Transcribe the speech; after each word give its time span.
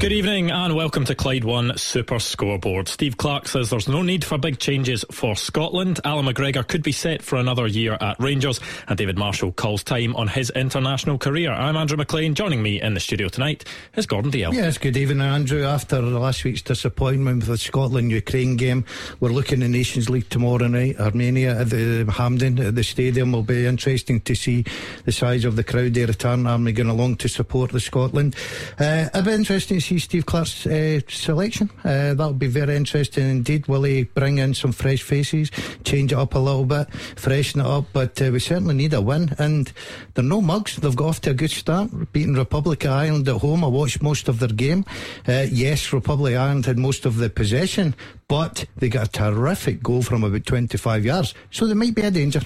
Good 0.00 0.12
evening 0.12 0.50
and 0.50 0.74
welcome 0.74 1.04
to 1.04 1.14
Clyde 1.14 1.44
One 1.44 1.76
Super 1.76 2.18
Scoreboard. 2.18 2.88
Steve 2.88 3.18
Clarke 3.18 3.46
says 3.46 3.68
there's 3.68 3.86
no 3.86 4.00
need 4.00 4.24
for 4.24 4.38
big 4.38 4.58
changes 4.58 5.04
for 5.12 5.36
Scotland. 5.36 6.00
Allan 6.06 6.24
McGregor 6.24 6.66
could 6.66 6.82
be 6.82 6.90
set 6.90 7.20
for 7.20 7.36
another 7.36 7.66
year 7.66 7.98
at 8.00 8.18
Rangers, 8.18 8.60
and 8.88 8.96
David 8.96 9.18
Marshall 9.18 9.52
calls 9.52 9.84
time 9.84 10.16
on 10.16 10.26
his 10.26 10.48
international 10.48 11.18
career. 11.18 11.52
I'm 11.52 11.76
Andrew 11.76 11.98
McLean. 11.98 12.34
Joining 12.34 12.62
me 12.62 12.80
in 12.80 12.94
the 12.94 13.00
studio 13.00 13.28
tonight 13.28 13.66
is 13.94 14.06
Gordon 14.06 14.30
Dalziel. 14.30 14.54
Yes, 14.54 14.78
good 14.78 14.96
evening, 14.96 15.20
Andrew. 15.20 15.64
After 15.64 16.00
last 16.00 16.44
week's 16.44 16.62
disappointment 16.62 17.40
with 17.40 17.48
the 17.48 17.58
Scotland 17.58 18.10
Ukraine 18.10 18.56
game, 18.56 18.86
we're 19.20 19.28
looking 19.28 19.62
at 19.62 19.68
Nations 19.68 20.08
League 20.08 20.30
tomorrow 20.30 20.66
night. 20.66 20.98
Armenia 20.98 21.60
at 21.60 21.68
the 21.68 22.10
Hampden 22.10 22.58
at 22.58 22.74
the 22.74 22.84
stadium 22.84 23.32
will 23.32 23.42
be 23.42 23.66
interesting 23.66 24.22
to 24.22 24.34
see 24.34 24.64
the 25.04 25.12
size 25.12 25.44
of 25.44 25.56
the 25.56 25.64
crowd 25.64 25.92
they 25.92 26.06
return. 26.06 26.46
Army 26.46 26.72
going 26.72 26.88
along 26.88 27.16
to 27.16 27.28
support 27.28 27.72
the 27.72 27.80
Scotland. 27.80 28.34
Uh, 28.78 29.10
it'll 29.12 29.24
be 29.24 29.32
interesting 29.32 29.78
see 29.90 29.98
Steve 29.98 30.26
Clarke's 30.26 30.66
uh, 30.66 31.00
selection. 31.08 31.68
Uh, 31.82 32.14
that'll 32.14 32.32
be 32.32 32.46
very 32.46 32.76
interesting 32.76 33.28
indeed. 33.28 33.66
Will 33.66 33.82
he 33.82 34.04
bring 34.04 34.38
in 34.38 34.54
some 34.54 34.70
fresh 34.72 35.02
faces, 35.02 35.50
change 35.82 36.12
it 36.12 36.18
up 36.18 36.34
a 36.34 36.38
little 36.38 36.64
bit, 36.64 36.92
freshen 37.16 37.60
it 37.60 37.66
up? 37.66 37.86
But 37.92 38.22
uh, 38.22 38.30
we 38.32 38.38
certainly 38.38 38.74
need 38.74 38.94
a 38.94 39.00
win. 39.00 39.34
And 39.38 39.72
they're 40.14 40.24
no 40.24 40.40
mugs. 40.40 40.76
They've 40.76 40.94
got 40.94 41.08
off 41.08 41.20
to 41.22 41.30
a 41.30 41.34
good 41.34 41.50
start, 41.50 42.12
beating 42.12 42.34
Republic 42.34 42.84
of 42.84 42.92
Ireland 42.92 43.28
at 43.28 43.40
home. 43.40 43.64
I 43.64 43.68
watched 43.68 44.00
most 44.00 44.28
of 44.28 44.38
their 44.38 44.48
game. 44.48 44.84
Uh, 45.26 45.46
yes, 45.50 45.92
Republic 45.92 46.34
of 46.34 46.40
Ireland 46.40 46.66
had 46.66 46.78
most 46.78 47.04
of 47.04 47.16
the 47.16 47.28
possession, 47.28 47.94
but 48.28 48.66
they 48.76 48.88
got 48.88 49.08
a 49.08 49.10
terrific 49.10 49.82
goal 49.82 50.02
from 50.02 50.22
about 50.22 50.46
25 50.46 51.04
yards. 51.04 51.34
So 51.50 51.66
there 51.66 51.74
might 51.74 51.94
be 51.94 52.02
a 52.02 52.10
danger. 52.10 52.42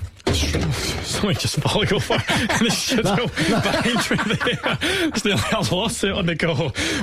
Something 1.14 1.36
just 1.36 1.60
falling 1.60 1.92
over 1.92 2.14
in 2.14 2.64
the 2.64 2.70
studio 2.70 3.26
behind 3.26 4.28
me 4.28 4.34
there. 4.36 4.78
There's 5.10 5.24
nearly 5.24 5.42
a 5.52 5.74
lawsuit 5.74 6.12
on 6.12 6.26
the 6.26 6.34
go. 6.34 6.54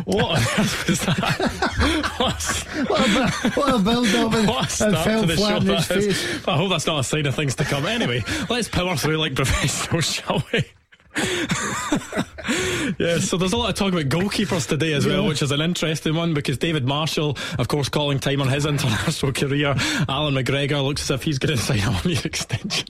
What 0.05 0.25
on 0.25 0.37
earth 0.37 0.87
was 0.87 0.99
that? 1.01 2.11
What's, 2.17 2.63
what 2.63 2.99
a, 2.99 3.51
what 3.51 3.75
a 3.75 3.79
build 3.79 4.07
up 4.07 4.33
and, 4.33 4.47
what 4.47 4.65
a 4.65 4.69
start 4.69 5.05
fell 5.05 5.27
to 5.27 5.35
flat 5.35 5.61
show 5.61 5.69
in 5.69 5.77
his 5.77 5.87
face. 5.87 6.47
I 6.47 6.57
hope 6.57 6.71
that's 6.71 6.87
not 6.87 6.99
a 6.99 7.03
sign 7.03 7.27
of 7.27 7.35
things 7.35 7.55
to 7.55 7.63
come. 7.63 7.85
Anyway, 7.85 8.23
let's 8.49 8.67
power 8.67 8.95
through 8.95 9.17
like 9.17 9.35
professionals, 9.35 10.05
shall 10.11 10.43
we? 10.51 10.63
yeah, 12.99 13.19
so 13.19 13.37
there's 13.37 13.53
a 13.53 13.57
lot 13.57 13.69
of 13.69 13.75
talk 13.75 13.91
about 13.93 14.05
goalkeepers 14.05 14.67
today 14.67 14.93
as 14.93 15.05
well, 15.05 15.23
Yeah. 15.23 15.27
which 15.29 15.41
is 15.41 15.51
an 15.51 15.61
interesting 15.61 16.15
one 16.15 16.33
because 16.33 16.57
David 16.57 16.85
Marshall, 16.85 17.37
of 17.59 17.67
course, 17.67 17.89
calling 17.89 18.19
time 18.19 18.41
on 18.41 18.47
his 18.47 18.65
international 18.65 19.31
career. 19.33 19.75
Allan 20.07 20.33
McGregor 20.35 20.83
looks 20.83 21.03
as 21.03 21.11
if 21.11 21.23
he's 21.23 21.37
going 21.39 21.55
to 21.57 21.61
sign 21.61 21.79
a 21.79 21.91
one-year 21.91 22.21
extension 22.23 22.87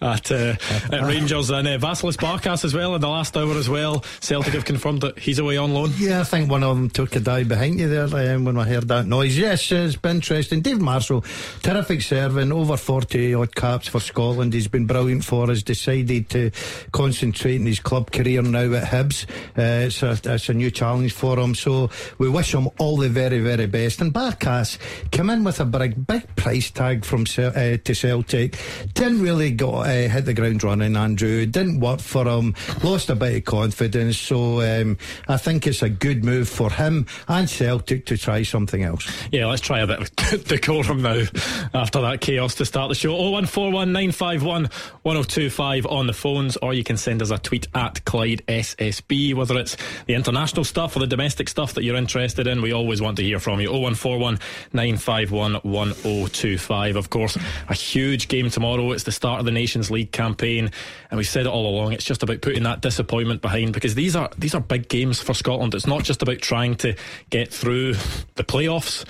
at, 0.00 0.30
uh, 0.30 0.54
at 0.92 1.02
Rangers, 1.02 1.50
and 1.50 1.66
uh, 1.66 1.78
Vasilis 1.78 2.16
Barkas 2.16 2.64
as 2.64 2.74
well 2.74 2.94
in 2.94 3.00
the 3.00 3.08
last 3.08 3.36
hour 3.36 3.52
as 3.56 3.68
well. 3.68 4.04
Celtic 4.20 4.54
have 4.54 4.64
confirmed 4.64 5.00
that 5.02 5.18
he's 5.18 5.38
away 5.38 5.56
on 5.56 5.72
loan. 5.72 5.92
Yeah, 5.96 6.20
I 6.20 6.24
think 6.24 6.50
one 6.50 6.62
of 6.62 6.76
them 6.76 6.90
took 6.90 7.16
a 7.16 7.20
dive 7.20 7.48
behind 7.48 7.80
you 7.80 7.88
there 7.88 8.34
um, 8.34 8.44
when 8.44 8.58
I 8.58 8.64
heard 8.64 8.88
that 8.88 9.06
noise. 9.06 9.36
Yes, 9.38 9.70
it's 9.72 9.96
been 9.96 10.16
interesting. 10.16 10.60
David 10.60 10.82
Marshall, 10.82 11.24
terrific 11.62 12.02
serving, 12.02 12.52
over 12.52 12.76
40 12.76 13.34
odd 13.34 13.54
caps 13.54 13.88
for 13.88 14.00
Scotland. 14.00 14.52
He's 14.54 14.68
been 14.68 14.86
brilliant 14.86 15.24
for 15.24 15.50
us. 15.50 15.62
Decided 15.62 16.28
to 16.30 16.50
concentrate 16.92 17.45
his 17.46 17.80
club 17.80 18.10
career 18.10 18.42
now 18.42 18.72
at 18.74 18.84
Hibs. 18.84 19.28
Uh, 19.56 19.86
it's, 19.86 20.02
a, 20.02 20.18
it's 20.24 20.48
a 20.48 20.54
new 20.54 20.70
challenge 20.70 21.12
for 21.12 21.38
him. 21.38 21.54
So 21.54 21.90
we 22.18 22.28
wish 22.28 22.54
him 22.54 22.68
all 22.78 22.96
the 22.96 23.08
very, 23.08 23.38
very 23.38 23.66
best. 23.66 24.00
And 24.00 24.12
Barkas 24.12 24.78
came 25.10 25.30
in 25.30 25.44
with 25.44 25.60
a 25.60 25.64
big, 25.64 26.06
big 26.06 26.36
price 26.36 26.70
tag 26.70 27.04
from 27.04 27.22
uh, 27.38 27.76
to 27.76 27.94
Celtic. 27.94 28.58
Didn't 28.94 29.22
really 29.22 29.50
go 29.50 29.76
uh, 29.76 30.08
hit 30.08 30.24
the 30.24 30.34
ground 30.34 30.64
running, 30.64 30.96
Andrew. 30.96 31.46
Didn't 31.46 31.80
work 31.80 32.00
for 32.00 32.26
him. 32.26 32.54
Lost 32.82 33.10
a 33.10 33.14
bit 33.14 33.36
of 33.36 33.44
confidence. 33.44 34.18
So 34.18 34.60
um, 34.60 34.98
I 35.28 35.36
think 35.36 35.66
it's 35.66 35.82
a 35.82 35.88
good 35.88 36.24
move 36.24 36.48
for 36.48 36.70
him 36.70 37.06
and 37.28 37.48
Celtic 37.48 38.06
to 38.06 38.16
try 38.16 38.42
something 38.42 38.82
else. 38.82 39.10
Yeah, 39.32 39.46
let's 39.46 39.62
try 39.62 39.80
a 39.80 39.86
bit 39.86 40.00
of 40.00 40.44
decorum 40.44 41.02
now 41.02 41.22
after 41.74 42.00
that 42.00 42.20
chaos 42.20 42.54
to 42.56 42.64
start 42.64 42.88
the 42.88 42.94
show. 42.94 43.12
0141 43.12 43.92
951 43.92 44.64
1025 45.02 45.86
on 45.86 46.06
the 46.06 46.12
phones, 46.12 46.56
or 46.58 46.74
you 46.74 46.84
can 46.84 46.96
send 46.96 47.22
us 47.22 47.30
a 47.30 47.35
tweet 47.38 47.66
at 47.74 48.04
Clyde 48.04 48.42
SSB, 48.46 49.34
whether 49.34 49.58
it's 49.58 49.76
the 50.06 50.14
international 50.14 50.64
stuff 50.64 50.96
or 50.96 51.00
the 51.00 51.06
domestic 51.06 51.48
stuff 51.48 51.74
that 51.74 51.84
you're 51.84 51.96
interested 51.96 52.46
in. 52.46 52.62
We 52.62 52.72
always 52.72 53.00
want 53.00 53.16
to 53.18 53.22
hear 53.22 53.38
from 53.38 53.60
you. 53.60 53.70
0141 53.70 54.38
951 54.72 55.54
1025. 55.62 56.96
Of 56.96 57.10
course, 57.10 57.36
a 57.68 57.74
huge 57.74 58.28
game 58.28 58.50
tomorrow. 58.50 58.92
It's 58.92 59.04
the 59.04 59.12
start 59.12 59.40
of 59.40 59.46
the 59.46 59.52
Nations 59.52 59.90
League 59.90 60.12
campaign, 60.12 60.70
and 61.10 61.18
we've 61.18 61.26
said 61.26 61.46
it 61.46 61.50
all 61.50 61.68
along. 61.68 61.92
It's 61.92 62.04
just 62.04 62.22
about 62.22 62.40
putting 62.40 62.62
that 62.64 62.80
disappointment 62.80 63.42
behind 63.42 63.72
because 63.72 63.94
these 63.94 64.16
are 64.16 64.30
these 64.38 64.54
are 64.54 64.60
big 64.60 64.88
games 64.88 65.20
for 65.20 65.34
Scotland. 65.34 65.74
It's 65.74 65.86
not 65.86 66.04
just 66.04 66.22
about 66.22 66.38
trying 66.38 66.76
to 66.76 66.96
get 67.30 67.52
through 67.52 67.94
the 68.34 68.44
playoffs 68.44 69.04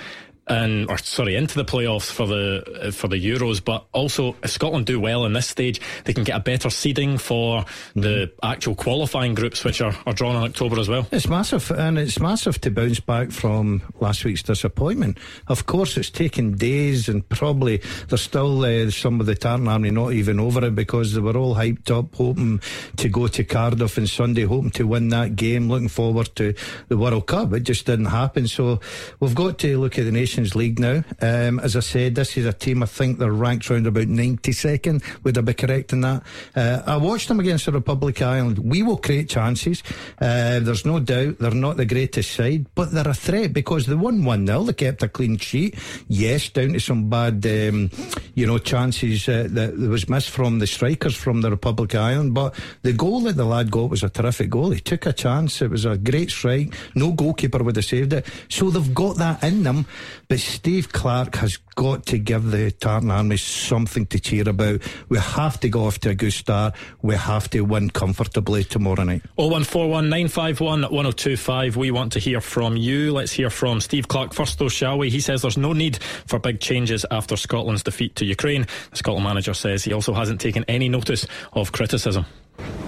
and 0.47 0.89
or 0.89 0.99
sorry 0.99 1.34
into 1.34 1.57
the 1.57 1.65
playoffs 1.65 2.11
for 2.11 2.27
the 2.27 2.93
for 2.93 3.09
the 3.09 3.17
Euros, 3.17 3.65
but 3.65 3.87
also 3.93 4.37
if 4.43 4.51
Scotland 4.51 4.87
do 4.87 5.01
well 5.01 5.25
in 5.25 5.33
this 5.33 5.47
stage, 5.47 5.81
they 6.05 6.12
can 6.12 6.25
get 6.25 6.37
a 6.37 6.41
better 6.41 6.71
seeding 6.71 7.19
for 7.19 7.65
the 7.95 8.31
actual 8.43 8.75
qualifying 8.75 9.34
groups, 9.34 9.65
which 9.65 9.81
are, 9.81 9.95
are 10.07 10.12
drawn 10.12 10.37
in 10.37 10.43
October 10.43 10.79
as 10.79 10.89
well. 10.89 11.07
It's 11.11 11.29
massive, 11.29 11.71
and 11.71 11.99
it's 11.99 12.21
massive 12.21 12.61
to 12.62 12.71
bounce 12.71 13.01
back 13.01 13.31
from 13.31 13.83
last 14.01 14.25
week's 14.25 14.43
disappointment. 14.43 15.19
Of 15.49 15.67
course, 15.67 15.97
it's 15.97 16.11
taken 16.11 16.57
days, 16.57 17.09
and 17.09 17.28
probably 17.28 17.83
there's 18.09 18.23
still 18.23 18.65
uh, 18.65 18.91
some 18.91 19.21
of 19.21 19.27
the 19.27 19.34
Tartan 19.34 19.69
Army 19.69 19.91
not 19.91 20.13
even 20.13 20.39
over 20.39 20.65
it 20.65 20.75
because 20.75 21.15
they 21.15 21.21
were 21.21 21.37
all 21.37 21.55
hyped 21.57 21.91
up, 21.91 22.15
hoping 22.15 22.61
to 22.97 23.09
go 23.09 23.27
to 23.27 23.45
Cardiff 23.45 23.99
on 23.99 24.07
Sunday, 24.07 24.45
hoping 24.45 24.71
to 24.73 24.87
win 24.87 25.09
that 25.09 25.37
game, 25.37 25.69
looking 25.69 25.89
forward 25.89 26.31
to 26.37 26.55
the 26.89 26.97
World 26.97 27.27
Cup. 27.27 27.53
It 27.53 27.61
just 27.61 27.87
didn't 27.87 28.07
happen. 28.07 28.47
So 28.47 28.81
we've 29.21 29.34
got 29.34 29.59
to 29.59 29.78
look 29.78 29.99
at 29.99 30.05
the 30.05 30.13
Nations 30.36 30.54
League 30.54 30.78
now. 30.78 31.02
Um, 31.22 31.58
as 31.60 31.76
I 31.76 31.80
said, 31.80 32.14
this 32.14 32.36
is 32.36 32.44
a 32.44 32.52
team 32.52 32.82
I 32.82 32.86
think 32.86 33.19
they're 33.19 33.32
ranked 33.32 33.70
around 33.70 33.86
about 33.86 34.06
92nd. 34.06 35.02
Would 35.24 35.38
I 35.38 35.41
be 35.41 35.54
correct 35.54 35.94
in 35.94 36.02
that? 36.02 36.22
Uh, 36.54 36.82
I 36.86 36.98
watched 36.98 37.28
them 37.28 37.41
against 37.41 37.64
the 37.64 37.72
Republic 37.72 38.20
of 38.20 38.28
Ireland. 38.28 38.58
We 38.58 38.82
will 38.82 38.98
create 38.98 39.30
chances. 39.30 39.82
Uh, 40.20 40.60
there's 40.60 40.84
no 40.84 41.00
doubt 41.00 41.38
they're 41.38 41.52
not 41.52 41.78
the 41.78 41.86
greatest 41.86 42.32
side, 42.32 42.66
but 42.74 42.92
they're 42.92 43.08
a 43.08 43.14
threat 43.14 43.54
because 43.54 43.86
they 43.86 43.94
won 43.94 44.24
1 44.24 44.47
0. 44.47 44.64
They 44.64 44.72
kept 44.74 45.02
a 45.02 45.08
clean 45.08 45.38
sheet. 45.38 45.78
Yes, 46.06 46.50
down 46.50 46.74
to 46.74 46.80
some 46.80 47.08
bad, 47.08 47.44
um, 47.47 47.91
you 48.34 48.47
know, 48.47 48.58
chances 48.58 49.26
uh, 49.30 49.48
that 49.50 49.78
was 49.78 50.06
missed 50.10 50.28
from 50.28 50.58
the 50.58 50.66
strikers 50.66 51.16
from 51.16 51.41
the 51.41 51.50
Republic 51.50 51.94
of 51.94 52.00
Ireland. 52.00 52.34
But 52.34 52.54
the 52.82 52.92
goal 52.92 53.20
that 53.20 53.36
the 53.36 53.47
lad 53.47 53.70
got 53.70 53.88
was 53.88 54.03
a 54.03 54.10
terrific 54.10 54.50
goal. 54.50 54.70
He 54.70 54.80
took 54.80 55.06
a 55.06 55.14
chance. 55.14 55.62
It 55.62 55.70
was 55.70 55.86
a 55.86 55.97
great 55.97 56.30
strike. 56.30 56.74
No 56.94 57.12
goalkeeper 57.12 57.62
would 57.62 57.76
have 57.76 57.84
saved 57.86 58.12
it. 58.12 58.26
So 58.50 58.68
they've 58.68 58.94
got 58.94 59.16
that 59.16 59.42
in 59.42 59.62
them. 59.62 59.86
But 60.28 60.41
Steve 60.41 60.92
Clarke 60.92 61.37
has 61.37 61.59
got 61.76 62.06
to 62.06 62.19
give 62.19 62.50
the 62.50 62.72
Tartan 62.72 63.10
Army 63.10 63.37
something 63.37 64.06
to 64.06 64.19
cheer 64.19 64.48
about. 64.48 64.82
We 65.09 65.19
have 65.19 65.60
to 65.60 65.69
go 65.69 65.84
off 65.84 66.00
to 66.00 66.10
a 66.10 66.14
good 66.14 66.32
start. 66.32 66.75
We 67.03 67.14
have 67.14 67.48
to 67.50 67.60
win 67.60 67.91
comfortably 67.91 68.65
tomorrow 68.65 69.04
night. 69.04 69.22
0141 69.36 70.09
951 70.09 70.82
1025. 70.82 71.76
We 71.76 71.91
want 71.92 72.12
to 72.15 72.19
hear 72.19 72.41
from 72.41 72.76
you. 72.76 73.12
Let's 73.12 73.32
hear 73.32 73.50
from 73.50 73.81
Steve 73.81 74.09
Clarke 74.09 74.34
first, 74.34 74.59
though, 74.59 74.69
shall 74.69 74.98
we? 74.98 75.10
He 75.10 75.20
says 75.20 75.42
there's 75.42 75.56
no 75.56 75.72
need 75.72 76.03
for 76.26 76.41
big 76.41 76.59
changes 76.59 77.06
after 77.10 77.36
Scotland's 77.36 77.84
defeat 77.84 78.16
to 78.16 78.25
Ukraine. 78.25 78.66
The 78.91 78.97
Scotland 78.97 79.25
manager 79.25 79.54
says 79.54 79.84
he 79.84 79.92
also 79.92 80.12
hasn't 80.12 80.41
taken 80.41 80.65
any 80.66 80.88
notice 80.88 81.26
of 81.53 81.70
criticism. 81.70 82.26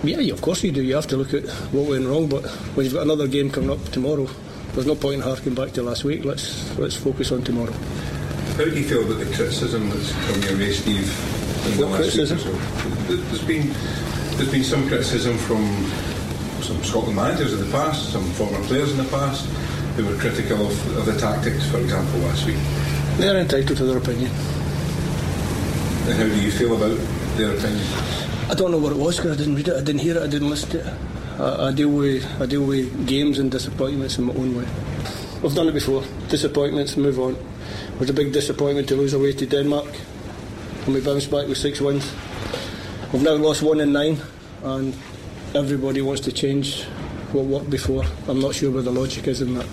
Yeah, 0.02 0.32
of 0.32 0.40
course 0.40 0.64
you 0.64 0.72
do. 0.72 0.82
You 0.82 0.96
have 0.96 1.06
to 1.08 1.16
look 1.16 1.34
at 1.34 1.44
what 1.72 1.88
went 1.88 2.06
wrong. 2.06 2.28
But 2.28 2.46
when 2.74 2.84
you've 2.84 2.94
got 2.94 3.02
another 3.02 3.28
game 3.28 3.50
coming 3.50 3.70
up 3.70 3.82
tomorrow, 3.92 4.28
there's 4.74 4.86
no 4.86 4.94
point 4.94 5.16
in 5.16 5.20
harking 5.20 5.54
back 5.54 5.72
to 5.72 5.82
last 5.82 6.04
week. 6.04 6.24
Let's 6.24 6.76
let's 6.78 6.96
focus 6.96 7.32
on 7.32 7.42
tomorrow. 7.42 7.72
How 8.56 8.64
do 8.64 8.70
you 8.70 8.84
feel 8.84 9.04
about 9.04 9.18
the 9.18 9.26
criticism 9.36 9.90
that's 9.90 10.12
come 10.26 10.42
your 10.42 10.58
way, 10.58 10.72
Steve? 10.72 11.08
What 11.78 11.90
last 11.90 12.16
week 12.16 12.24
or 12.24 12.26
criticism? 12.26 12.38
so? 12.38 12.52
There's 13.14 13.44
been 13.44 13.72
there's 14.36 14.50
been 14.50 14.64
some 14.64 14.86
criticism 14.88 15.36
from 15.38 15.64
some 16.62 16.82
Scotland 16.84 17.16
managers 17.16 17.52
in 17.52 17.60
the 17.60 17.70
past, 17.70 18.12
some 18.12 18.24
former 18.32 18.62
players 18.64 18.90
in 18.92 18.98
the 18.98 19.10
past, 19.10 19.46
who 19.96 20.06
were 20.06 20.16
critical 20.16 20.66
of, 20.66 20.96
of 20.98 21.06
the 21.06 21.18
tactics, 21.18 21.68
for 21.70 21.78
example, 21.78 22.20
last 22.20 22.46
week. 22.46 22.58
They're 23.16 23.38
entitled 23.38 23.78
to 23.78 23.84
their 23.84 23.98
opinion. 23.98 24.30
And 26.06 26.16
how 26.16 26.24
do 26.24 26.40
you 26.40 26.50
feel 26.50 26.76
about 26.76 26.96
their 27.36 27.56
opinion? 27.56 27.84
I 28.50 28.54
don't 28.54 28.70
know 28.70 28.78
what 28.78 28.92
it 28.92 28.98
was 28.98 29.16
because 29.16 29.32
I 29.32 29.36
didn't 29.36 29.56
read 29.56 29.68
it, 29.68 29.74
I 29.74 29.82
didn't 29.82 30.00
hear 30.00 30.16
it, 30.16 30.22
I 30.22 30.26
didn't 30.26 30.48
listen 30.50 30.70
to 30.70 30.78
it. 30.86 30.94
I, 31.38 31.72
deal 31.72 31.90
with 31.90 32.24
I 32.40 32.46
deal 32.46 32.64
with 32.64 33.06
games 33.06 33.38
and 33.38 33.50
disappointments 33.50 34.18
in 34.18 34.24
my 34.24 34.34
own 34.34 34.56
way. 34.56 34.66
We've 35.42 35.54
done 35.54 35.68
it 35.68 35.72
before. 35.72 36.02
Disappointments, 36.28 36.96
move 36.96 37.18
on. 37.20 37.34
It 37.34 38.00
was 38.00 38.10
a 38.10 38.12
big 38.12 38.32
disappointment 38.32 38.88
to 38.88 38.96
lose 38.96 39.12
away 39.12 39.32
to 39.32 39.46
Denmark, 39.46 39.86
and 40.84 40.94
we 40.94 41.00
bounced 41.00 41.30
back 41.30 41.46
with 41.46 41.58
six 41.58 41.80
wins. 41.80 42.12
We've 43.12 43.22
now 43.22 43.34
lost 43.34 43.62
one 43.62 43.80
in 43.80 43.92
nine, 43.92 44.18
and 44.64 44.96
everybody 45.54 46.02
wants 46.02 46.22
to 46.22 46.32
change 46.32 46.84
what 47.32 47.44
worked 47.44 47.70
before. 47.70 48.04
I'm 48.26 48.40
not 48.40 48.54
sure 48.54 48.70
where 48.70 48.82
the 48.82 48.90
logic 48.90 49.28
is 49.28 49.40
in 49.40 49.54
that. 49.54 49.66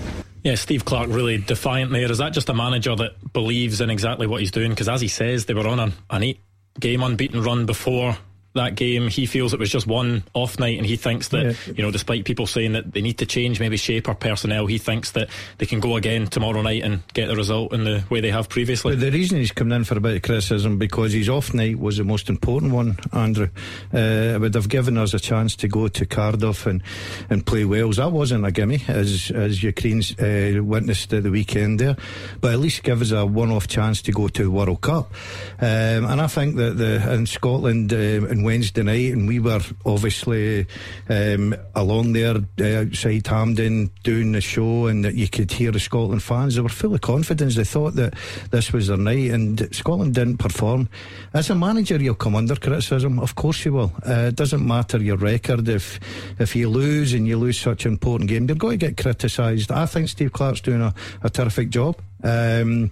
Yeah, 0.44 0.56
Steve 0.56 0.86
Clarke 0.86 1.10
really 1.10 1.40
defiant 1.40 1.92
there. 1.92 2.12
Is 2.12 2.20
that 2.20 2.34
just 2.34 2.50
a 2.50 2.54
manager 2.54 2.96
that 2.96 3.34
believes 3.34 3.82
in 3.82 3.90
exactly 3.90 4.28
what 4.28 4.42
he's 4.42 4.52
doing? 4.52 4.70
Because 4.70 4.88
as 4.88 5.02
he 5.02 5.08
says, 5.08 5.46
they 5.46 5.56
were 5.56 5.68
on 5.68 5.80
an 5.80 6.24
eight 6.24 6.40
game 6.80 7.02
unbeaten 7.02 7.42
run 7.42 7.66
before 7.66 8.18
that 8.56 8.76
game. 8.76 9.08
He 9.08 9.26
feels 9.26 9.54
it 9.54 9.60
was 9.60 9.70
just 9.70 9.88
one 9.88 10.24
off 10.34 10.60
night, 10.60 10.78
and 10.78 10.86
he 10.86 10.96
thinks 10.96 11.30
that 11.30 11.46
yeah. 11.46 11.74
you 11.76 11.84
know, 11.84 11.92
despite 11.92 12.26
people 12.26 12.48
saying 12.48 12.74
that 12.74 12.94
they 12.94 13.02
need 13.02 13.20
to 13.20 13.26
change 13.26 13.60
maybe 13.60 13.78
shape 13.78 14.08
or 14.08 14.16
personnel, 14.16 14.66
he 14.66 14.78
thinks 14.78 15.12
that 15.12 15.30
they 15.58 15.66
can 15.66 15.80
go 15.80 15.96
again 15.96 16.28
tomorrow 16.28 16.62
night 16.62 16.84
and 16.84 17.02
get 17.14 17.28
the 17.28 17.36
result 17.36 17.74
in 17.74 17.84
the 17.84 18.04
way 18.10 18.22
they 18.22 18.32
have 18.32 18.50
previously. 18.50 18.94
But 18.94 19.02
the 19.02 19.12
reason 19.12 19.38
he's 19.38 19.52
coming 19.52 19.76
in 19.76 19.84
for 19.84 19.98
a 19.98 20.02
bit 20.02 20.16
of 20.16 20.22
criticism 20.24 20.78
because 20.78 21.14
his 21.14 21.30
off 21.30 21.54
night 21.54 21.80
was 21.80 21.98
the 21.98 22.04
most 22.04 22.30
important 22.30 22.74
one. 22.74 22.98
Andrew 23.12 23.50
uh, 23.94 24.38
would 24.40 24.56
have 24.56 24.70
given 24.70 24.98
us 24.98 25.14
a 25.14 25.20
chance 25.20 25.56
to 25.58 25.68
go 25.68 25.88
to 25.88 26.06
Cardiff 26.06 26.66
and 26.66 26.82
and 27.30 27.46
play 27.46 27.66
Wales. 27.66 27.98
That 27.98 28.12
wasn't 28.12 28.46
a 28.46 28.52
gimme, 28.52 28.84
as 28.88 29.32
as 29.32 29.62
Ukraine's 29.62 30.18
uh, 30.20 30.62
witnessed 30.64 31.14
at 31.14 31.24
the 31.24 31.32
weekend 31.32 31.80
there, 31.80 31.96
but 32.42 32.54
at 32.54 32.60
least 32.60 32.84
give 32.84 33.02
us 33.02 33.12
a 33.12 33.26
one-off 33.26 33.68
chance 33.68 34.02
to 34.04 34.12
go 34.12 34.28
to 34.28 34.44
the 34.44 34.52
World 34.52 34.82
Cup. 34.82 35.12
Um, 35.60 36.06
and 36.06 36.22
I 36.22 36.28
think 36.28 36.56
that 36.56 36.78
the 36.78 37.14
in 37.14 37.26
Scotland 37.26 37.92
uh, 37.92 38.28
and 38.30 38.45
Wednesday 38.46 38.84
night, 38.84 39.12
and 39.12 39.28
we 39.28 39.40
were 39.40 39.62
obviously 39.86 40.66
um, 41.10 41.56
along 41.76 42.14
there 42.14 42.38
uh, 42.38 42.82
outside 42.82 43.28
Hampden 43.28 43.92
doing 44.04 44.32
the 44.32 44.42
show, 44.42 44.88
and 44.88 45.04
that 45.04 45.16
you 45.16 45.28
could 45.28 45.52
hear 45.52 45.72
the 45.72 45.80
Scotland 45.80 46.24
fans. 46.24 46.56
They 46.56 46.62
were 46.62 46.70
full 46.70 46.94
of 46.94 47.02
confidence. 47.02 47.56
They 47.56 47.66
thought 47.66 47.96
that 47.96 48.14
this 48.52 48.72
was 48.72 48.88
their 48.88 48.98
night, 48.98 49.32
and 49.32 49.76
Scotland 49.76 50.14
didn't 50.16 50.38
perform. 50.38 50.88
As 51.34 51.50
a 51.50 51.56
manager, 51.56 51.98
you'll 51.98 52.16
come 52.16 52.36
under 52.36 52.56
criticism. 52.56 53.20
Of 53.20 53.36
course, 53.36 53.66
you 53.66 53.74
will. 53.74 53.92
Uh, 54.08 54.30
it 54.30 54.36
doesn't 54.36 54.66
matter 54.66 55.00
your 55.00 55.18
record. 55.18 55.68
If 55.68 56.00
if 56.40 56.56
you 56.56 56.70
lose 56.70 57.14
and 57.14 57.28
you 57.28 57.38
lose 57.38 57.60
such 57.60 57.86
an 57.86 57.92
important 57.92 58.30
game, 58.30 58.48
you're 58.48 58.56
going 58.56 58.80
to 58.80 58.88
get 58.88 58.98
criticised. 58.98 59.72
I 59.72 59.86
think 59.86 60.08
Steve 60.10 60.32
Clarke's 60.32 60.62
doing 60.62 60.82
a, 60.82 60.94
a 61.24 61.30
terrific 61.30 61.70
job. 61.70 62.00
Um, 62.24 62.92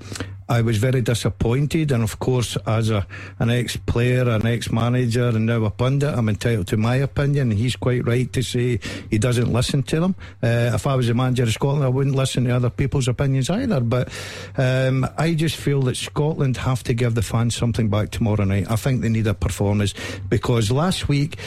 I 0.54 0.62
was 0.62 0.78
very 0.78 1.02
disappointed, 1.02 1.92
and 1.92 2.04
of 2.04 2.20
course, 2.20 2.58
as 2.68 2.92
a 2.92 3.08
an 3.40 3.50
ex 3.50 3.76
player, 3.76 4.30
an 4.30 4.46
ex 4.46 4.72
manager, 4.72 5.30
and 5.30 5.48
now 5.48 5.64
a 5.64 5.72
pundit, 5.72 6.14
I'm 6.16 6.30
entitled 6.30 6.68
to 6.68 6.78
my 6.78 6.98
opinion. 6.98 7.50
He's 7.50 7.76
quite 7.76 8.06
right 8.06 8.32
to 8.34 8.44
say 8.44 8.80
he 9.10 9.18
doesn't 9.18 9.52
listen 9.52 9.82
to 9.82 10.00
them. 10.00 10.16
Uh, 10.44 10.70
if 10.76 10.86
I 10.86 10.94
was 10.94 11.10
a 11.10 11.16
manager 11.16 11.44
of 11.44 11.54
Scotland, 11.54 11.84
I 11.84 11.88
wouldn't 11.88 12.16
listen 12.16 12.44
to 12.44 12.52
other 12.52 12.70
people's 12.70 13.08
opinions 13.08 13.50
either. 13.50 13.80
But 13.80 14.14
um, 14.56 15.08
I 15.18 15.34
just 15.34 15.56
feel 15.56 15.82
that 15.84 15.98
Scotland 15.98 16.58
have 16.58 16.84
to 16.84 16.94
give 16.94 17.16
the 17.16 17.24
fans 17.24 17.56
something 17.56 17.90
back 17.90 18.12
tomorrow 18.12 18.44
night. 18.44 18.70
I 18.70 18.76
think 18.76 19.02
they 19.02 19.10
need 19.10 19.26
a 19.26 19.34
performance 19.34 19.96
because 20.30 20.70
last 20.70 21.10
week 21.10 21.40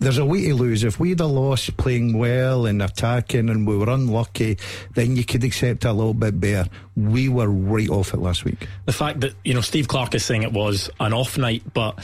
there's 0.00 0.18
a 0.18 0.24
way 0.24 0.46
to 0.48 0.54
lose. 0.54 0.84
If 0.84 1.00
we'd 1.00 1.20
have 1.20 1.30
lost 1.30 1.76
playing 1.76 2.18
well 2.18 2.66
and 2.66 2.82
attacking 2.82 3.48
and 3.48 3.66
we 3.66 3.76
were 3.76 3.90
unlucky, 3.90 4.58
then 4.94 5.16
you 5.16 5.24
could 5.24 5.44
accept 5.44 5.84
a 5.84 5.92
little 5.92 6.14
bit 6.14 6.40
better. 6.40 6.68
We 6.96 7.28
were 7.28 7.48
right 7.48 7.88
off 7.88 8.14
it 8.14 8.18
last 8.18 8.44
week. 8.44 8.66
The 8.86 8.92
fact 8.92 9.20
that, 9.20 9.34
you 9.44 9.54
know, 9.54 9.60
Steve 9.60 9.88
Clarke 9.88 10.14
is 10.14 10.24
saying 10.24 10.42
it 10.42 10.52
was 10.52 10.90
an 11.00 11.12
off 11.12 11.38
night, 11.38 11.62
but 11.72 11.98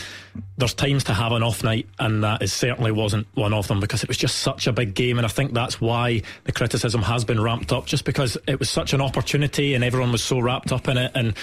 there's 0.57 0.75
times 0.75 1.05
to 1.05 1.15
have 1.15 1.33
an 1.33 1.43
off 1.43 1.65
night, 1.65 1.89
and 1.99 2.23
that 2.23 2.43
is 2.43 2.53
certainly 2.53 2.93
wasn't 2.93 3.27
one 3.35 3.53
of 3.53 3.67
them 3.69 3.81
because 3.81 4.03
it 4.03 4.09
was 4.09 4.17
just 4.17 4.39
such 4.39 4.67
a 4.67 4.73
big 4.73 4.95
game. 4.95 5.19
And 5.19 5.27
I 5.27 5.29
think 5.29 5.53
that's 5.53 5.81
why 5.81 6.23
the 6.45 6.53
criticism 6.53 7.03
has 7.03 7.25
been 7.25 7.41
ramped 7.41 7.73
up, 7.73 7.87
just 7.87 8.05
because 8.05 8.37
it 8.47 8.59
was 8.59 8.71
such 8.71 8.93
an 8.93 9.01
opportunity 9.01 9.75
and 9.75 9.83
everyone 9.83 10.13
was 10.13 10.23
so 10.23 10.39
wrapped 10.39 10.73
up 10.73 10.89
in 10.89 10.97
it. 10.97 11.13
And 11.15 11.35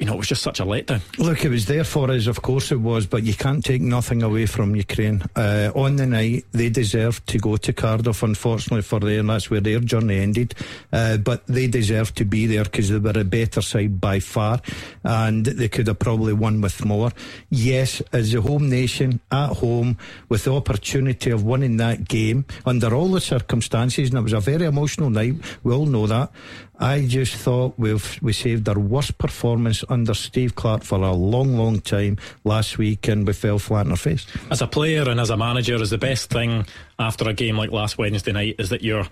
you 0.00 0.06
know, 0.06 0.14
it 0.14 0.18
was 0.18 0.28
just 0.28 0.42
such 0.42 0.60
a 0.60 0.64
letdown. 0.64 1.02
Look, 1.18 1.44
it 1.44 1.50
was 1.50 1.66
there 1.66 1.84
for 1.84 2.10
us, 2.10 2.26
of 2.26 2.40
course 2.40 2.72
it 2.72 2.80
was, 2.80 3.06
but 3.06 3.22
you 3.22 3.34
can't 3.34 3.62
take 3.62 3.82
nothing 3.82 4.22
away 4.22 4.46
from 4.46 4.74
Ukraine. 4.74 5.22
Uh, 5.36 5.70
on 5.74 5.96
the 5.96 6.06
night, 6.06 6.46
they 6.52 6.70
deserved 6.70 7.26
to 7.28 7.38
go 7.38 7.58
to 7.58 7.72
Cardiff, 7.74 8.22
unfortunately 8.22 8.80
for 8.80 8.98
them, 8.98 9.26
that's 9.26 9.50
where 9.50 9.60
their 9.60 9.78
journey 9.78 10.18
ended. 10.18 10.54
Uh, 10.90 11.18
but 11.18 11.46
they 11.46 11.66
deserved 11.66 12.16
to 12.16 12.24
be 12.24 12.46
there 12.46 12.64
because 12.64 12.88
they 12.88 12.98
were 12.98 13.12
a 13.14 13.24
better 13.24 13.60
side 13.60 14.00
by 14.00 14.20
far, 14.20 14.62
and 15.04 15.44
they 15.44 15.68
could 15.68 15.86
have 15.86 15.98
probably 15.98 16.32
won 16.32 16.62
with 16.62 16.82
more. 16.82 17.12
Yes, 17.50 18.00
as 18.10 18.32
a 18.32 18.40
home 18.40 18.70
nation, 18.70 19.20
at 19.30 19.50
home, 19.50 19.98
with 20.30 20.44
the 20.44 20.54
opportunity 20.54 21.30
of 21.30 21.44
winning 21.44 21.76
that 21.76 22.08
game, 22.08 22.46
under 22.64 22.94
all 22.94 23.08
the 23.08 23.20
circumstances, 23.20 24.08
and 24.08 24.18
it 24.18 24.22
was 24.22 24.32
a 24.32 24.40
very 24.40 24.64
emotional 24.64 25.10
night, 25.10 25.34
we 25.62 25.74
all 25.74 25.84
know 25.84 26.06
that. 26.06 26.32
I 26.80 27.06
just 27.06 27.34
thought 27.34 27.74
we've 27.76 28.18
we 28.22 28.32
saved 28.32 28.66
our 28.66 28.78
worst 28.78 29.18
performance 29.18 29.84
under 29.90 30.14
Steve 30.14 30.54
Clarke 30.54 30.82
for 30.82 30.98
a 30.98 31.12
long, 31.12 31.58
long 31.58 31.80
time 31.80 32.16
last 32.44 32.78
week, 32.78 33.06
and 33.06 33.26
we 33.26 33.34
fell 33.34 33.58
flat 33.58 33.84
on 33.84 33.92
our 33.92 33.98
face. 33.98 34.26
As 34.50 34.62
a 34.62 34.66
player 34.66 35.08
and 35.08 35.20
as 35.20 35.28
a 35.28 35.36
manager, 35.36 35.74
is 35.74 35.90
the 35.90 35.98
best 35.98 36.30
thing 36.30 36.64
after 36.98 37.28
a 37.28 37.34
game 37.34 37.58
like 37.58 37.70
last 37.70 37.98
Wednesday 37.98 38.32
night 38.32 38.56
is 38.58 38.70
that 38.70 38.82
you're 38.82 39.06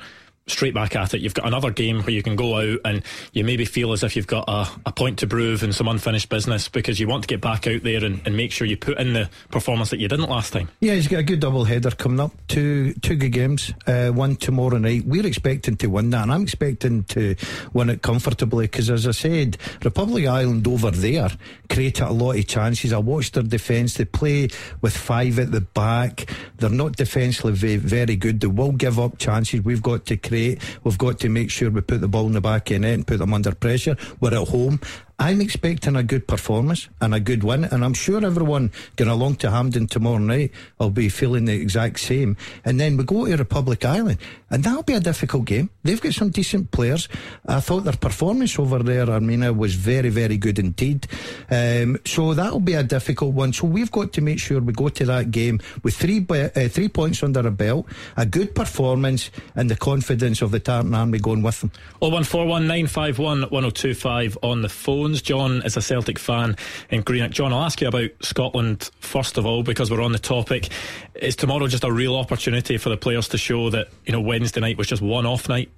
straight 0.51 0.75
back 0.75 0.97
at 0.97 1.15
it. 1.15 1.21
You've 1.21 1.35
got 1.35 1.47
another 1.47 1.71
game 1.71 2.01
where 2.01 2.11
you 2.11 2.23
can 2.23 2.37
go 2.37 2.57
out 2.57 2.81
and 2.85 3.03
you 3.33 3.45
maybe 3.45 3.65
feel 3.65 3.93
as 3.93 4.03
if 4.03 4.17
you've 4.17 4.27
got 4.27 4.45
a, 4.49 4.67
a 4.87 4.93
point 4.93 5.19
to 5.21 5.27
prove 5.27 5.63
and 5.63 5.75
some 5.75 5.89
unfinished 5.89 6.29
business 6.29 6.69
because 6.69 6.99
you 6.99 7.07
want 7.07 7.23
to 7.23 7.29
get 7.29 7.41
back 7.41 7.67
out 7.67 7.83
there 7.83 8.05
and, 8.05 8.21
and, 8.25 8.39
make 8.39 8.53
sure 8.53 8.69
you 8.69 8.77
put 8.77 8.99
in 8.99 9.15
the 9.15 9.29
performance 9.51 9.91
that 9.91 9.99
you 9.99 10.07
didn't 10.07 10.31
last 10.31 10.53
time. 10.53 10.69
Yeah, 10.81 10.95
he's 10.95 11.09
got 11.09 11.19
a 11.19 11.23
good 11.25 11.41
double 11.41 11.65
header 11.65 11.91
coming 11.91 12.21
up. 12.21 12.33
Two 12.47 12.95
two 12.95 13.17
good 13.17 13.33
games. 13.33 13.73
Uh, 13.87 14.11
one 14.11 14.37
tomorrow 14.37 14.79
night. 14.79 15.05
We're 15.05 15.27
expecting 15.27 15.77
to 15.79 15.89
win 15.89 16.11
that, 16.11 16.23
and 16.23 16.33
I'm 16.33 16.43
expecting 16.43 17.03
to 17.05 17.35
win 17.73 17.91
it 17.91 18.03
comfortably 18.03 18.67
because, 18.67 18.91
as 18.91 19.09
I 19.09 19.11
said, 19.11 19.57
Republic 19.83 20.27
Island 20.27 20.69
over 20.69 20.93
there 20.93 21.31
created 21.69 22.05
a 22.05 22.13
lot 22.13 22.37
of 22.37 22.47
chances. 22.47 22.93
I 22.93 22.99
watched 22.99 23.35
their 23.35 23.43
defence. 23.43 23.95
They 23.95 24.05
play 24.05 24.49
with 24.81 24.97
five 24.97 25.39
at 25.41 25.51
the 25.51 25.63
back. 25.63 26.31
They're 26.59 26.71
not 26.71 26.97
defensively 26.97 27.77
very 27.77 28.15
good. 28.15 28.41
They 28.41 28.47
will 28.47 28.73
give 28.73 29.01
up 29.01 29.19
chances. 29.19 29.63
We've 29.63 29.83
got 29.83 30.07
to 30.07 30.17
create 30.17 30.38
We've 30.85 30.99
got 30.99 31.19
to 31.21 31.29
make 31.29 31.51
sure 31.51 31.71
we 31.71 31.81
put 31.81 32.01
the 32.01 32.09
ball 32.09 32.27
in 32.27 32.33
the 32.33 32.41
back 32.41 32.71
of 32.71 32.75
the 32.75 32.79
net 32.81 32.95
and 32.95 33.07
put 33.07 33.19
them 33.19 33.35
under 33.35 33.55
pressure. 33.55 33.97
We're 34.21 34.35
at 34.41 34.49
home. 34.49 34.81
I'm 35.21 35.41
expecting 35.41 35.97
a 35.97 36.05
good 36.05 36.29
performance 36.29 36.89
and 37.01 37.13
a 37.13 37.19
good 37.19 37.43
win, 37.43 37.65
and 37.65 37.85
I'm 37.85 37.93
sure 37.95 38.25
everyone 38.25 38.71
going 38.95 39.11
along 39.11 39.37
to 39.37 39.51
Hampden 39.51 39.89
tomorrow 39.89 40.19
night 40.19 40.53
will 40.79 40.91
be 40.91 41.09
feeling 41.09 41.47
the 41.47 41.55
exact 41.55 41.99
same. 41.99 42.37
And 42.65 42.79
then 42.79 42.97
we 42.97 43.03
go 43.03 43.27
to 43.27 43.37
Republic 43.37 43.85
Island, 43.85 44.19
and 44.49 44.63
that'll 44.63 44.85
be 44.85 44.93
a 44.93 45.01
difficult 45.01 45.47
game. 45.47 45.71
They've 45.83 46.01
got 46.01 46.15
some 46.15 46.31
decent 46.31 46.71
players. 46.71 47.09
I 47.47 47.59
thought 47.59 47.81
their 47.81 47.95
performance 47.95 48.61
over 48.61 48.79
there, 48.79 49.11
Armenia, 49.11 49.53
was 49.53 49.75
very, 49.75 50.09
very 50.09 50.37
good 50.37 50.61
indeed. 50.61 51.09
Um, 51.51 51.99
so 52.07 52.33
that'll 52.33 52.61
be 52.61 52.75
a 52.75 52.85
difficult 52.85 53.35
one. 53.35 53.53
So 53.53 53.67
we've 53.67 53.91
got 53.91 54.13
to 54.13 54.21
make 54.21 54.39
sure 54.39 54.61
we 54.61 54.73
go 54.73 54.89
to 54.89 55.05
that 55.07 55.33
game 55.33 55.59
with 55.83 55.97
three 55.97 56.25
uh, 56.31 56.69
three 56.69 56.89
points 56.89 57.25
under 57.25 57.41
a 57.41 57.51
belt, 57.51 57.87
a 58.17 58.25
good 58.25 58.55
performance, 58.55 59.33
and 59.57 59.69
the 59.69 59.77
confidence 59.77 60.43
of 60.43 60.53
the 60.53 60.61
Tartan 60.61 60.95
Army 60.95 61.19
going 61.19 61.43
with 61.43 61.61
them. 61.61 61.73
Oh 62.01 62.09
one 62.09 62.23
four 62.23 62.47
one 62.47 62.69
nine 62.69 62.87
five 62.87 63.19
one 63.19 63.43
one 63.43 63.63
zero 63.63 63.67
oh 63.67 63.71
two 63.71 63.95
five 63.95 64.39
on 64.45 64.63
the 64.63 64.69
phone. 64.69 65.08
John 65.15 65.63
is 65.63 65.77
a 65.77 65.83
Celtic 65.83 66.19
fan 66.19 66.57
in 66.91 67.03
Greenock. 67.03 67.31
John, 67.31 67.53
I'll 67.53 67.65
ask 67.65 67.81
you 67.81 67.89
about 67.89 68.11
Scotland 68.21 68.91
first 69.01 69.39
of 69.39 69.47
all 69.47 69.63
because 69.63 69.91
we're 69.91 70.03
on 70.03 70.13
the 70.13 70.19
topic. 70.19 70.69
Is 71.15 71.37
tomorrow 71.37 71.67
just 71.67 71.85
a 71.85 71.93
real 71.93 72.17
opportunity 72.17 72.77
for 72.79 72.89
the 72.89 72.97
players 72.97 73.29
to 73.29 73.39
show 73.39 73.71
that 73.71 73.89
you 74.05 74.13
know 74.13 74.21
Wednesday 74.21 74.61
night 74.61 74.79
was 74.79 74.87
just 74.87 75.03
one 75.03 75.27
off 75.27 75.49
night? 75.49 75.71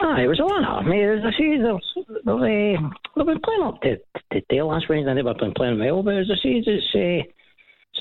Aye, 0.00 0.22
it 0.22 0.28
was 0.28 0.40
a 0.40 0.44
one 0.44 0.64
off. 0.64 0.84
I 0.84 0.88
mean, 0.88 1.08
as 1.08 1.24
I 1.24 1.30
say, 1.38 1.58
they've, 1.58 2.14
they've, 2.24 2.90
they've 3.16 3.26
been 3.26 3.40
playing 3.40 3.62
up 3.62 3.80
to, 3.82 3.96
to, 4.32 4.40
to 4.40 4.64
last 4.64 4.88
Wednesday. 4.88 5.14
They've 5.14 5.24
been 5.24 5.54
playing 5.54 5.78
well, 5.78 6.02
but 6.02 6.16
as 6.16 6.30
I 6.30 6.34
say, 6.42 6.62
it's. 6.64 6.94
Uh, 6.94 7.30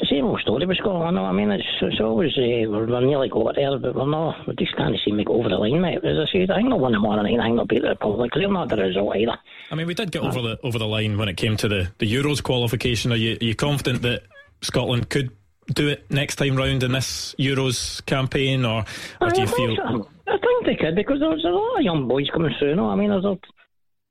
it's 0.01 0.09
the 0.09 0.15
same 0.15 0.25
old 0.25 0.39
story 0.41 0.65
with 0.65 0.77
Scotland. 0.77 1.19
I 1.19 1.31
mean, 1.31 1.51
it's, 1.51 1.63
it's 1.81 1.99
always 2.01 2.31
uh, 2.37 2.69
we're, 2.69 2.87
we're 2.87 3.05
nearly 3.05 3.29
got 3.29 3.55
there, 3.55 3.77
but 3.77 3.95
we're 3.95 4.09
not. 4.09 4.47
We 4.47 4.55
just 4.55 4.75
can't 4.75 4.95
seem 5.05 5.17
to 5.17 5.23
go 5.23 5.35
over 5.35 5.49
the 5.49 5.55
line, 5.55 5.81
mate. 5.81 6.03
As 6.03 6.17
I 6.17 6.31
said, 6.31 6.51
I 6.51 6.57
think 6.57 6.69
they'll 6.69 6.79
win 6.79 6.93
tomorrow 6.93 7.21
night. 7.21 7.39
I 7.39 7.43
think 7.43 7.57
they'll 7.57 7.65
beat 7.65 7.81
the 7.81 7.89
Republic. 7.89 8.31
They're 8.33 8.51
not 8.51 8.69
the 8.69 8.77
result 8.77 9.15
either. 9.15 9.37
I 9.69 9.75
mean, 9.75 9.87
we 9.87 9.93
did 9.93 10.11
get 10.11 10.23
over 10.23 10.41
the 10.41 10.59
over 10.63 10.79
the 10.79 10.87
line 10.87 11.17
when 11.17 11.29
it 11.29 11.37
came 11.37 11.57
to 11.57 11.67
the, 11.67 11.91
the 11.99 12.11
Euros 12.11 12.41
qualification. 12.41 13.11
Are 13.11 13.17
you 13.17 13.37
are 13.39 13.45
you 13.45 13.55
confident 13.55 14.01
that 14.01 14.23
Scotland 14.61 15.09
could 15.09 15.31
do 15.73 15.87
it 15.87 16.09
next 16.09 16.37
time 16.37 16.55
round 16.55 16.83
in 16.83 16.91
this 16.91 17.35
Euros 17.37 18.05
campaign, 18.05 18.65
or, 18.65 18.83
or 19.19 19.29
do 19.29 19.41
you 19.41 19.47
feel? 19.47 19.75
So. 19.75 20.07
I 20.27 20.37
think 20.37 20.65
they 20.65 20.75
could 20.75 20.95
because 20.95 21.19
there's 21.19 21.45
a 21.45 21.49
lot 21.49 21.77
of 21.77 21.83
young 21.83 22.07
boys 22.07 22.29
coming 22.31 22.53
through. 22.57 22.75
No, 22.75 22.89
I 22.89 22.95
mean, 22.95 23.09
there's 23.09 23.25
a 23.25 23.37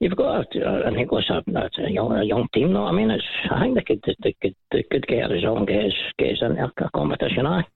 you've 0.01 0.17
got 0.17 0.55
a, 0.57 0.87
an 0.87 0.97
English 0.97 1.27
a, 1.31 1.43
a, 1.49 1.91
young, 1.91 2.13
a 2.13 2.25
young 2.25 2.49
team. 2.53 2.73
No, 2.73 2.87
I 2.87 2.93
mean, 2.93 3.11
it's 3.11 3.25
I 3.51 3.61
think 3.61 3.77
they 3.77 3.83
could 3.83 4.05
they 4.23 4.35
could 4.43 4.57
they 4.73 4.83
could 4.91 5.07
get 5.07 5.31
a 5.31 5.33
result 5.33 5.59
and 5.59 5.69
get 5.69 5.85
us, 5.85 5.93
get 6.19 6.33
us 6.33 6.43
into 6.43 6.65
a 6.65 6.91
competition. 6.91 7.47
Aye. 7.47 7.67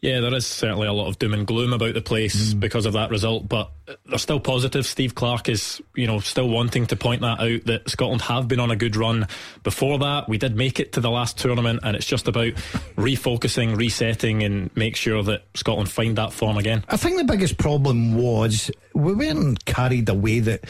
Yeah, 0.00 0.20
there 0.20 0.34
is 0.34 0.46
certainly 0.46 0.86
a 0.86 0.92
lot 0.92 1.08
of 1.08 1.18
doom 1.18 1.32
and 1.32 1.46
gloom 1.46 1.72
about 1.72 1.94
the 1.94 2.02
place 2.02 2.52
mm. 2.52 2.60
because 2.60 2.84
of 2.84 2.92
that 2.92 3.10
result, 3.10 3.48
but 3.48 3.70
they're 4.06 4.18
still 4.18 4.40
positive. 4.40 4.84
Steve 4.84 5.14
Clarke 5.14 5.48
is, 5.48 5.80
you 5.94 6.06
know, 6.06 6.20
still 6.20 6.48
wanting 6.48 6.86
to 6.86 6.96
point 6.96 7.22
that 7.22 7.40
out 7.40 7.64
that 7.64 7.88
Scotland 7.88 8.22
have 8.22 8.48
been 8.48 8.60
on 8.60 8.70
a 8.70 8.76
good 8.76 8.96
run 8.96 9.26
before 9.62 9.98
that. 10.00 10.28
We 10.28 10.36
did 10.36 10.56
make 10.56 10.78
it 10.78 10.92
to 10.92 11.00
the 11.00 11.10
last 11.10 11.38
tournament, 11.38 11.80
and 11.82 11.96
it's 11.96 12.06
just 12.06 12.28
about 12.28 12.52
refocusing, 12.96 13.76
resetting, 13.76 14.42
and 14.42 14.74
make 14.76 14.96
sure 14.96 15.22
that 15.22 15.44
Scotland 15.54 15.90
find 15.90 16.16
that 16.16 16.32
form 16.32 16.58
again. 16.58 16.84
I 16.88 16.98
think 16.98 17.16
the 17.16 17.24
biggest 17.24 17.56
problem 17.56 18.14
was 18.14 18.70
we 18.94 19.14
weren't 19.14 19.64
carried 19.64 20.08
away 20.08 20.40
that 20.40 20.64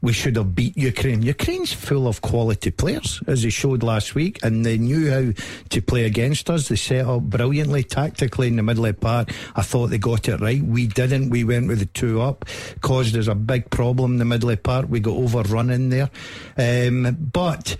we 0.00 0.12
should 0.12 0.36
have 0.36 0.54
beat 0.54 0.76
Ukraine. 0.76 1.22
Ukraine's 1.22 1.72
full 1.72 2.06
of 2.06 2.22
quality 2.22 2.70
players, 2.70 3.22
as 3.26 3.42
they 3.42 3.50
showed 3.50 3.82
last 3.82 4.14
week, 4.14 4.38
and 4.42 4.64
they 4.64 4.78
knew 4.78 5.10
how 5.10 5.32
to 5.70 5.82
play 5.82 6.04
against 6.04 6.48
us. 6.50 6.68
They 6.68 6.76
set 6.76 7.06
up 7.06 7.22
brilliantly 7.22 7.82
tactically 7.82 8.37
in 8.46 8.56
the 8.56 8.62
middle 8.62 8.86
of 8.86 8.94
the 8.94 9.00
park. 9.00 9.32
I 9.56 9.62
thought 9.62 9.88
they 9.88 9.98
got 9.98 10.28
it 10.28 10.40
right. 10.40 10.62
We 10.62 10.86
didn't. 10.86 11.30
We 11.30 11.42
went 11.42 11.66
with 11.66 11.80
the 11.80 11.86
two 11.86 12.20
up, 12.22 12.44
caused 12.80 13.16
us 13.16 13.26
a 13.26 13.34
big 13.34 13.70
problem 13.70 14.12
in 14.12 14.18
the 14.18 14.24
middle 14.24 14.50
of 14.50 14.56
the 14.56 14.62
park. 14.62 14.86
We 14.88 15.00
got 15.00 15.16
overrun 15.16 15.70
in 15.70 15.88
there. 15.88 16.10
Um, 16.56 17.16
but 17.32 17.76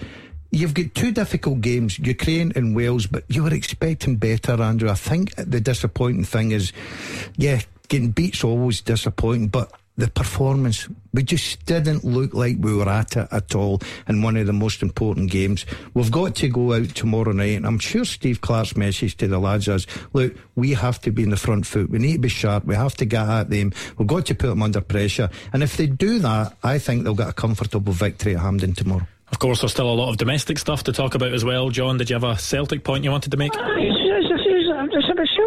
You've 0.51 0.73
got 0.73 0.95
two 0.95 1.13
difficult 1.13 1.61
games, 1.61 1.99
Ukraine 1.99 2.53
and 2.57 2.75
Wales, 2.75 3.07
but 3.07 3.25
you 3.29 3.43
were 3.43 3.53
expecting 3.53 4.17
better, 4.17 4.61
Andrew. 4.63 4.89
I 4.89 4.95
think 4.95 5.35
the 5.35 5.61
disappointing 5.61 6.25
thing 6.25 6.53
is, 6.53 6.73
yeah, 7.37 7.61
getting 7.89 8.13
beat's 8.13 8.45
always 8.45 8.81
disappointing, 8.81 9.49
but 9.49 9.71
the 9.99 10.09
performance, 10.09 10.89
we 11.13 11.25
just 11.25 11.67
didn't 11.67 12.05
look 12.05 12.33
like 12.33 12.57
we 12.61 12.73
were 12.73 12.89
at 12.89 13.17
it 13.17 13.29
at 13.33 13.55
all 13.55 13.81
in 14.07 14.23
one 14.23 14.37
of 14.37 14.47
the 14.47 14.53
most 14.53 14.81
important 14.81 15.31
games. 15.31 15.67
We've 15.93 16.11
got 16.11 16.37
to 16.37 16.49
go 16.49 16.73
out 16.73 16.95
tomorrow 16.95 17.33
night, 17.33 17.57
and 17.57 17.67
I'm 17.67 17.81
sure 17.81 18.05
Steve 18.05 18.41
Clarke's 18.41 18.77
message 18.77 19.17
to 19.17 19.27
the 19.27 19.41
lads 19.41 19.67
is 19.67 19.89
look, 20.13 20.35
we 20.55 20.73
have 20.75 21.01
to 21.01 21.11
be 21.11 21.25
in 21.25 21.31
the 21.31 21.37
front 21.37 21.67
foot. 21.67 21.91
We 21.91 21.99
need 21.99 22.13
to 22.15 22.19
be 22.21 22.29
sharp. 22.29 22.65
We 22.65 22.77
have 22.77 22.95
to 22.97 23.05
get 23.05 23.29
at 23.29 23.51
them. 23.51 23.73
We've 23.99 24.07
got 24.07 24.27
to 24.27 24.37
put 24.37 24.47
them 24.47 24.63
under 24.63 24.81
pressure. 24.81 25.31
And 25.53 25.65
if 25.65 25.77
they 25.77 25.89
do 25.89 26.21
that, 26.21 26.57
I 26.63 26.79
think 26.79 27.03
they'll 27.03 27.15
get 27.15 27.29
a 27.29 27.33
comfortable 27.33 27.93
victory 27.93 28.37
at 28.37 28.41
Hampden 28.41 28.75
tomorrow. 28.75 29.07
Of 29.33 29.41
course, 29.41 29.61
there's 29.61 29.73
still 29.73 29.91
a 29.91 29.93
lot 29.93 30.09
of 30.09 30.17
domestic 30.17 30.59
stuff 30.59 30.85
to 30.85 30.93
talk 30.93 31.15
about 31.17 31.35
as 31.35 31.45
well. 31.45 31.71
John, 31.71 31.99
did 31.99 32.09
you 32.09 32.15
have 32.15 32.25
a 32.25 32.39
Celtic 32.39 32.85
point 32.85 33.05
you 33.05 33.11
wanted 33.11 33.33
to 33.33 33.37
make? 33.37 33.53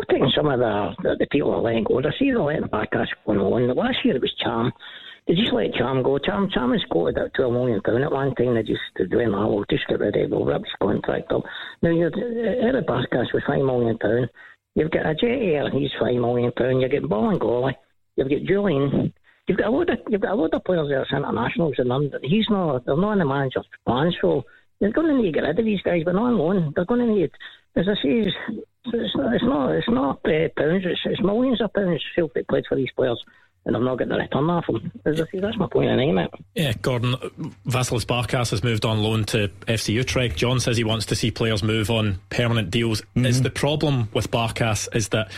It's, 0.09 0.17
about 0.17 0.31
some 0.35 0.47
of 0.47 0.59
the, 0.59 0.95
the, 1.03 1.15
the 1.19 1.27
people 1.31 1.53
are 1.53 1.61
letting 1.61 1.83
go. 1.83 1.99
I 1.99 2.11
see 2.17 2.31
they're 2.31 2.41
letting 2.41 2.63
Barkas 2.63 3.07
go 3.25 3.53
on. 3.53 3.67
The 3.67 3.73
last 3.73 3.97
year 4.03 4.15
it 4.15 4.21
was 4.21 4.33
Charm. 4.43 4.71
They 5.27 5.35
just 5.35 5.53
let 5.53 5.73
Charm 5.73 6.01
go. 6.03 6.17
Charm 6.17 6.49
Charm 6.51 6.71
has 6.71 6.81
quoted 6.89 7.17
at 7.17 7.33
twelve 7.33 7.53
million 7.53 7.81
pound 7.81 8.03
at 8.03 8.11
one 8.11 8.33
time. 8.35 8.55
They 8.55 8.63
just 8.63 8.81
they 8.97 9.15
went, 9.15 9.33
oh, 9.33 9.53
we'll 9.53 9.65
just 9.69 9.87
get 9.87 9.99
rid 9.99 10.15
of 10.15 10.21
it. 10.21 10.29
We'll 10.29 10.45
rip 10.45 10.63
his 10.63 10.73
contract 10.81 11.31
up. 11.31 11.43
Now 11.81 11.91
you're 11.91 12.11
Eric 12.17 12.87
Barkas 12.87 13.33
with 13.33 13.43
five 13.45 13.61
million 13.61 13.97
pound. 13.97 14.29
You've 14.75 14.91
got 14.91 15.05
Ajeti, 15.05 15.71
he's 15.71 15.91
five 15.99 16.15
million 16.15 16.51
pound. 16.57 16.81
You've 16.81 16.91
got 16.91 17.09
Bolingoli. 17.09 17.73
You've 18.15 18.29
got 18.29 18.41
Jullien. 18.41 19.13
You've 19.47 19.57
got 19.57 19.67
a 19.67 19.71
lot 19.71 19.89
of 19.89 19.99
you've 20.09 20.21
got 20.21 20.33
a 20.33 20.35
lot 20.35 20.53
of 20.53 20.63
players 20.63 20.89
there, 20.89 21.05
internationals, 21.11 21.75
and. 21.77 22.15
He's 22.23 22.45
not. 22.49 22.85
They're 22.85 22.97
not 22.97 23.13
in 23.13 23.19
the 23.19 23.25
manager's 23.25 23.65
plan, 23.85 24.11
so 24.21 24.43
they're 24.81 24.91
going 24.91 25.07
to 25.07 25.21
need 25.21 25.31
to 25.31 25.31
get 25.31 25.47
rid 25.47 25.57
of 25.57 25.65
these 25.65 25.81
guys, 25.81 26.03
but 26.03 26.15
not 26.15 26.25
on 26.25 26.37
loan. 26.37 26.73
They're 26.75 26.85
going 26.85 27.07
to 27.07 27.13
need, 27.13 27.31
as 27.77 27.87
I 27.87 27.93
say, 28.03 28.27
it's, 28.27 28.35
it's 28.85 29.15
not 29.15 29.33
it's 29.33 29.43
not, 29.43 29.71
it's 29.71 29.89
not 29.89 30.15
uh, 30.25 30.49
pounds. 30.57 30.83
It's, 30.85 30.99
it's 31.05 31.21
millions 31.21 31.61
of 31.61 31.71
pounds 31.71 32.03
Celtic 32.15 32.47
played 32.49 32.65
for 32.67 32.75
these 32.75 32.91
players 32.95 33.23
and 33.65 33.75
I'm 33.75 33.83
not 33.83 33.97
getting 33.97 34.13
the 34.13 34.17
return 34.17 34.49
off 34.49 34.65
them. 34.67 34.91
That's 35.03 35.57
my 35.57 35.67
point 35.67 35.89
in 35.89 35.97
name 35.97 36.17
it. 36.17 36.31
Yeah, 36.55 36.73
Gordon, 36.81 37.13
Vasilis 37.67 38.05
Barkas 38.05 38.51
has 38.51 38.63
moved 38.63 38.85
on 38.85 39.03
loan 39.03 39.25
to 39.25 39.49
FC 39.67 39.93
Utrecht. 39.93 40.35
John 40.35 40.59
says 40.59 40.77
he 40.77 40.83
wants 40.83 41.05
to 41.07 41.15
see 41.15 41.29
players 41.29 41.61
move 41.61 41.91
on 41.91 42.19
permanent 42.29 42.71
deals. 42.71 43.01
Mm-hmm. 43.01 43.25
Is 43.25 43.41
the 43.41 43.51
problem 43.51 44.09
with 44.13 44.31
Barkas 44.31 44.93
is 44.95 45.09
that 45.09 45.31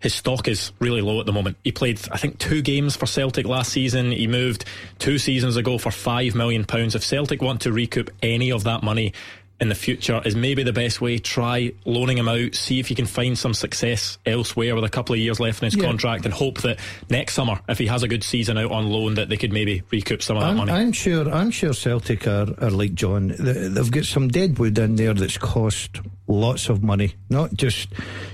his 0.00 0.14
stock 0.14 0.48
is 0.48 0.72
really 0.80 1.02
low 1.02 1.20
at 1.20 1.26
the 1.26 1.32
moment. 1.32 1.58
He 1.62 1.72
played, 1.72 2.00
I 2.10 2.16
think, 2.16 2.38
two 2.38 2.62
games 2.62 2.96
for 2.96 3.06
Celtic 3.06 3.46
last 3.46 3.70
season. 3.70 4.12
He 4.12 4.26
moved 4.26 4.64
two 4.98 5.18
seasons 5.18 5.56
ago 5.56 5.78
for 5.78 5.90
five 5.90 6.34
million 6.34 6.64
pounds. 6.64 6.94
If 6.94 7.04
Celtic 7.04 7.42
want 7.42 7.60
to 7.62 7.72
recoup 7.72 8.10
any 8.22 8.50
of 8.50 8.64
that 8.64 8.82
money, 8.82 9.12
in 9.60 9.68
the 9.68 9.74
future 9.74 10.20
is 10.24 10.34
maybe 10.34 10.62
the 10.62 10.72
best 10.72 11.00
way. 11.00 11.18
Try 11.18 11.72
loaning 11.84 12.18
him 12.18 12.28
out, 12.28 12.54
see 12.54 12.80
if 12.80 12.90
you 12.90 12.96
can 12.96 13.06
find 13.06 13.36
some 13.36 13.54
success 13.54 14.18
elsewhere 14.24 14.74
with 14.74 14.84
a 14.84 14.88
couple 14.88 15.14
of 15.14 15.20
years 15.20 15.38
left 15.38 15.62
in 15.62 15.66
his 15.66 15.76
yeah. 15.76 15.84
contract, 15.84 16.24
and 16.24 16.32
hope 16.32 16.62
that 16.62 16.78
next 17.10 17.34
summer, 17.34 17.60
if 17.68 17.78
he 17.78 17.86
has 17.86 18.02
a 18.02 18.08
good 18.08 18.24
season 18.24 18.56
out 18.58 18.70
on 18.70 18.88
loan, 18.88 19.14
that 19.14 19.28
they 19.28 19.36
could 19.36 19.52
maybe 19.52 19.82
recoup 19.90 20.22
some 20.22 20.36
of 20.36 20.42
that 20.42 20.50
I'm, 20.50 20.56
money. 20.56 20.72
I'm 20.72 20.92
sure. 20.92 21.30
I'm 21.30 21.50
sure 21.50 21.72
Celtic 21.72 22.26
are, 22.26 22.54
are 22.60 22.70
like 22.70 22.94
John. 22.94 23.34
They've 23.38 23.90
got 23.90 24.04
some 24.04 24.28
dead 24.28 24.58
wood 24.58 24.78
in 24.78 24.96
there 24.96 25.14
that's 25.14 25.38
cost 25.38 26.00
lots 26.26 26.68
of 26.68 26.82
money, 26.82 27.14
not 27.28 27.52
just 27.54 27.88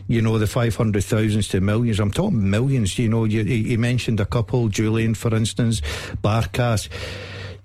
you 0.06 0.20
know 0.20 0.38
the 0.38 0.46
five 0.46 0.76
hundred 0.76 1.04
thousands 1.04 1.48
to 1.48 1.60
millions. 1.60 1.98
I'm 1.98 2.12
talking 2.12 2.48
millions. 2.48 2.98
You 2.98 3.08
know, 3.08 3.24
you, 3.24 3.42
you 3.42 3.78
mentioned 3.78 4.20
a 4.20 4.26
couple, 4.26 4.68
Jullien, 4.68 5.16
for 5.16 5.34
instance, 5.34 5.80
Barkas 6.22 6.88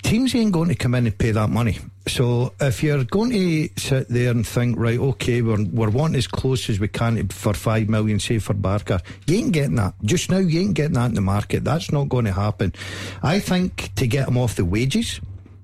teams 0.04 0.34
ain't 0.36 0.52
going 0.52 0.70
to 0.70 0.76
come 0.76 0.96
in 0.96 1.06
and 1.06 1.18
pay 1.18 1.32
that 1.32 1.50
money. 1.50 1.78
So 2.08 2.54
if 2.60 2.82
you're 2.82 3.04
going 3.04 3.30
to 3.32 3.70
sit 3.78 4.10
there 4.10 4.32
and 4.32 4.46
think, 4.46 4.78
right, 4.78 5.00
okay, 5.00 5.42
we're, 5.42 5.64
we're 5.66 5.90
wanting 5.90 6.18
as 6.18 6.28
close 6.28 6.70
as 6.70 6.80
we 6.80 6.88
can 6.88 7.28
for 7.28 7.54
five 7.54 7.90
million, 7.90 8.20
say 8.20 8.40
for 8.40 8.54
Barker, 8.54 9.00
you 9.28 9.38
ain't 9.38 9.52
getting 9.52 9.76
that. 9.76 9.94
Just 10.04 10.32
now, 10.32 10.40
you 10.40 10.62
ain't 10.62 10.74
getting 10.74 10.94
that 10.94 11.10
in 11.10 11.16
the 11.16 11.22
market. 11.22 11.64
That's 11.64 11.92
not 11.92 12.10
going 12.10 12.26
to 12.26 12.34
happen. 12.34 12.74
I 13.22 13.40
think 13.40 13.94
to 13.96 14.08
get 14.08 14.28
him 14.28 14.38
off 14.38 14.56
the 14.56 14.66
wages. 14.66 15.20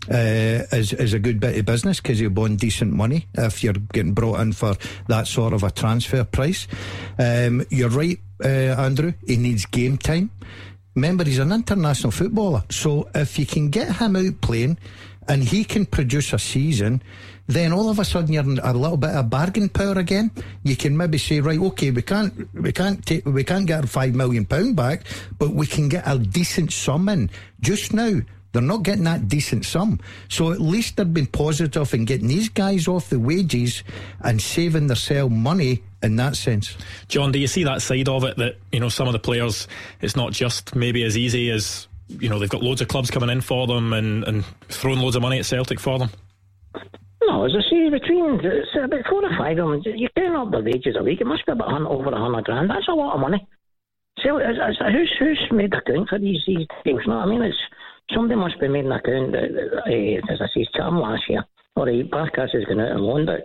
Uh, 0.10 0.63
is 0.72 0.94
is 0.94 1.12
a 1.12 1.20
good 1.20 1.38
bit 1.38 1.58
of 1.58 1.65
business 1.65 2.00
because 2.00 2.22
you're 2.22 2.32
on 2.39 2.56
decent 2.56 2.94
money 2.94 3.27
if 3.34 3.62
you're 3.62 3.74
getting 3.74 4.13
brought 4.13 4.39
in 4.39 4.53
for 4.53 4.74
that 5.10 5.27
sort 5.27 5.51
of 5.51 5.63
a 5.63 5.72
transfer 5.72 6.24
price. 6.24 6.65
Um, 7.20 7.65
you're 7.70 7.89
right, 7.89 8.17
uh, 8.41 8.48
Andrew. 8.48 9.12
He 9.25 9.36
needs 9.36 9.65
game 9.65 9.98
time. 9.98 10.32
Remember, 10.96 11.25
he's 11.25 11.39
an 11.39 11.51
international 11.51 12.12
footballer. 12.12 12.63
So 12.70 13.10
if 13.13 13.38
you 13.38 13.46
can 13.46 13.70
get 13.70 13.98
him 13.98 14.15
out 14.15 14.39
playing 14.39 14.77
and 15.27 15.43
he 15.43 15.63
can 15.63 15.86
produce 15.86 16.34
a 16.34 16.39
season, 16.39 17.01
then 17.48 17.72
all 17.72 17.89
of 17.89 18.00
a 18.00 18.05
sudden 18.05 18.34
you're 18.34 18.43
in 18.43 18.60
a 18.60 18.74
little 18.74 18.98
bit 18.98 19.12
of 19.12 19.29
bargain 19.29 19.69
power 19.69 19.93
again. 19.93 20.31
You 20.63 20.75
can 20.75 20.98
maybe 20.98 21.17
say, 21.17 21.39
right, 21.39 21.60
okay, 21.60 21.91
we 21.91 22.01
can't, 22.01 22.53
we 22.53 22.72
can't 22.72 23.05
take, 23.05 23.25
we 23.25 23.43
can't 23.43 23.65
get 23.65 23.81
our 23.81 23.88
five 23.88 24.15
million 24.15 24.46
pound 24.46 24.75
back, 24.75 25.03
but 25.39 25.51
we 25.51 25.65
can 25.65 25.89
get 25.89 26.03
a 26.05 26.17
decent 26.17 26.74
sum 26.74 27.07
in. 27.10 27.29
Just 27.62 27.93
now, 27.93 28.19
they're 28.51 28.62
not 28.62 28.84
getting 28.84 29.03
that 29.03 29.27
decent 29.27 29.65
sum. 29.65 30.00
So 30.29 30.51
at 30.51 30.60
least 30.60 30.98
they've 30.98 31.13
been 31.13 31.27
positive 31.27 31.93
in 31.93 32.05
getting 32.05 32.27
these 32.27 32.50
guys 32.50 32.88
off 32.88 33.10
the 33.10 33.19
wages 33.19 33.84
and 34.22 34.41
saving 34.41 34.88
themselves 34.88 35.34
money 35.34 35.84
in 36.01 36.15
that 36.15 36.36
sense. 36.36 36.75
John, 37.07 37.31
do 37.31 37.39
you 37.39 37.48
see 37.48 37.63
that 37.65 37.81
side 37.81 38.10
of 38.10 38.24
it 38.24 38.38
that, 38.38 38.55
you 38.72 38.79
know, 38.79 38.89
some 38.89 39.07
of 39.07 39.13
the 39.13 39.19
players, 39.19 39.67
it's 40.01 40.15
not 40.15 40.31
just 40.31 40.75
maybe 40.75 41.03
as 41.03 41.17
easy 41.17 41.51
as, 41.51 41.88
you 42.08 42.30
know, 42.30 42.40
they've 42.40 42.50
got 42.50 42.64
loads 42.64 42.82
of 42.82 42.88
clubs 42.88 43.12
coming 43.12 43.30
in 43.30 43.42
for 43.42 43.68
them 43.68 43.94
and, 43.94 44.24
and 44.24 44.46
throwing 44.70 45.00
loads 45.00 45.16
of 45.16 45.22
money 45.22 45.40
at 45.40 45.46
Celtic 45.46 45.80
for 45.80 46.00
them? 46.00 46.10
No, 47.24 47.46
as 47.46 47.52
I 47.58 47.62
say, 47.70 47.90
between 47.90 48.40
it's 48.44 48.70
about 48.76 49.06
four 49.10 49.26
or 49.26 49.38
five 49.38 49.58
of 49.58 49.70
them, 49.70 49.82
you're 49.86 50.10
getting 50.16 50.36
up 50.36 50.52
the 50.52 50.60
wages 50.60 50.96
a 50.98 51.04
week. 51.04 51.20
It 51.20 51.28
must 51.28 51.46
be 51.46 51.52
about 51.52 51.82
over 51.82 52.10
a 52.10 52.18
hundred 52.18 52.46
grand. 52.46 52.70
That's 52.70 52.88
a 52.88 52.94
lot 52.94 53.16
of 53.16 53.22
money. 53.22 53.46
So, 54.24 54.38
as, 54.38 54.56
as, 54.62 54.78
who's 54.92 55.14
who's 55.20 55.48
made 55.52 55.72
the 55.72 55.78
account 55.78 56.10
for 56.10 56.20
these 56.20 56.42
these 56.48 56.66
things? 56.84 57.02
No, 57.06 57.18
I 57.20 57.26
mean 57.26 57.42
it's 57.42 57.58
somebody 58.14 58.40
must 58.40 58.60
be 58.60 58.68
made 58.68 58.86
an 58.86 58.92
account. 58.92 59.36
Uh, 59.36 60.34
as 60.34 60.42
I 60.42 60.48
say, 60.54 60.66
Charm 60.76 61.00
last 61.00 61.24
year, 61.30 61.44
or 61.76 61.86
the 61.86 62.04
Barkas 62.04 62.56
is 62.56 62.66
going 62.66 62.80
out 62.80 62.92
and 62.92 63.02
loan, 63.02 63.26
but 63.26 63.44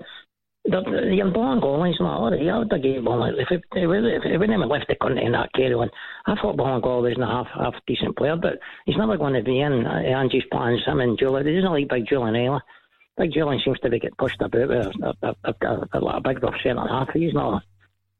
the, 0.64 1.14
young 1.14 1.32
born 1.32 1.60
goalies 1.60 2.00
not 2.00 2.18
all 2.18 2.30
right. 2.30 2.48
I 2.48 2.58
would 2.58 2.70
have 2.70 2.82
gave 2.82 3.02
Bolingoli 3.02 3.42
if 3.42 3.48
if 3.50 3.62
it, 3.72 4.04
if 4.14 4.24
it 4.24 4.38
wouldn't 4.38 4.68
left 4.68 4.86
the 4.88 4.94
country 4.94 5.24
in 5.24 5.32
that 5.32 5.52
carry 5.54 5.74
on. 5.74 5.90
I 6.26 6.34
thought 6.36 6.56
Bolingoli 6.56 7.16
was 7.16 7.18
a 7.18 7.26
half 7.26 7.48
half 7.54 7.74
decent 7.86 8.16
player, 8.16 8.36
but 8.36 8.58
he's 8.86 8.96
never 8.96 9.16
going 9.16 9.34
to 9.34 9.42
be 9.42 9.60
in 9.60 9.86
uh, 9.86 9.98
Ange's 9.98 10.44
plans. 10.52 10.80
Him 10.86 11.00
and 11.00 11.18
Jullien, 11.18 11.46
he 11.46 11.56
doesn't 11.56 11.72
like 11.72 11.88
Big 11.88 12.06
Jullien 12.06 12.38
either. 12.38 12.62
Big 13.18 13.32
Jullien 13.32 13.62
seems 13.64 13.80
to 13.80 13.90
be 13.90 13.98
getting 13.98 14.16
pushed 14.16 14.40
about 14.40 14.68
with 14.68 14.70
a, 14.70 15.14
a, 15.22 15.34
a, 15.44 15.54
a, 15.66 15.88
a, 15.92 15.98
a 15.98 16.20
big 16.20 16.42
rough 16.42 16.54
centre 16.62 16.86
half. 16.88 17.08
He's 17.12 17.34
not 17.34 17.62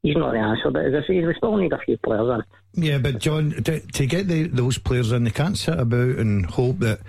he's 0.03 0.17
not 0.17 0.33
the 0.33 0.39
answer. 0.39 0.71
But 0.71 0.87
as 0.87 0.95
I 0.95 1.07
say, 1.07 1.25
we 1.25 1.35
still 1.35 1.57
need 1.57 1.73
a 1.73 1.79
few 1.79 1.97
players 1.99 2.29
in. 2.29 2.85
Yeah, 2.85 2.99
but 2.99 3.19
John, 3.19 3.51
to, 3.51 3.81
to 3.81 4.07
get 4.07 4.29
the, 4.29 4.45
those 4.49 4.79
players 4.79 5.13
in, 5.13 5.25
they 5.25 5.31
can't 5.31 5.59
sit 5.59 5.79
about 5.79 6.17
and 6.17 6.47
hope 6.47 6.79
that 6.79 7.01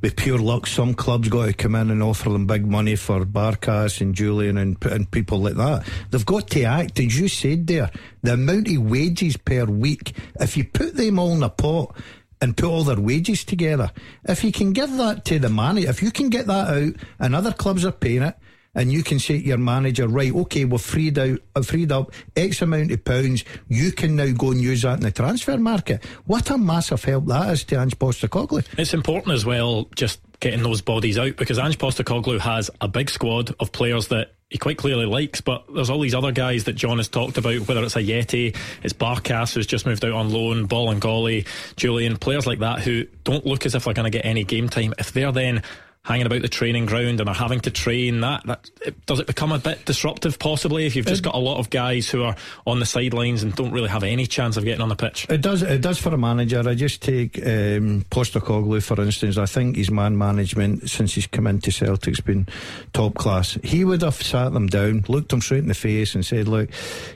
with 0.00 0.16
pure 0.16 0.38
luck, 0.38 0.66
some 0.66 0.94
clubs 0.94 1.28
got 1.28 1.46
to 1.46 1.52
come 1.52 1.76
in 1.76 1.90
and 1.90 2.02
offer 2.02 2.30
them 2.30 2.46
big 2.46 2.66
money 2.66 2.96
for 2.96 3.24
Barkas 3.24 4.00
and 4.00 4.14
Jullien 4.14 4.60
and, 4.60 4.84
and 4.84 5.10
people 5.10 5.38
like 5.38 5.54
that. 5.54 5.86
They've 6.10 6.26
got 6.26 6.48
to 6.50 6.64
act. 6.64 6.98
As 6.98 7.18
you 7.18 7.28
said 7.28 7.68
there, 7.68 7.90
the 8.22 8.32
amount 8.32 8.68
of 8.68 8.90
wages 8.90 9.36
per 9.36 9.64
week, 9.64 10.16
if 10.40 10.56
you 10.56 10.64
put 10.64 10.96
them 10.96 11.18
all 11.18 11.34
in 11.34 11.42
a 11.42 11.50
pot, 11.50 11.96
and 12.40 12.54
put 12.54 12.68
all 12.68 12.84
their 12.84 13.00
wages 13.00 13.44
together. 13.44 13.90
If 14.24 14.44
you 14.44 14.52
can 14.52 14.74
give 14.74 14.94
that 14.98 15.24
to 15.24 15.38
the 15.38 15.48
money, 15.48 15.84
if 15.84 16.02
you 16.02 16.10
can 16.10 16.28
get 16.28 16.46
that 16.46 16.68
out 16.68 16.92
and 17.18 17.34
other 17.34 17.50
clubs 17.50 17.82
are 17.86 17.92
paying 17.92 18.22
it, 18.22 18.36
and 18.76 18.92
you 18.92 19.02
can 19.02 19.18
say 19.18 19.40
to 19.40 19.44
your 19.44 19.58
manager, 19.58 20.06
right, 20.06 20.32
okay, 20.32 20.64
we've 20.64 20.80
freed 20.80 21.18
out, 21.18 21.40
uh, 21.56 21.62
freed 21.62 21.90
up 21.90 22.12
X 22.36 22.62
amount 22.62 22.92
of 22.92 23.04
pounds. 23.04 23.42
You 23.68 23.90
can 23.90 24.14
now 24.14 24.30
go 24.32 24.52
and 24.52 24.60
use 24.60 24.82
that 24.82 24.98
in 24.98 25.00
the 25.00 25.10
transfer 25.10 25.56
market. 25.56 26.04
What 26.26 26.50
a 26.50 26.58
massive 26.58 27.02
help 27.02 27.26
that 27.26 27.50
is 27.50 27.64
to 27.64 27.80
Ange 27.80 27.98
Postecoglou. 27.98 28.64
It's 28.78 28.94
important 28.94 29.34
as 29.34 29.46
well, 29.46 29.88
just 29.96 30.20
getting 30.38 30.62
those 30.62 30.82
bodies 30.82 31.16
out 31.16 31.36
because 31.36 31.58
Ange 31.58 31.78
Postecoglou 31.78 32.38
has 32.38 32.70
a 32.80 32.86
big 32.86 33.08
squad 33.08 33.54
of 33.58 33.72
players 33.72 34.08
that 34.08 34.34
he 34.50 34.58
quite 34.58 34.78
clearly 34.78 35.06
likes, 35.06 35.40
but 35.40 35.64
there's 35.74 35.90
all 35.90 36.00
these 36.00 36.14
other 36.14 36.30
guys 36.30 36.64
that 36.64 36.74
John 36.74 36.98
has 36.98 37.08
talked 37.08 37.36
about, 37.36 37.66
whether 37.66 37.82
it's 37.82 37.96
Ajeti, 37.96 38.56
it's 38.84 38.92
Barkas 38.92 39.54
who's 39.54 39.66
just 39.66 39.86
moved 39.86 40.04
out 40.04 40.12
on 40.12 40.30
loan, 40.30 40.68
Bolingoli, 40.68 41.44
Jullien, 41.74 42.20
players 42.20 42.46
like 42.46 42.60
that 42.60 42.80
who 42.80 43.06
don't 43.24 43.44
look 43.44 43.66
as 43.66 43.74
if 43.74 43.84
they're 43.84 43.94
going 43.94 44.10
to 44.10 44.16
get 44.16 44.24
any 44.24 44.44
game 44.44 44.68
time. 44.68 44.94
If 44.98 45.12
they're 45.12 45.32
then 45.32 45.64
hanging 46.06 46.26
about 46.26 46.40
the 46.40 46.48
training 46.48 46.86
ground 46.86 47.18
and 47.18 47.28
are 47.28 47.34
having 47.34 47.58
to 47.58 47.70
train 47.70 48.20
that, 48.20 48.46
that 48.46 48.70
it, 48.86 49.06
does 49.06 49.18
it 49.18 49.26
become 49.26 49.50
a 49.50 49.58
bit 49.58 49.84
disruptive 49.84 50.38
possibly 50.38 50.86
if 50.86 50.94
you've 50.94 51.04
just 51.04 51.24
got 51.24 51.34
a 51.34 51.38
lot 51.38 51.58
of 51.58 51.68
guys 51.68 52.08
who 52.08 52.22
are 52.22 52.36
on 52.64 52.78
the 52.78 52.86
sidelines 52.86 53.42
and 53.42 53.56
don't 53.56 53.72
really 53.72 53.88
have 53.88 54.04
any 54.04 54.24
chance 54.24 54.56
of 54.56 54.64
getting 54.64 54.80
on 54.80 54.88
the 54.88 54.94
pitch? 54.94 55.26
It 55.28 55.40
does 55.40 55.62
it 55.62 55.80
does 55.82 55.98
for 55.98 56.14
a 56.14 56.18
manager. 56.18 56.62
I 56.64 56.76
just 56.76 57.02
take 57.02 57.38
um, 57.38 58.04
Postecoglou 58.08 58.80
for 58.84 59.00
instance. 59.02 59.36
I 59.36 59.46
think 59.46 59.76
his 59.76 59.90
man 59.90 60.16
management 60.16 60.88
since 60.88 61.14
he's 61.14 61.26
come 61.26 61.48
into 61.48 61.72
Celtic's 61.72 62.20
been 62.20 62.46
top 62.92 63.16
class. 63.16 63.58
He 63.64 63.84
would 63.84 64.02
have 64.02 64.14
sat 64.14 64.52
them 64.52 64.68
down 64.68 65.04
looked 65.08 65.30
them 65.30 65.40
straight 65.40 65.58
in 65.58 65.68
the 65.68 65.74
face 65.74 66.14
and 66.14 66.24
said 66.24 66.46
look 66.46 66.70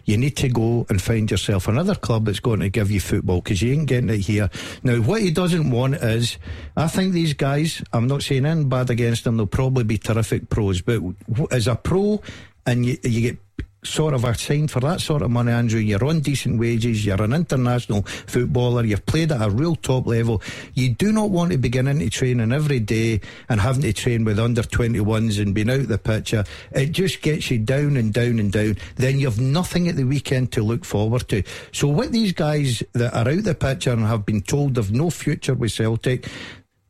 you 0.05 0.17
need 0.17 0.37
to 0.39 0.49
go 0.49 0.85
and 0.89 1.01
find 1.01 1.31
yourself 1.31 1.69
another 1.69 1.95
club 1.95 2.25
that's 2.25 2.41
going 2.41 2.59
to 2.59 2.69
give 2.69 2.91
you 2.91 3.01
football 3.01 3.41
because 3.41 3.63
you 3.63 3.73
ain't 3.73 3.87
getting 3.87 4.11
it 4.11 4.19
here. 4.19 4.51
Now 4.83 4.97
what 4.97 5.23
he 5.23 5.31
doesn't 5.31 5.71
want 5.71 5.95
is 5.95 6.39
I 6.77 6.89
think 6.89 7.13
these 7.13 7.35
guys 7.35 7.85
I'm 7.93 8.09
not 8.09 8.25
saying 8.25 8.47
in 8.47 8.69
but 8.69 8.80
bad 8.81 8.91
against 8.91 9.25
them, 9.25 9.37
they'll 9.37 9.47
probably 9.47 9.85
be 9.85 9.99
terrific 9.99 10.49
pros. 10.49 10.81
But 10.81 11.03
as 11.51 11.67
a 11.67 11.77
pro, 11.77 12.21
and 12.67 12.85
you, 12.85 12.99
you 13.03 13.21
get 13.21 13.39
sort 13.83 14.13
of 14.13 14.25
assigned 14.25 14.71
for 14.71 14.81
that 14.81 15.01
sort 15.01 15.23
of 15.23 15.31
money, 15.31 15.51
Andrew. 15.51 15.81
You're 15.81 16.05
on 16.05 16.21
decent 16.21 16.59
wages, 16.59 17.07
you're 17.07 17.23
an 17.23 17.33
international 17.33 18.03
footballer, 18.03 18.85
you've 18.85 19.07
played 19.07 19.33
at 19.33 19.41
a 19.41 19.51
real 19.51 19.75
top 19.75 20.07
level. 20.07 20.43
You 20.75 20.91
do 20.91 21.13
not 21.13 21.31
want 21.31 21.53
to 21.53 21.59
be 21.59 21.77
into 21.77 22.11
training 22.11 22.53
every 22.53 22.81
day 22.81 23.23
and 23.49 23.61
having 23.61 23.83
to 23.83 23.93
train 23.95 24.25
with 24.25 24.39
under 24.39 24.63
21s 24.63 25.41
and 25.41 25.55
being 25.55 25.71
out 25.71 25.89
the 25.89 25.97
picture. 25.97 26.45
It 26.73 26.93
just 26.93 27.23
gets 27.23 27.51
you 27.51 27.59
down 27.59 27.97
and 27.97 28.13
down 28.13 28.39
and 28.39 28.53
down. 28.53 28.77
Then 28.97 29.19
you've 29.19 29.41
nothing 29.41 29.89
at 29.89 29.97
the 29.97 30.05
weekend 30.05 30.53
to 30.53 30.63
look 30.63 30.85
forward 30.85 31.27
to. 31.31 31.43
So, 31.73 31.89
what 31.89 32.13
these 32.13 32.33
guys 32.33 32.83
that 32.93 33.15
are 33.15 33.33
out 33.33 33.45
the 33.45 33.55
picture 33.55 33.93
and 33.93 34.03
have 34.03 34.27
been 34.27 34.43
told 34.43 34.75
they've 34.75 34.93
no 34.93 35.09
future 35.09 35.55
with 35.55 35.73
Celtic, 35.73 36.29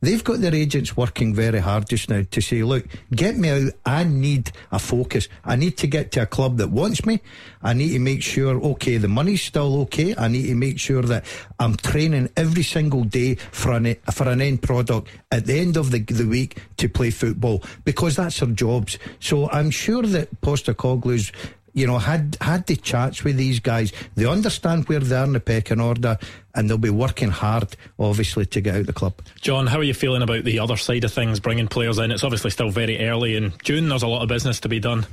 They've 0.01 0.23
got 0.23 0.41
their 0.41 0.55
agents 0.55 0.97
working 0.97 1.35
very 1.35 1.59
hard 1.59 1.87
just 1.87 2.09
now 2.09 2.23
to 2.31 2.41
say, 2.41 2.63
look, 2.63 2.87
get 3.13 3.37
me 3.37 3.49
out. 3.49 3.73
I 3.85 4.03
need 4.03 4.51
a 4.71 4.79
focus. 4.79 5.27
I 5.45 5.55
need 5.55 5.77
to 5.77 5.85
get 5.85 6.11
to 6.13 6.23
a 6.23 6.25
club 6.25 6.57
that 6.57 6.71
wants 6.71 7.05
me. 7.05 7.21
I 7.61 7.73
need 7.73 7.89
to 7.89 7.99
make 7.99 8.23
sure, 8.23 8.59
okay, 8.71 8.97
the 8.97 9.07
money's 9.07 9.43
still 9.43 9.81
okay. 9.81 10.15
I 10.17 10.27
need 10.27 10.47
to 10.47 10.55
make 10.55 10.79
sure 10.79 11.03
that 11.03 11.23
I'm 11.59 11.75
training 11.75 12.29
every 12.35 12.63
single 12.63 13.03
day 13.03 13.35
for 13.35 13.73
an, 13.73 13.95
for 14.11 14.27
an 14.27 14.41
end 14.41 14.63
product 14.63 15.07
at 15.31 15.45
the 15.45 15.59
end 15.59 15.77
of 15.77 15.91
the, 15.91 15.99
the 15.99 16.25
week 16.25 16.57
to 16.77 16.89
play 16.89 17.11
football 17.11 17.61
because 17.85 18.15
that's 18.15 18.39
their 18.39 18.55
jobs. 18.55 18.97
So 19.19 19.51
I'm 19.51 19.69
sure 19.69 20.01
that 20.01 20.41
Postecoglou's 20.41 21.31
you 21.73 21.87
know, 21.87 21.97
had 21.97 22.37
had 22.41 22.67
the 22.67 22.75
chats 22.75 23.23
with 23.23 23.37
these 23.37 23.59
guys. 23.59 23.91
They 24.15 24.25
understand 24.25 24.87
where 24.87 24.99
they 24.99 25.15
are 25.15 25.23
in 25.23 25.33
the 25.33 25.39
pecking 25.39 25.81
order, 25.81 26.17
and 26.53 26.69
they'll 26.69 26.77
be 26.77 26.89
working 26.89 27.29
hard, 27.29 27.75
obviously, 27.99 28.45
to 28.47 28.61
get 28.61 28.75
out 28.75 28.85
the 28.85 28.93
club. 28.93 29.13
John, 29.41 29.67
how 29.67 29.77
are 29.77 29.83
you 29.83 29.93
feeling 29.93 30.21
about 30.21 30.43
the 30.43 30.59
other 30.59 30.77
side 30.77 31.03
of 31.03 31.13
things, 31.13 31.39
bringing 31.39 31.67
players 31.67 31.97
in? 31.97 32.11
It's 32.11 32.23
obviously 32.23 32.51
still 32.51 32.71
very 32.71 32.99
early 33.07 33.35
in 33.35 33.53
June. 33.63 33.89
There's 33.89 34.03
a 34.03 34.07
lot 34.07 34.23
of 34.23 34.29
business 34.29 34.59
to 34.61 34.69
be 34.69 34.79
done. 34.79 35.05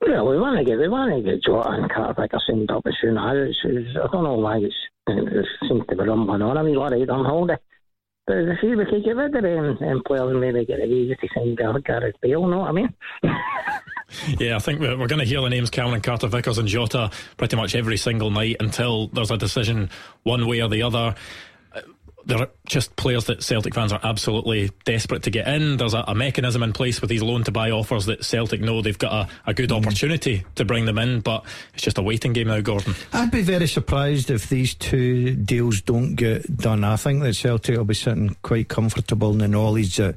Well, 0.00 0.28
we 0.28 0.38
want 0.38 0.58
to 0.58 0.64
get 0.64 0.78
we 0.78 0.88
want 0.88 1.12
to 1.12 1.22
get 1.22 1.42
Jota 1.42 1.70
and 1.70 1.90
Carter 1.90 2.28
signed 2.46 2.70
up 2.70 2.86
as 2.86 2.94
soon 3.00 3.18
as 3.18 3.50
it's, 3.50 3.58
it's, 3.64 3.96
I 3.96 4.06
don't 4.12 4.22
know 4.22 4.34
why 4.34 4.58
it's, 4.58 4.74
it 5.08 5.46
seems 5.68 5.84
to 5.88 5.96
be 5.96 6.04
rumbling 6.04 6.42
on. 6.42 6.56
I 6.56 6.62
mean, 6.62 6.76
all 6.76 6.88
right 6.88 7.08
on 7.08 7.24
holiday. 7.24 7.56
But 8.28 8.36
if 8.36 8.58
we 8.62 8.84
could 8.84 9.04
get 9.04 9.16
rid 9.16 9.34
of 9.34 9.42
them, 9.42 9.78
them 9.80 10.02
players 10.06 10.30
and 10.30 10.40
maybe 10.40 10.66
get 10.66 10.80
a 10.80 10.86
visa 10.86 11.16
to 11.16 11.28
sign 11.34 11.56
Gareth 11.56 12.14
Bale, 12.20 12.46
know 12.46 12.58
what 12.58 12.68
I 12.68 12.72
mean? 12.72 12.94
yeah, 14.38 14.56
I 14.56 14.58
think 14.58 14.80
we're, 14.80 14.96
going 14.96 15.18
to 15.18 15.24
hear 15.24 15.40
the 15.40 15.50
names 15.50 15.70
Cameron 15.70 16.00
Carter 16.00 16.28
Vickers 16.28 16.58
and 16.58 16.68
Jota 16.68 17.10
pretty 17.36 17.56
much 17.56 17.74
every 17.74 17.96
single 17.96 18.30
night 18.30 18.56
until 18.60 19.08
there's 19.08 19.30
a 19.30 19.36
decision 19.36 19.90
one 20.22 20.46
way 20.46 20.60
or 20.60 20.68
the 20.68 20.82
other 20.82 21.14
there 22.28 22.38
are 22.38 22.50
just 22.66 22.94
players 22.96 23.24
that 23.24 23.42
Celtic 23.42 23.74
fans 23.74 23.90
are 23.90 24.00
absolutely 24.04 24.70
desperate 24.84 25.22
to 25.22 25.30
get 25.30 25.48
in. 25.48 25.78
There's 25.78 25.94
a, 25.94 26.04
a 26.06 26.14
mechanism 26.14 26.62
in 26.62 26.74
place 26.74 27.00
with 27.00 27.08
these 27.08 27.22
loan 27.22 27.42
to 27.44 27.50
buy 27.50 27.70
offers 27.70 28.04
that 28.06 28.22
Celtic 28.22 28.60
know 28.60 28.82
they've 28.82 28.98
got 28.98 29.12
a, 29.12 29.50
a 29.50 29.54
good 29.54 29.70
mm. 29.70 29.78
opportunity 29.78 30.44
to 30.56 30.66
bring 30.66 30.84
them 30.84 30.98
in, 30.98 31.20
but 31.20 31.44
it's 31.72 31.82
just 31.82 31.96
a 31.96 32.02
waiting 32.02 32.34
game 32.34 32.48
now, 32.48 32.60
Gordon. 32.60 32.94
I'd 33.14 33.30
be 33.30 33.40
very 33.40 33.66
surprised 33.66 34.30
if 34.30 34.50
these 34.50 34.74
two 34.74 35.36
deals 35.36 35.80
don't 35.80 36.16
get 36.16 36.54
done. 36.58 36.84
I 36.84 36.96
think 36.96 37.22
that 37.22 37.34
Celtic 37.34 37.78
will 37.78 37.84
be 37.84 37.94
sitting 37.94 38.36
quite 38.42 38.68
comfortable 38.68 39.32
in 39.32 39.38
the 39.38 39.48
knowledge 39.48 39.96
that, 39.96 40.16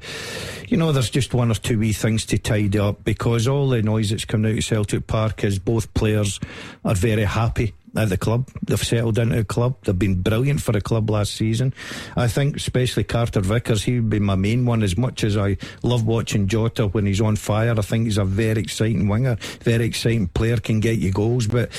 you 0.68 0.76
know, 0.76 0.92
there's 0.92 1.10
just 1.10 1.32
one 1.32 1.50
or 1.50 1.54
two 1.54 1.78
wee 1.78 1.94
things 1.94 2.26
to 2.26 2.38
tidy 2.38 2.78
up 2.78 3.04
because 3.04 3.48
all 3.48 3.70
the 3.70 3.80
noise 3.80 4.10
that's 4.10 4.26
coming 4.26 4.52
out 4.52 4.58
of 4.58 4.64
Celtic 4.64 5.06
Park 5.06 5.44
is 5.44 5.58
both 5.58 5.92
players 5.94 6.38
are 6.84 6.94
very 6.94 7.24
happy 7.24 7.72
at 7.96 8.08
the 8.08 8.16
club. 8.16 8.48
They've 8.62 8.82
settled 8.82 9.18
into 9.18 9.36
the 9.36 9.44
club. 9.44 9.76
They've 9.84 9.98
been 9.98 10.22
brilliant 10.22 10.62
for 10.62 10.72
the 10.72 10.80
club 10.80 11.10
last 11.10 11.34
season. 11.34 11.74
I 12.16 12.28
think, 12.28 12.56
especially 12.56 13.04
Carter 13.04 13.40
Vickers, 13.40 13.84
he 13.84 14.00
would 14.00 14.10
be 14.10 14.18
my 14.18 14.34
main 14.34 14.64
one. 14.66 14.82
As 14.82 14.96
much 14.96 15.24
as 15.24 15.36
I 15.36 15.56
love 15.82 16.06
watching 16.06 16.48
Jota 16.48 16.86
when 16.86 17.06
he's 17.06 17.20
on 17.20 17.36
fire, 17.36 17.74
I 17.76 17.82
think 17.82 18.04
he's 18.04 18.18
a 18.18 18.24
very 18.24 18.60
exciting 18.60 19.08
winger, 19.08 19.36
very 19.62 19.84
exciting 19.84 20.28
player, 20.28 20.56
can 20.56 20.80
get 20.80 20.98
you 20.98 21.12
goals. 21.12 21.46
But 21.46 21.70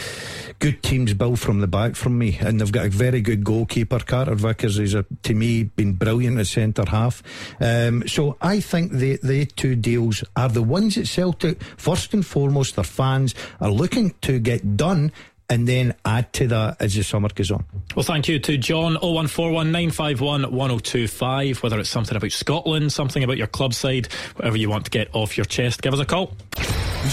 good 0.60 0.84
teams 0.84 1.14
build 1.14 1.40
from 1.40 1.62
the 1.62 1.68
back 1.68 1.96
from 1.96 2.18
me, 2.18 2.38
and 2.40 2.60
they've 2.60 2.72
got 2.72 2.86
a 2.86 2.90
very 2.90 3.22
good 3.22 3.44
goalkeeper. 3.44 4.00
Carter 4.00 4.36
Vickers 4.36 4.80
is, 4.80 4.94
a, 4.94 5.06
to 5.24 5.34
me, 5.34 5.64
been 5.64 5.94
brilliant 5.94 6.40
at 6.40 6.48
centre 6.48 6.86
half. 6.88 7.24
Um, 7.60 8.08
so 8.08 8.38
I 8.42 8.60
think 8.60 8.92
the 8.92 9.20
the 9.24 9.46
two 9.46 9.76
deals 9.76 10.24
are 10.36 10.50
the 10.50 10.64
ones 10.64 10.96
that 10.96 11.08
Celtic, 11.08 11.62
first 11.78 12.14
and 12.14 12.26
foremost, 12.26 12.76
their 12.76 12.84
fans 12.84 13.36
are 13.60 13.72
looking 13.72 14.14
to 14.22 14.40
get 14.40 14.78
done 14.78 15.12
and 15.50 15.68
then 15.68 15.94
add 16.06 16.32
to 16.34 16.48
that 16.48 16.82
as 16.82 16.96
the 16.96 17.04
summer 17.04 17.30
goes 17.30 17.52
on. 17.52 17.64
Well, 17.96 18.04
thank 18.04 18.28
you 18.28 18.40
to 18.40 18.58
John 18.58 18.96
01419511025. 18.96 21.64
Whether 21.64 21.80
it's 21.80 21.90
something 21.90 22.18
about 22.18 22.32
Scotland, 22.32 22.92
something 22.92 23.24
about 23.24 23.38
your 23.38 23.48
club 23.48 23.74
side, 23.74 24.08
whatever 24.36 24.58
you 24.58 24.70
want 24.70 24.84
to 24.86 24.92
get 24.92 25.10
off 25.14 25.38
your 25.38 25.46
chest, 25.46 25.82
give 25.82 25.94
us 25.94 26.00
a 26.00 26.06
call. 26.06 26.36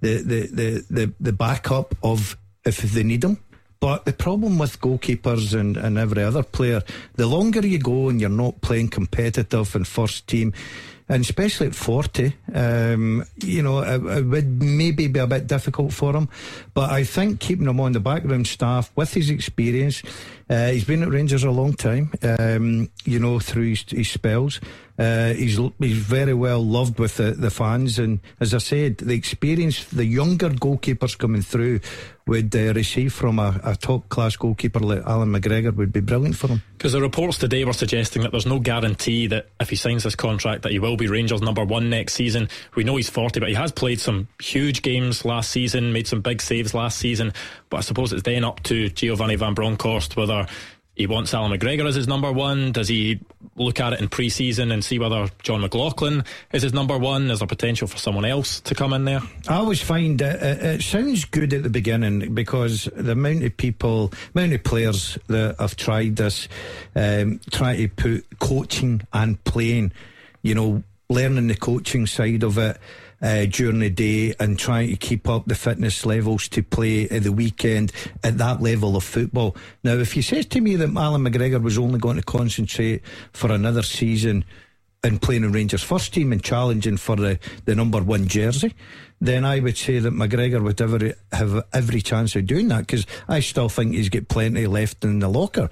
the 0.01 0.23
the 0.23 0.47
the, 0.47 0.85
the, 0.89 1.13
the 1.19 1.34
backup 1.37 1.95
of 2.01 2.37
if 2.65 2.81
they 2.81 3.03
need 3.03 3.21
them. 3.21 3.39
But 3.79 4.05
the 4.05 4.13
problem 4.13 4.57
with 4.57 4.79
goalkeepers 4.79 5.53
and, 5.53 5.77
and 5.77 5.97
every 5.97 6.23
other 6.23 6.43
player, 6.43 6.81
the 7.15 7.27
longer 7.27 7.65
you 7.65 7.77
go 7.77 8.09
and 8.09 8.19
you're 8.19 8.29
not 8.29 8.61
playing 8.61 8.89
competitive 8.89 9.75
and 9.75 9.85
first 9.85 10.27
team, 10.27 10.53
and 11.07 11.21
especially 11.21 11.67
at 11.67 11.75
40, 11.75 12.33
um, 12.53 13.25
you 13.37 13.61
know, 13.61 13.79
it, 13.79 14.17
it, 14.17 14.25
would 14.25 14.61
maybe 14.63 15.07
be 15.07 15.19
a 15.19 15.27
bit 15.27 15.45
difficult 15.45 15.93
for 15.93 16.15
him. 16.15 16.29
But 16.73 16.89
I 16.89 17.03
think 17.03 17.39
keeping 17.39 17.67
him 17.67 17.79
on 17.79 17.91
the 17.91 17.99
background 17.99 18.47
staff 18.47 18.91
with 18.95 19.13
his 19.13 19.29
experience, 19.29 20.01
uh, 20.49 20.69
he's 20.69 20.83
been 20.83 21.03
at 21.03 21.09
Rangers 21.09 21.43
a 21.43 21.51
long 21.51 21.73
time, 21.73 22.11
um, 22.21 22.89
you 23.03 23.19
know, 23.19 23.39
through 23.39 23.69
his, 23.69 23.85
his 23.89 24.09
spells. 24.09 24.59
Uh, 24.97 25.33
he's 25.33 25.59
he's 25.79 25.97
very 25.97 26.33
well 26.33 26.63
loved 26.63 26.99
with 26.99 27.17
the, 27.17 27.31
the 27.31 27.49
fans, 27.49 27.99
and 27.99 28.19
as 28.39 28.53
I 28.53 28.59
said, 28.59 28.97
the 28.99 29.13
experience 29.13 29.83
the 29.85 30.05
younger 30.05 30.49
goalkeepers 30.49 31.17
coming 31.17 31.41
through 31.41 31.81
would 32.27 32.55
uh, 32.55 32.73
receive 32.73 33.11
from 33.11 33.37
a, 33.39 33.59
a 33.63 33.75
top 33.75 34.07
class 34.09 34.35
goalkeeper 34.35 34.79
like 34.79 35.03
Allan 35.05 35.31
McGregor 35.31 35.75
would 35.75 35.91
be 35.91 35.99
brilliant 35.99 36.37
for 36.37 36.47
him. 36.47 36.61
Because 36.77 36.93
the 36.93 37.01
reports 37.01 37.37
today 37.37 37.65
were 37.65 37.73
suggesting 37.73 38.21
that 38.21 38.31
there's 38.31 38.45
no 38.45 38.59
guarantee 38.59 39.27
that 39.27 39.49
if 39.59 39.69
he 39.69 39.75
signs 39.75 40.03
this 40.03 40.15
contract 40.15 40.63
that 40.63 40.71
he 40.71 40.79
will 40.79 40.94
be 40.97 41.07
Rangers 41.07 41.41
number 41.41 41.63
one 41.63 41.89
next 41.89 42.13
season. 42.13 42.49
We 42.75 42.83
know 42.83 42.95
he's 42.95 43.09
40, 43.09 43.39
but 43.39 43.49
he 43.49 43.55
has 43.55 43.71
played 43.71 43.99
some 43.99 44.27
huge 44.41 44.81
games 44.81 45.25
last 45.25 45.51
season, 45.51 45.93
made 45.93 46.07
some 46.07 46.21
big 46.21 46.41
saves 46.41 46.73
last 46.73 46.97
season. 46.97 47.33
But 47.69 47.77
I 47.77 47.81
suppose 47.81 48.13
it's 48.13 48.23
then 48.23 48.43
up 48.43 48.61
to 48.63 48.89
Giovanni 48.89 49.35
Van 49.35 49.53
Bronckhorst 49.53 50.15
whether 50.15 50.47
he 50.95 51.07
wants 51.07 51.33
Allan 51.33 51.57
McGregor 51.57 51.87
as 51.87 51.95
his 51.95 52.07
number 52.07 52.31
one. 52.31 52.71
Does 52.71 52.87
he 52.87 53.19
look 53.57 53.79
at 53.79 53.93
it 53.93 53.99
in 53.99 54.07
pre 54.07 54.29
season 54.29 54.71
and 54.71 54.83
see 54.83 54.97
whether 54.97 55.27
Jon 55.43 55.61
McLaughlin 55.61 56.23
is 56.53 56.63
his 56.63 56.73
number 56.73 56.97
one? 56.97 57.29
Is 57.29 57.39
there 57.39 57.47
potential 57.47 57.87
for 57.87 57.97
someone 57.97 58.25
else 58.25 58.61
to 58.61 58.75
come 58.75 58.93
in 58.93 59.03
there? 59.03 59.21
I 59.47 59.55
always 59.55 59.81
find 59.81 60.21
it, 60.21 60.41
it 60.41 60.81
sounds 60.81 61.25
good 61.25 61.53
at 61.53 61.63
the 61.63 61.69
beginning 61.69 62.33
because 62.33 62.89
the 62.95 63.11
amount 63.11 63.43
of 63.43 63.57
people, 63.57 64.13
amount 64.33 64.53
of 64.53 64.63
players 64.63 65.17
that 65.27 65.57
have 65.59 65.75
tried 65.75 66.15
this, 66.15 66.47
um, 66.95 67.41
try 67.51 67.75
to 67.75 67.89
put 67.89 68.39
coaching 68.39 69.01
and 69.11 69.43
playing, 69.43 69.91
you 70.45 70.53
know, 70.53 70.83
learning 71.09 71.47
the 71.47 71.55
coaching 71.55 72.05
side 72.05 72.43
of 72.43 72.59
it 72.59 72.77
uh, 73.19 73.45
during 73.45 73.79
the 73.79 73.89
day 73.89 74.35
and 74.39 74.59
trying 74.59 74.89
to 74.89 74.95
keep 74.95 75.27
up 75.27 75.45
the 75.47 75.55
fitness 75.55 76.05
levels 76.05 76.47
to 76.47 76.61
play 76.61 77.09
at 77.09 77.23
the 77.23 77.31
weekend 77.31 77.91
at 78.23 78.37
that 78.37 78.61
level 78.61 78.95
of 78.95 79.03
football. 79.03 79.55
Now, 79.83 79.93
if 79.93 80.15
you 80.15 80.21
says 80.21 80.45
to 80.47 80.61
me 80.61 80.75
that 80.75 80.95
Allan 80.95 81.23
McGregor 81.23 81.61
was 81.61 81.79
only 81.79 81.97
going 81.97 82.17
to 82.17 82.23
concentrate 82.23 83.01
for 83.33 83.51
another 83.51 83.81
season 83.81 84.45
in 85.03 85.17
playing 85.17 85.43
in 85.43 85.51
Rangers 85.51 85.81
first 85.81 86.13
team 86.13 86.31
and 86.31 86.43
challenging 86.43 86.97
for 86.97 87.15
the, 87.15 87.39
the 87.65 87.73
number 87.73 88.03
one 88.03 88.27
jersey, 88.27 88.75
then 89.19 89.45
I 89.45 89.61
would 89.61 89.77
say 89.77 89.97
that 89.97 90.13
McGregor 90.13 90.61
would 90.61 90.79
ever 90.79 91.15
have 91.31 91.63
every 91.73 92.01
chance 92.01 92.35
of 92.35 92.45
doing 92.45 92.67
that 92.67 92.85
because 92.85 93.07
I 93.27 93.39
still 93.39 93.69
think 93.69 93.95
he's 93.95 94.09
got 94.09 94.27
plenty 94.27 94.67
left 94.67 95.03
in 95.03 95.19
the 95.19 95.27
locker. 95.27 95.71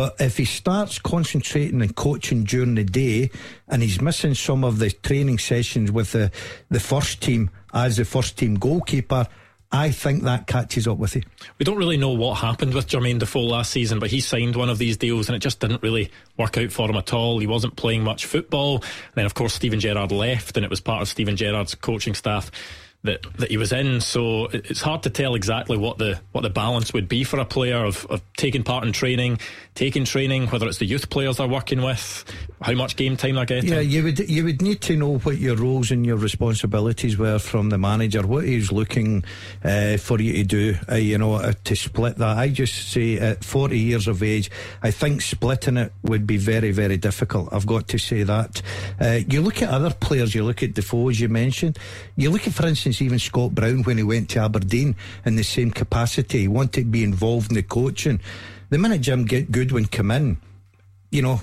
But 0.00 0.16
if 0.18 0.38
he 0.38 0.46
starts 0.46 0.98
concentrating 0.98 1.82
and 1.82 1.94
coaching 1.94 2.44
during 2.44 2.74
the 2.74 2.84
day 2.84 3.30
and 3.68 3.82
he's 3.82 4.00
missing 4.00 4.32
some 4.32 4.64
of 4.64 4.78
the 4.78 4.90
training 4.90 5.36
sessions 5.36 5.92
with 5.92 6.12
the, 6.12 6.30
the 6.70 6.80
first 6.80 7.20
team 7.20 7.50
as 7.74 7.98
the 7.98 8.06
first 8.06 8.38
team 8.38 8.54
goalkeeper, 8.54 9.26
I 9.70 9.90
think 9.90 10.22
that 10.22 10.46
catches 10.46 10.88
up 10.88 10.96
with 10.96 11.16
you. 11.16 11.22
We 11.58 11.64
don't 11.64 11.76
really 11.76 11.98
know 11.98 12.12
what 12.12 12.36
happened 12.36 12.72
with 12.72 12.86
Jermaine 12.86 13.18
Defoe 13.18 13.40
last 13.40 13.72
season, 13.72 13.98
but 13.98 14.10
he 14.10 14.20
signed 14.20 14.56
one 14.56 14.70
of 14.70 14.78
these 14.78 14.96
deals 14.96 15.28
and 15.28 15.36
it 15.36 15.40
just 15.40 15.60
didn't 15.60 15.82
really 15.82 16.10
work 16.38 16.56
out 16.56 16.72
for 16.72 16.88
him 16.88 16.96
at 16.96 17.12
all. 17.12 17.38
He 17.38 17.46
wasn't 17.46 17.76
playing 17.76 18.02
much 18.02 18.24
football. 18.24 18.76
And 18.76 19.14
then, 19.16 19.26
of 19.26 19.34
course, 19.34 19.52
Steven 19.52 19.80
Gerrard 19.80 20.12
left 20.12 20.56
and 20.56 20.64
it 20.64 20.70
was 20.70 20.80
part 20.80 21.02
of 21.02 21.08
Steven 21.08 21.36
Gerrard's 21.36 21.74
coaching 21.74 22.14
staff 22.14 22.50
that 23.02 23.22
that 23.38 23.50
he 23.50 23.56
was 23.56 23.72
in. 23.72 24.00
So 24.00 24.46
it's 24.46 24.82
hard 24.82 25.02
to 25.04 25.10
tell 25.10 25.34
exactly 25.34 25.76
what 25.78 25.98
the 25.98 26.20
what 26.32 26.42
the 26.42 26.50
balance 26.50 26.92
would 26.92 27.08
be 27.08 27.24
for 27.24 27.38
a 27.38 27.44
player 27.44 27.84
of, 27.84 28.06
of 28.10 28.20
taking 28.36 28.62
part 28.62 28.84
in 28.84 28.92
training, 28.92 29.38
taking 29.74 30.04
training, 30.04 30.48
whether 30.48 30.66
it's 30.66 30.78
the 30.78 30.86
youth 30.86 31.08
players 31.08 31.38
they're 31.38 31.48
working 31.48 31.80
with, 31.80 32.24
how 32.60 32.74
much 32.74 32.96
game 32.96 33.16
time 33.16 33.36
they're 33.36 33.46
getting. 33.46 33.70
Yeah, 33.70 33.80
you 33.80 34.04
would 34.04 34.18
you 34.18 34.44
would 34.44 34.60
need 34.60 34.82
to 34.82 34.96
know 34.96 35.18
what 35.18 35.38
your 35.38 35.56
roles 35.56 35.90
and 35.90 36.04
your 36.04 36.16
responsibilities 36.16 37.16
were 37.16 37.38
from 37.38 37.70
the 37.70 37.78
manager, 37.78 38.26
what 38.26 38.44
he's 38.44 38.70
looking 38.70 39.24
uh, 39.64 39.96
for 39.96 40.20
you 40.20 40.34
to 40.34 40.44
do. 40.44 40.74
Uh, 40.90 40.96
you 40.96 41.16
know, 41.16 41.34
uh, 41.34 41.54
to 41.64 41.76
split 41.76 42.18
that. 42.18 42.36
I 42.36 42.48
just 42.48 42.90
say 42.90 43.18
at 43.18 43.44
40 43.44 43.78
years 43.78 44.08
of 44.08 44.22
age, 44.22 44.50
I 44.82 44.90
think 44.90 45.22
splitting 45.22 45.78
it 45.78 45.92
would 46.02 46.26
be 46.26 46.36
very 46.36 46.70
very 46.70 46.98
difficult. 46.98 47.48
I've 47.50 47.66
got 47.66 47.88
to 47.88 47.98
say 47.98 48.24
that. 48.24 48.60
Uh, 49.00 49.20
you 49.26 49.40
look 49.40 49.62
at 49.62 49.70
other 49.70 49.90
players. 49.90 50.34
You 50.34 50.44
look 50.44 50.62
at 50.62 50.74
Defoe 50.74 51.08
as 51.08 51.18
you 51.18 51.30
mentioned. 51.30 51.78
You 52.16 52.28
look 52.28 52.46
at, 52.46 52.52
for 52.52 52.66
instance 52.66 52.89
instance, 52.90 53.06
even 53.06 53.18
Scott 53.18 53.54
Brown 53.54 53.82
when 53.84 53.96
he 53.96 54.02
went 54.02 54.28
to 54.30 54.40
Aberdeen 54.40 54.96
in 55.24 55.36
the 55.36 55.44
same 55.44 55.70
capacity, 55.70 56.40
he 56.40 56.48
wanted 56.48 56.72
to 56.72 56.84
be 56.84 57.04
involved 57.04 57.50
in 57.50 57.54
the 57.54 57.62
coaching. 57.62 58.20
The 58.68 58.78
minute 58.78 59.00
Jim 59.00 59.24
Goodwin 59.24 59.86
come 59.86 60.10
in, 60.10 60.36
you 61.10 61.22
know, 61.22 61.40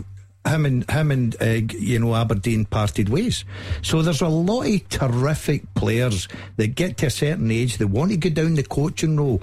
him 0.48 0.66
and 0.66 0.90
him 0.90 1.12
and 1.12 1.36
uh, 1.42 1.74
you 1.78 2.00
know 2.00 2.16
Aberdeen 2.16 2.66
parted 2.66 3.10
ways. 3.10 3.46
So 3.82 4.02
there's 4.02 4.22
a 4.22 4.28
lot 4.28 4.68
of 4.68 4.90
terrific 4.90 5.74
players 5.74 6.28
that 6.58 6.76
get 6.76 6.98
to 6.98 7.08
a 7.08 7.10
certain 7.10 7.52
age, 7.52 7.78
they 7.78 7.86
want 7.86 8.12
to 8.12 8.18
go 8.18 8.30
down 8.30 8.56
the 8.56 8.64
coaching 8.64 9.18
role. 9.18 9.42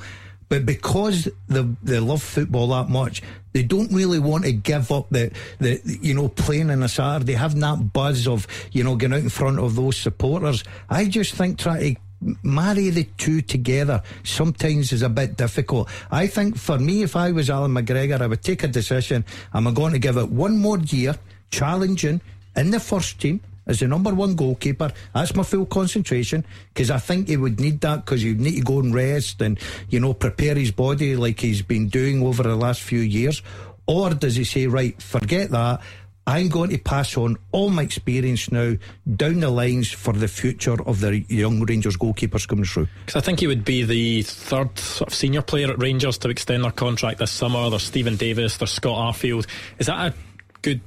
But 0.49 0.67
because 0.67 1.29
they, 1.49 1.63
they 1.83 1.99
love 1.99 2.23
football 2.23 2.69
that 2.69 2.89
much, 2.89 3.23
they 3.53 3.63
don't 3.63 3.93
really 3.93 4.19
want 4.19 4.45
to 4.45 4.53
give 4.53 4.91
up 4.93 5.09
the, 5.11 5.33
the 5.59 5.81
you 5.85 6.15
know 6.15 6.29
playing 6.29 6.71
in 6.71 6.83
a 6.83 6.89
Saturday, 6.89 7.35
having 7.35 7.61
that 7.61 7.93
buzz 7.93 8.27
of 8.27 8.47
you 8.73 8.85
know 8.85 8.97
getting 8.97 9.17
out 9.17 9.23
in 9.23 9.29
front 9.29 9.59
of 9.59 9.75
those 9.75 9.97
supporters. 9.97 10.65
I 10.91 11.07
just 11.07 11.35
think 11.35 11.59
trying 11.59 11.95
to 11.95 12.01
marry 12.43 12.91
the 12.91 13.05
two 13.17 13.43
together 13.43 14.03
sometimes 14.23 14.93
is 14.93 15.03
a 15.03 15.09
bit 15.09 15.37
difficult. 15.37 15.89
I 16.11 16.27
think 16.27 16.57
for 16.57 16.79
me, 16.79 17.03
if 17.03 17.17
I 17.17 17.33
was 17.33 17.51
Allan 17.51 17.73
McGregor, 17.73 18.21
I 18.21 18.27
would 18.27 18.43
take 18.43 18.63
a 18.65 18.69
decision. 18.69 19.25
Am 19.53 19.67
I 19.67 19.73
going 19.73 19.93
to 19.93 19.99
give 19.99 20.17
it 20.17 20.31
one 20.31 20.59
more 20.59 20.79
year, 20.79 21.15
challenging 21.51 22.21
in 22.57 22.71
the 22.71 22.81
first 22.81 23.21
team? 23.21 23.41
As 23.67 23.81
the 23.81 23.89
number 23.89 24.15
one 24.15 24.35
goalkeeper. 24.35 24.93
That's 25.15 25.35
my 25.35 25.43
full 25.43 25.67
concentration 25.67 26.45
because 26.73 26.91
I 26.91 26.99
think 26.99 27.29
he 27.29 27.37
would 27.37 27.61
need 27.61 27.81
that 27.81 28.05
because 28.05 28.23
he'd 28.23 28.41
need 28.41 28.57
to 28.57 28.63
go 28.63 28.81
and 28.81 28.95
rest 28.95 29.41
and, 29.41 29.59
you 29.89 30.01
know, 30.01 30.15
prepare 30.15 30.55
his 30.55 30.71
body 30.71 31.17
like 31.17 31.41
he's 31.41 31.63
been 31.63 31.89
doing 31.89 32.23
over 32.23 32.43
the 32.43 32.57
last 32.57 32.83
few 32.83 33.01
years. 33.01 33.43
Or 33.87 34.11
does 34.11 34.37
he 34.37 34.45
say, 34.45 34.67
right, 34.67 35.01
forget 35.01 35.51
that? 35.51 35.81
I'm 36.27 36.49
going 36.49 36.71
to 36.71 36.79
pass 36.79 37.19
on 37.19 37.37
all 37.53 37.69
my 37.69 37.83
experience 37.83 38.51
now 38.51 38.77
down 39.15 39.41
the 39.41 39.51
lines 39.51 39.93
for 39.93 40.15
the 40.15 40.29
future 40.29 40.83
of 40.83 41.01
the 41.01 41.19
young 41.29 41.61
Rangers 41.61 41.99
goalkeepers 41.99 42.49
coming 42.49 42.65
through. 42.65 42.89
Because 43.05 43.23
I 43.23 43.25
think 43.25 43.41
he 43.41 43.47
would 43.47 43.65
be 43.65 43.83
the 43.83 44.23
third 44.23 44.79
sort 44.79 45.09
of 45.09 45.15
senior 45.15 45.43
player 45.43 45.71
at 45.71 45.79
Rangers 45.79 46.17
to 46.19 46.31
extend 46.31 46.65
their 46.65 46.71
contract 46.71 47.19
this 47.19 47.31
summer. 47.31 47.69
There's 47.69 47.83
Steven 47.83 48.17
Davis, 48.17 48.57
there's 48.57 48.71
Scott 48.71 49.15
Arfield. 49.15 49.47
Is 49.79 49.87
that 49.89 50.13
a 50.13 50.15
good 50.63 50.81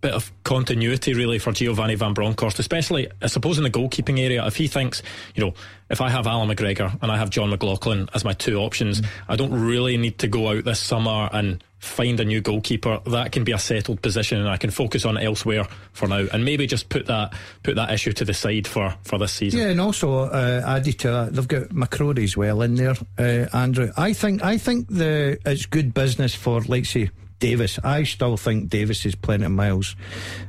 bit 0.00 0.12
of 0.12 0.32
continuity 0.44 1.14
really 1.14 1.38
for 1.38 1.52
Giovanni 1.52 1.94
Van 1.94 2.14
Bronckhorst, 2.14 2.58
especially 2.58 3.08
I 3.22 3.26
suppose 3.26 3.58
in 3.58 3.64
the 3.64 3.70
goalkeeping 3.70 4.18
area. 4.18 4.46
If 4.46 4.56
he 4.56 4.66
thinks, 4.66 5.02
you 5.34 5.44
know, 5.44 5.54
if 5.88 6.00
I 6.00 6.08
have 6.08 6.26
Allan 6.26 6.48
McGregor 6.48 6.96
and 7.02 7.10
I 7.10 7.16
have 7.16 7.30
Jon 7.30 7.50
McLaughlin 7.50 8.08
as 8.14 8.24
my 8.24 8.32
two 8.32 8.58
options, 8.58 9.00
mm. 9.00 9.08
I 9.28 9.36
don't 9.36 9.52
really 9.52 9.96
need 9.96 10.18
to 10.18 10.28
go 10.28 10.48
out 10.48 10.64
this 10.64 10.80
summer 10.80 11.28
and 11.32 11.62
find 11.78 12.20
a 12.20 12.24
new 12.24 12.40
goalkeeper. 12.40 13.00
That 13.06 13.32
can 13.32 13.42
be 13.42 13.52
a 13.52 13.58
settled 13.58 14.02
position, 14.02 14.38
and 14.38 14.48
I 14.48 14.56
can 14.56 14.70
focus 14.70 15.04
on 15.04 15.18
elsewhere 15.18 15.66
for 15.92 16.06
now, 16.06 16.26
and 16.32 16.44
maybe 16.44 16.66
just 16.66 16.88
put 16.88 17.06
that 17.06 17.34
put 17.62 17.74
that 17.76 17.90
issue 17.90 18.12
to 18.12 18.24
the 18.24 18.34
side 18.34 18.66
for, 18.66 18.94
for 19.02 19.18
this 19.18 19.32
season. 19.32 19.60
Yeah, 19.60 19.68
and 19.68 19.80
also 19.80 20.24
uh, 20.24 20.62
added 20.66 20.98
to 21.00 21.10
that, 21.10 21.34
they've 21.34 21.48
got 21.48 21.68
McCrorie 21.70 22.24
as 22.24 22.36
well 22.36 22.62
in 22.62 22.74
there, 22.74 22.94
uh, 23.18 23.56
Andrew. 23.56 23.90
I 23.96 24.12
think 24.12 24.44
I 24.44 24.58
think 24.58 24.88
the 24.88 25.38
it's 25.44 25.66
good 25.66 25.92
business 25.94 26.34
for, 26.34 26.60
like 26.62 26.84
say 26.84 27.10
Davis. 27.40 27.78
I 27.82 28.04
still 28.04 28.36
think 28.36 28.68
Davis 28.68 29.04
is 29.04 29.14
plenty 29.14 29.46
of 29.46 29.50
miles 29.50 29.96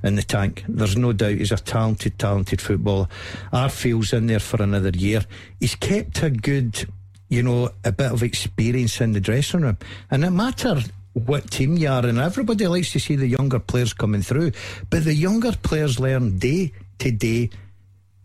in 0.04 0.16
the 0.16 0.22
tank. 0.22 0.64
There's 0.68 0.96
no 0.96 1.14
doubt 1.14 1.38
he's 1.38 1.52
a 1.52 1.58
talented, 1.58 2.20
talented 2.20 2.62
footballer. 2.62 3.08
Arfield's 3.52 4.14
in 4.14 4.28
there 4.28 4.40
for 4.40 4.62
another 4.62 4.92
year. 4.92 5.26
He's 5.60 5.76
kept 5.76 6.22
a 6.22 6.30
good, 6.30 6.88
you 7.30 7.42
know, 7.42 7.72
a 7.84 7.92
bit 7.92 8.12
of 8.12 8.22
experience 8.22 9.02
in 9.02 9.14
the 9.14 9.22
dressing 9.22 9.62
room. 9.62 9.78
And 10.12 10.24
it 10.24 10.32
matter 10.32 10.82
what 11.14 11.50
team 11.52 11.78
you 11.78 11.90
are, 11.90 12.06
and 12.06 12.20
everybody 12.20 12.68
likes 12.68 12.92
to 12.94 13.00
see 13.00 13.16
the 13.16 13.28
younger 13.28 13.60
players 13.60 13.94
coming 13.94 14.22
through, 14.22 14.52
but 14.90 15.04
the 15.04 15.14
younger 15.14 15.52
players 15.52 16.00
learn 16.00 16.38
day 16.38 16.72
to 17.00 17.12
day 17.12 17.50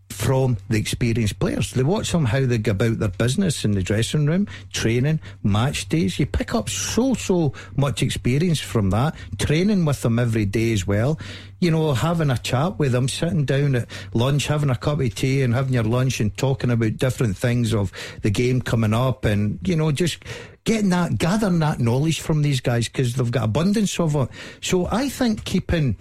from 0.09 0.57
the 0.69 0.79
experienced 0.79 1.39
players. 1.39 1.73
They 1.73 1.83
watch 1.83 2.13
them 2.13 2.25
how 2.25 2.47
they 2.47 2.59
go 2.59 2.73
about 2.73 2.99
their 2.99 3.09
business 3.09 3.65
in 3.65 3.73
the 3.73 3.83
dressing 3.83 4.27
room, 4.27 4.49
training, 4.73 5.21
match 5.43 5.89
days. 5.89 6.19
You 6.19 6.27
pick 6.27 6.55
up 6.55 6.69
so, 6.69 7.15
so 7.15 7.53
much 7.77 8.03
experience 8.03 8.61
from 8.61 8.91
that. 8.91 9.15
Training 9.39 9.85
with 9.85 10.03
them 10.03 10.19
every 10.19 10.45
day 10.45 10.73
as 10.73 10.87
well. 10.87 11.19
You 11.61 11.71
know, 11.71 11.95
having 11.95 12.31
a 12.31 12.39
chat 12.39 12.79
with 12.79 12.93
them, 12.93 13.09
sitting 13.09 13.45
down 13.45 13.77
at 13.77 13.89
lunch, 14.15 14.47
having 14.47 14.71
a 14.71 14.77
cup 14.77 15.01
of 15.01 15.15
tea 15.15 15.43
and 15.43 15.55
having 15.55 15.75
your 15.75 15.85
lunch 15.85 16.21
and 16.21 16.37
talking 16.37 16.71
about 16.71 16.97
different 16.97 17.37
things 17.37 17.75
of 17.75 17.93
the 18.23 18.31
game 18.31 18.63
coming 18.63 18.95
up 18.95 19.25
and, 19.25 19.59
you 19.67 19.77
know, 19.77 19.91
just 19.91 20.23
getting 20.65 20.91
that, 20.91 21.17
gathering 21.19 21.61
that 21.61 21.81
knowledge 21.81 22.21
from 22.21 22.43
these 22.43 22.61
guys 22.61 22.89
because 22.89 23.15
they've 23.15 23.31
got 23.31 23.45
abundance 23.45 23.99
of 23.99 24.15
it. 24.17 24.29
So 24.61 24.87
I 24.91 25.09
think 25.09 25.45
keeping 25.45 25.97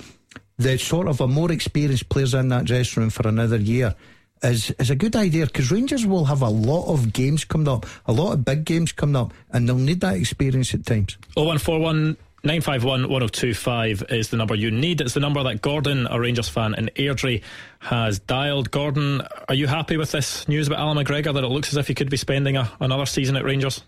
the 0.57 0.77
sort 0.77 1.07
of 1.07 1.21
a 1.21 1.27
more 1.27 1.51
experienced 1.51 2.09
players 2.09 2.33
in 2.33 2.49
that 2.49 2.65
dressing 2.65 3.01
room 3.01 3.09
for 3.09 3.27
another 3.27 3.57
year 3.57 3.95
is 4.43 4.71
is 4.71 4.89
a 4.89 4.95
good 4.95 5.15
idea 5.15 5.45
because 5.45 5.71
Rangers 5.71 6.05
will 6.05 6.25
have 6.25 6.41
a 6.41 6.49
lot 6.49 6.91
of 6.91 7.13
games 7.13 7.45
coming 7.45 7.67
up, 7.67 7.85
a 8.05 8.13
lot 8.13 8.33
of 8.33 8.45
big 8.45 8.65
games 8.65 8.91
coming 8.91 9.15
up, 9.15 9.33
and 9.51 9.67
they'll 9.67 9.77
need 9.77 10.01
that 10.01 10.15
experience 10.15 10.73
at 10.73 10.85
times. 10.85 11.17
Oh 11.35 11.43
one 11.43 11.57
four 11.57 11.79
one 11.79 12.17
951 12.43 13.09
1025 13.09 14.03
is 14.09 14.29
the 14.29 14.37
number 14.37 14.53
you 14.53 14.69
need. 14.69 15.01
It's 15.01 15.15
the 15.15 15.19
number 15.19 15.41
that 15.43 15.63
Gordon, 15.63 16.05
a 16.07 16.19
Rangers 16.19 16.47
fan 16.47 16.75
in 16.75 16.91
Airdrie, 16.95 17.41
has 17.79 18.19
dialed. 18.19 18.69
Gordon, 18.69 19.21
are 19.49 19.55
you 19.55 19.65
happy 19.65 19.97
with 19.97 20.11
this 20.11 20.47
news 20.47 20.67
about 20.67 20.79
Allan 20.79 21.03
McGregor 21.03 21.33
that 21.33 21.43
it 21.43 21.47
looks 21.47 21.69
as 21.69 21.77
if 21.77 21.87
he 21.87 21.95
could 21.95 22.11
be 22.11 22.17
spending 22.17 22.55
a, 22.55 22.71
another 22.79 23.07
season 23.07 23.35
at 23.35 23.43
Rangers? 23.43 23.83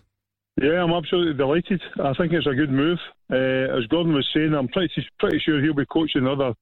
Yeah, 0.60 0.82
I'm 0.82 0.90
absolutely 0.90 1.34
delighted. 1.34 1.80
I 2.02 2.12
think 2.14 2.32
it's 2.32 2.46
a 2.46 2.54
good 2.54 2.70
move. 2.70 2.98
Uh, 3.30 3.76
as 3.78 3.86
Gordon 3.86 4.12
was 4.12 4.28
saying, 4.34 4.54
I'm 4.54 4.68
pretty 4.68 5.06
pretty 5.18 5.38
sure 5.38 5.62
he'll 5.62 5.74
be 5.74 5.86
coaching 5.86 6.26
other 6.26 6.52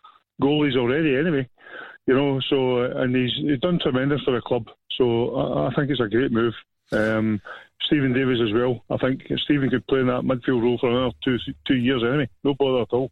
goalies 0.40 0.76
already 0.76 1.16
anyway. 1.16 1.48
You 2.06 2.14
know, 2.14 2.40
so 2.50 2.82
uh, 2.82 3.02
and 3.02 3.16
he's 3.16 3.32
he's 3.36 3.60
done 3.60 3.78
tremendous 3.82 4.22
for 4.22 4.32
the 4.32 4.42
club. 4.42 4.66
So 4.98 5.34
I, 5.34 5.68
I 5.68 5.74
think 5.74 5.90
it's 5.90 6.00
a 6.00 6.08
great 6.08 6.30
move. 6.30 6.52
Um, 6.92 7.40
Steven 7.86 8.12
Davis 8.12 8.38
as 8.46 8.52
well. 8.52 8.84
I 8.90 8.96
think 8.98 9.22
Steven 9.44 9.70
could 9.70 9.86
play 9.86 10.00
in 10.00 10.08
that 10.08 10.22
midfield 10.22 10.62
role 10.62 10.78
for 10.78 10.90
another 10.90 11.14
two 11.24 11.38
two 11.66 11.76
years 11.76 12.02
anyway. 12.02 12.28
No 12.44 12.54
bother 12.54 12.82
at 12.82 12.92
all. 12.92 13.10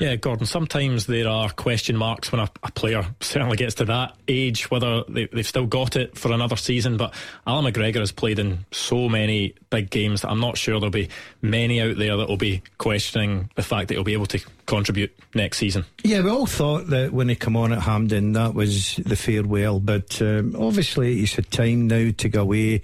Yeah, 0.00 0.16
Gordon, 0.16 0.46
sometimes 0.46 1.06
there 1.06 1.28
are 1.28 1.50
question 1.50 1.96
marks 1.96 2.32
when 2.32 2.40
a, 2.40 2.50
a 2.62 2.72
player 2.72 3.06
certainly 3.20 3.56
gets 3.56 3.76
to 3.76 3.84
that 3.86 4.16
age, 4.26 4.70
whether 4.70 5.04
they, 5.08 5.28
have 5.32 5.46
still 5.46 5.66
got 5.66 5.96
it 5.96 6.18
for 6.18 6.32
another 6.32 6.56
season. 6.56 6.96
But 6.96 7.14
Allan 7.46 7.72
McGregor 7.72 8.00
has 8.00 8.10
played 8.10 8.38
in 8.38 8.64
so 8.72 9.08
many 9.08 9.54
big 9.70 9.90
games 9.90 10.22
that 10.22 10.30
I'm 10.30 10.40
not 10.40 10.58
sure 10.58 10.80
there'll 10.80 10.90
be 10.90 11.10
many 11.42 11.80
out 11.80 11.96
there 11.96 12.16
that 12.16 12.28
will 12.28 12.36
be 12.36 12.62
questioning 12.78 13.50
the 13.54 13.62
fact 13.62 13.88
that 13.88 13.94
he'll 13.94 14.04
be 14.04 14.14
able 14.14 14.26
to 14.26 14.40
contribute 14.66 15.14
next 15.34 15.58
season. 15.58 15.84
Yeah, 16.02 16.22
we 16.22 16.30
all 16.30 16.46
thought 16.46 16.88
that 16.88 17.12
when 17.12 17.28
he 17.28 17.36
came 17.36 17.56
on 17.56 17.72
at 17.72 17.82
Hampden, 17.82 18.32
that 18.32 18.54
was 18.54 18.96
the 18.96 19.16
farewell. 19.16 19.78
But 19.78 20.20
um, 20.20 20.56
obviously, 20.58 21.16
he's 21.16 21.34
had 21.34 21.50
time 21.50 21.86
now 21.86 22.10
to 22.16 22.28
go 22.28 22.42
away 22.42 22.82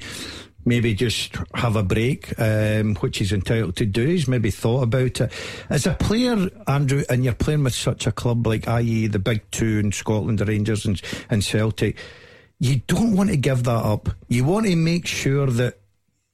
maybe 0.65 0.95
just 0.95 1.37
have 1.55 1.77
a 1.77 1.83
break, 1.83 2.39
um, 2.41 2.95
which 2.97 3.19
he's 3.19 3.33
entitled 3.33 3.77
to 3.77 3.87
do. 3.87 4.07
He's 4.07 4.29
maybe 4.29 4.51
thought 4.51 4.83
about 4.83 5.21
it. 5.21 5.33
As 5.69 5.87
a 5.87 5.95
player, 5.95 6.49
Andrew, 6.67 7.03
and 7.09 7.25
you're 7.25 7.35
playing 7.35 7.65
with 7.65 7.75
such 7.75 8.07
a 8.07 8.13
club 8.13 8.47
like 8.47 8.69
IE, 8.69 9.07
the 9.07 9.19
big 9.19 9.43
two 9.51 9.79
in 9.79 9.93
Scotland, 9.93 10.39
the 10.39 10.45
Rangers 10.45 10.85
and, 10.85 11.01
and 11.29 11.43
Celtic, 11.43 11.97
you 12.59 12.83
don't 12.87 13.17
want 13.17 13.31
to 13.31 13.37
give 13.37 13.65
that 13.65 13.85
up. 13.85 14.11
You 14.29 14.45
want 14.45 14.67
to 14.67 14.77
make 14.77 15.07
sure 15.07 15.47
that 15.47 15.81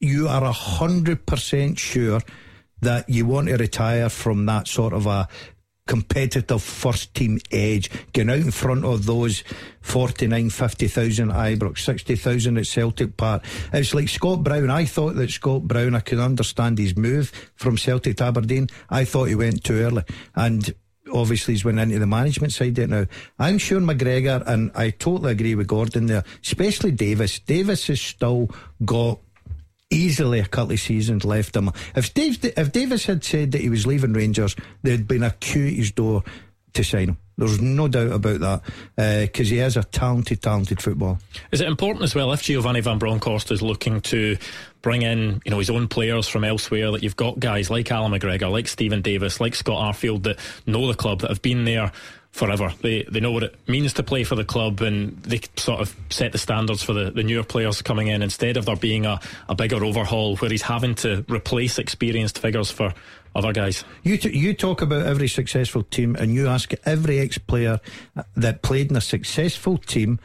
you 0.00 0.28
are 0.28 0.44
a 0.44 0.52
hundred 0.52 1.24
percent 1.26 1.78
sure 1.78 2.20
that 2.82 3.08
you 3.08 3.24
want 3.24 3.48
to 3.48 3.56
retire 3.56 4.08
from 4.08 4.46
that 4.46 4.68
sort 4.68 4.92
of 4.92 5.06
a 5.06 5.28
competitive 5.86 6.62
first 6.62 7.14
team 7.14 7.38
edge, 7.50 7.90
getting 8.12 8.30
out 8.30 8.38
in 8.38 8.50
front 8.50 8.84
of 8.84 9.06
those 9.06 9.42
49, 9.80 10.50
50,000 10.50 11.30
at 11.30 11.36
Ibrox, 11.36 11.78
60,000 11.78 12.58
at 12.58 12.66
Celtic 12.66 13.16
Park. 13.16 13.44
It's 13.72 13.94
like 13.94 14.08
Scott 14.08 14.42
Brown. 14.42 14.70
I 14.70 14.84
thought 14.84 15.14
that 15.14 15.30
Scott 15.30 15.62
Brown, 15.62 15.94
I 15.94 16.00
could 16.00 16.18
understand 16.18 16.78
his 16.78 16.96
move 16.96 17.30
from 17.54 17.78
Celtic 17.78 18.16
to 18.16 18.24
Aberdeen. 18.24 18.68
I 18.90 19.04
thought 19.04 19.24
he 19.24 19.34
went 19.34 19.64
too 19.64 19.76
early. 19.76 20.02
And 20.34 20.74
obviously 21.12 21.54
he's 21.54 21.64
went 21.64 21.78
into 21.78 21.98
the 21.98 22.06
management 22.06 22.52
side 22.52 22.78
now. 22.88 23.06
I'm 23.38 23.58
sure 23.58 23.80
McGregor, 23.80 24.42
and 24.46 24.70
I 24.74 24.90
totally 24.90 25.32
agree 25.32 25.54
with 25.54 25.68
Gordon 25.68 26.06
there, 26.06 26.24
especially 26.42 26.92
Davis. 26.92 27.38
Davis 27.38 27.86
has 27.86 28.00
still 28.00 28.50
got 28.84 29.20
easily 29.90 30.40
a 30.40 30.46
couple 30.46 30.72
of 30.72 30.80
seasons 30.80 31.24
left 31.24 31.56
him. 31.56 31.70
If 31.94 32.12
Dave, 32.14 32.38
if 32.42 32.72
Davis 32.72 33.06
had 33.06 33.24
said 33.24 33.52
that 33.52 33.60
he 33.60 33.68
was 33.68 33.86
leaving 33.86 34.12
Rangers, 34.12 34.56
there'd 34.82 35.08
been 35.08 35.22
a 35.22 35.30
queue 35.30 35.66
at 35.66 35.72
his 35.74 35.92
door 35.92 36.22
to 36.74 36.84
sign 36.84 37.10
him. 37.10 37.18
There's 37.38 37.60
no 37.60 37.86
doubt 37.86 38.12
about 38.12 38.40
that 38.40 38.62
because 39.28 39.50
uh, 39.50 39.54
he 39.54 39.58
is 39.58 39.76
a 39.76 39.84
talented, 39.84 40.40
talented 40.40 40.80
footballer. 40.80 41.18
Is 41.52 41.60
it 41.60 41.68
important 41.68 42.04
as 42.04 42.14
well 42.14 42.32
if 42.32 42.42
Giovanni 42.42 42.80
Van 42.80 42.98
Bronckhorst 42.98 43.50
is 43.50 43.60
looking 43.60 44.00
to 44.02 44.38
bring 44.80 45.02
in, 45.02 45.42
you 45.44 45.50
know, 45.50 45.58
his 45.58 45.68
own 45.68 45.86
players 45.86 46.28
from 46.28 46.44
elsewhere 46.44 46.92
that 46.92 47.02
you've 47.02 47.16
got 47.16 47.38
guys 47.38 47.68
like 47.68 47.90
Allan 47.90 48.12
McGregor, 48.12 48.50
like 48.50 48.68
Steven 48.68 49.02
Davis, 49.02 49.38
like 49.38 49.54
Scott 49.54 49.94
Arfield 49.94 50.22
that 50.22 50.38
know 50.66 50.86
the 50.86 50.94
club 50.94 51.20
that 51.20 51.30
have 51.30 51.42
been 51.42 51.66
there 51.66 51.92
forever. 52.36 52.72
They 52.82 53.02
they 53.10 53.20
know 53.20 53.32
what 53.32 53.44
it 53.44 53.58
means 53.66 53.94
to 53.94 54.02
play 54.02 54.22
for 54.22 54.34
the 54.34 54.44
club 54.44 54.82
and 54.82 55.16
they 55.22 55.40
sort 55.56 55.80
of 55.80 55.96
set 56.10 56.32
the 56.32 56.38
standards 56.38 56.82
for 56.82 56.92
the, 56.92 57.10
the 57.10 57.22
newer 57.22 57.42
players 57.42 57.80
coming 57.80 58.08
in 58.08 58.22
instead 58.22 58.58
of 58.58 58.66
there 58.66 58.76
being 58.76 59.06
a, 59.06 59.18
a 59.48 59.54
bigger 59.54 59.82
overhaul 59.82 60.36
where 60.36 60.50
he's 60.50 60.62
having 60.62 60.94
to 60.96 61.24
replace 61.30 61.78
experienced 61.78 62.38
figures 62.38 62.70
for 62.70 62.92
other 63.34 63.52
guys. 63.52 63.84
You 64.02 64.18
t- 64.18 64.36
you 64.36 64.52
talk 64.52 64.82
about 64.82 65.06
every 65.06 65.28
successful 65.28 65.82
team 65.82 66.14
and 66.14 66.34
you 66.34 66.46
ask 66.46 66.72
every 66.84 67.20
ex 67.20 67.38
player 67.38 67.80
that 68.36 68.62
played 68.62 68.90
in 68.90 68.96
a 68.96 69.00
successful 69.00 69.78
team 69.78 70.20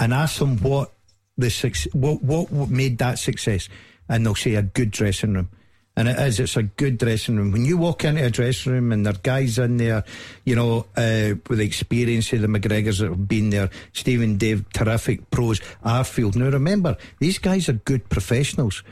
and 0.00 0.12
ask 0.12 0.40
them 0.40 0.58
what 0.58 0.92
the 1.38 1.88
what 1.92 2.50
what 2.50 2.68
made 2.70 2.98
that 2.98 3.18
success 3.20 3.68
and 4.08 4.26
they'll 4.26 4.34
say 4.34 4.56
a 4.56 4.62
good 4.62 4.90
dressing 4.90 5.34
room 5.34 5.48
and 5.96 6.08
it 6.08 6.18
is. 6.18 6.40
It's 6.40 6.56
a 6.56 6.62
good 6.62 6.98
dressing 6.98 7.36
room. 7.36 7.52
When 7.52 7.64
you 7.64 7.76
walk 7.76 8.04
into 8.04 8.24
a 8.24 8.30
dressing 8.30 8.72
room 8.72 8.92
and 8.92 9.04
there 9.04 9.12
are 9.12 9.18
guys 9.22 9.58
in 9.58 9.76
there, 9.76 10.04
you 10.44 10.56
know, 10.56 10.86
uh, 10.96 11.34
with 11.48 11.58
the 11.58 11.64
experience 11.64 12.32
of 12.32 12.40
the 12.40 12.46
McGregors 12.46 13.00
that 13.00 13.10
have 13.10 13.28
been 13.28 13.50
there, 13.50 13.70
Steven 13.92 14.38
Dave, 14.38 14.68
terrific 14.72 15.30
pros, 15.30 15.60
Arfield. 15.84 16.36
Now 16.36 16.48
remember, 16.48 16.96
these 17.18 17.38
guys 17.38 17.68
are 17.68 17.74
good 17.74 18.08
professionals. 18.08 18.82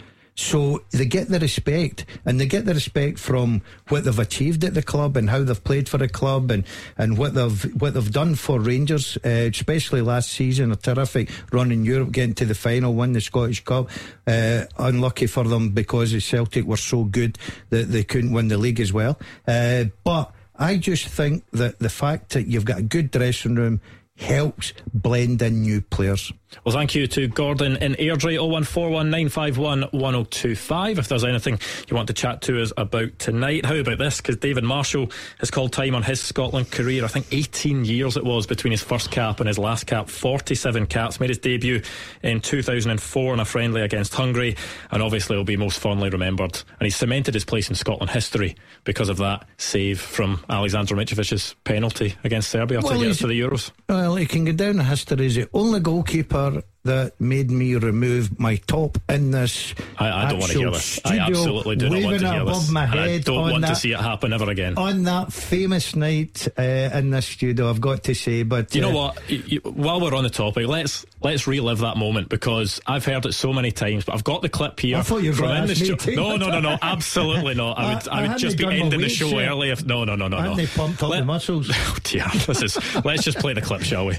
So 0.40 0.84
they 0.90 1.04
get 1.04 1.28
the 1.28 1.38
respect, 1.38 2.06
and 2.24 2.40
they 2.40 2.46
get 2.46 2.64
the 2.64 2.72
respect 2.72 3.18
from 3.18 3.60
what 3.88 4.04
they've 4.04 4.18
achieved 4.18 4.64
at 4.64 4.72
the 4.72 4.82
club 4.82 5.18
and 5.18 5.28
how 5.28 5.44
they've 5.44 5.62
played 5.62 5.86
for 5.86 5.98
the 5.98 6.08
club 6.08 6.50
and, 6.50 6.64
and 6.96 7.18
what 7.18 7.34
they've 7.34 7.62
what 7.78 7.92
they've 7.92 8.10
done 8.10 8.36
for 8.36 8.58
Rangers, 8.58 9.18
uh, 9.22 9.28
especially 9.28 10.00
last 10.00 10.30
season. 10.30 10.72
A 10.72 10.76
terrific 10.76 11.28
run 11.52 11.70
in 11.70 11.84
Europe, 11.84 12.12
getting 12.12 12.34
to 12.36 12.46
the 12.46 12.54
final, 12.54 12.94
win 12.94 13.12
the 13.12 13.20
Scottish 13.20 13.62
Cup. 13.64 13.90
Uh, 14.26 14.64
unlucky 14.78 15.26
for 15.26 15.44
them 15.44 15.70
because 15.72 16.12
the 16.12 16.20
Celtic 16.20 16.64
were 16.64 16.78
so 16.78 17.04
good 17.04 17.36
that 17.68 17.90
they 17.90 18.02
couldn't 18.02 18.32
win 18.32 18.48
the 18.48 18.56
league 18.56 18.80
as 18.80 18.94
well. 18.94 19.18
Uh, 19.46 19.84
but 20.04 20.32
I 20.56 20.78
just 20.78 21.06
think 21.06 21.44
that 21.50 21.80
the 21.80 21.90
fact 21.90 22.30
that 22.30 22.46
you've 22.46 22.64
got 22.64 22.78
a 22.78 22.82
good 22.82 23.10
dressing 23.10 23.56
room 23.56 23.82
helps 24.16 24.72
blend 24.94 25.42
in 25.42 25.60
new 25.60 25.82
players. 25.82 26.32
Well, 26.64 26.74
thank 26.74 26.94
you 26.94 27.06
to 27.06 27.28
Gordon 27.28 27.76
in 27.76 27.94
Airdrie 27.94 28.38
01419511025. 28.38 30.98
If 30.98 31.08
there's 31.08 31.24
anything 31.24 31.58
you 31.88 31.96
want 31.96 32.08
to 32.08 32.12
chat 32.12 32.42
to 32.42 32.60
us 32.60 32.70
about 32.76 33.18
tonight, 33.18 33.64
how 33.64 33.76
about 33.76 33.96
this? 33.98 34.18
Because 34.18 34.36
David 34.36 34.64
Marshall 34.64 35.10
has 35.38 35.50
called 35.50 35.72
time 35.72 35.94
on 35.94 36.02
his 36.02 36.20
Scotland 36.20 36.70
career. 36.70 37.02
I 37.04 37.08
think 37.08 37.28
18 37.30 37.84
years 37.84 38.16
it 38.16 38.24
was 38.24 38.46
between 38.46 38.72
his 38.72 38.82
first 38.82 39.12
cap 39.12 39.40
and 39.40 39.48
his 39.48 39.58
last 39.58 39.86
cap. 39.86 40.10
47 40.10 40.86
caps. 40.86 41.20
Made 41.20 41.30
his 41.30 41.38
debut 41.38 41.82
in 42.22 42.40
2004 42.40 43.34
in 43.34 43.40
a 43.40 43.44
friendly 43.44 43.82
against 43.82 44.14
Hungary, 44.14 44.56
and 44.90 45.02
obviously 45.02 45.36
will 45.36 45.44
be 45.44 45.56
most 45.56 45.78
fondly 45.78 46.10
remembered. 46.10 46.60
And 46.78 46.86
he's 46.86 46.96
cemented 46.96 47.34
his 47.34 47.44
place 47.44 47.68
in 47.68 47.76
Scotland 47.76 48.10
history 48.10 48.56
because 48.84 49.08
of 49.08 49.18
that 49.18 49.46
save 49.56 50.00
from 50.00 50.44
Alexander 50.48 50.96
Mitrovic's 50.96 51.54
penalty 51.64 52.16
against 52.24 52.50
Serbia 52.50 52.80
well, 52.80 52.94
to 52.94 52.98
get 52.98 53.10
us 53.12 53.18
to 53.18 53.28
the 53.28 53.40
Euros. 53.40 53.70
Well, 53.88 54.16
he 54.16 54.26
can 54.26 54.44
go 54.44 54.52
down 54.52 54.80
in 54.80 54.86
history 54.86 55.26
as 55.26 55.36
the 55.36 55.48
only 55.52 55.78
goalkeeper 55.80 56.39
that 56.82 57.20
made 57.20 57.50
me 57.50 57.74
remove 57.74 58.40
my 58.40 58.56
top 58.56 58.96
in 59.08 59.30
this. 59.30 59.74
I, 59.98 60.24
I 60.24 60.30
don't 60.30 60.38
want 60.38 60.52
to 60.52 60.58
hear 60.58 60.70
this. 60.70 60.98
I 61.04 61.18
absolutely 61.18 61.76
do 61.76 61.90
not 61.90 62.02
want 62.02 62.20
to 62.20 62.32
hear 62.32 62.44
this. 62.44 62.70
My 62.70 62.86
head 62.86 63.08
I 63.08 63.18
don't 63.18 63.50
want 63.50 63.60
that, 63.62 63.68
to 63.68 63.76
see 63.76 63.92
it 63.92 64.00
happen 64.00 64.32
ever 64.32 64.50
again. 64.50 64.78
On 64.78 65.02
that 65.04 65.32
famous 65.32 65.94
night 65.94 66.48
uh, 66.58 66.62
in 66.62 67.10
the 67.10 67.20
studio, 67.20 67.68
I've 67.68 67.80
got 67.80 68.04
to 68.04 68.14
say. 68.14 68.44
But 68.44 68.74
you 68.74 68.82
uh, 68.82 68.88
know 68.88 68.96
what? 68.96 69.30
You, 69.30 69.42
you, 69.46 69.60
while 69.60 70.00
we're 70.00 70.14
on 70.14 70.24
the 70.24 70.30
topic, 70.30 70.66
let's 70.66 71.04
let's 71.20 71.46
relive 71.46 71.80
that 71.80 71.98
moment 71.98 72.30
because 72.30 72.80
I've 72.86 73.04
heard 73.04 73.26
it 73.26 73.32
so 73.32 73.52
many 73.52 73.72
times. 73.72 74.04
But 74.04 74.14
I've 74.14 74.24
got 74.24 74.40
the 74.40 74.48
clip 74.48 74.80
here. 74.80 74.96
I 74.96 75.02
thought 75.02 75.22
you 75.22 75.30
were 75.30 75.36
from 75.36 75.50
in 75.50 75.66
the 75.66 75.74
show. 75.74 75.96
No, 76.12 76.36
no, 76.36 76.48
no, 76.48 76.60
no, 76.60 76.78
absolutely 76.80 77.54
not. 77.54 77.78
I 77.78 77.94
would 77.94 78.08
I, 78.08 78.24
I 78.24 78.28
would 78.28 78.38
just 78.38 78.56
be 78.56 78.64
ending 78.64 79.00
the 79.00 79.08
show 79.10 79.38
early 79.38 79.70
if 79.70 79.84
no, 79.84 80.04
no, 80.04 80.16
no, 80.16 80.28
no, 80.28 80.40
no. 80.40 80.54
They 80.54 80.66
pumped 80.66 81.02
up 81.02 81.10
Let, 81.10 81.20
the 81.20 81.26
muscles. 81.26 81.70
Oh 81.90 81.96
dear, 82.04 82.26
this 82.46 82.62
is. 82.62 83.04
let's 83.04 83.24
just 83.24 83.38
play 83.38 83.52
the 83.52 83.60
clip, 83.60 83.82
shall 83.82 84.06
we? 84.06 84.16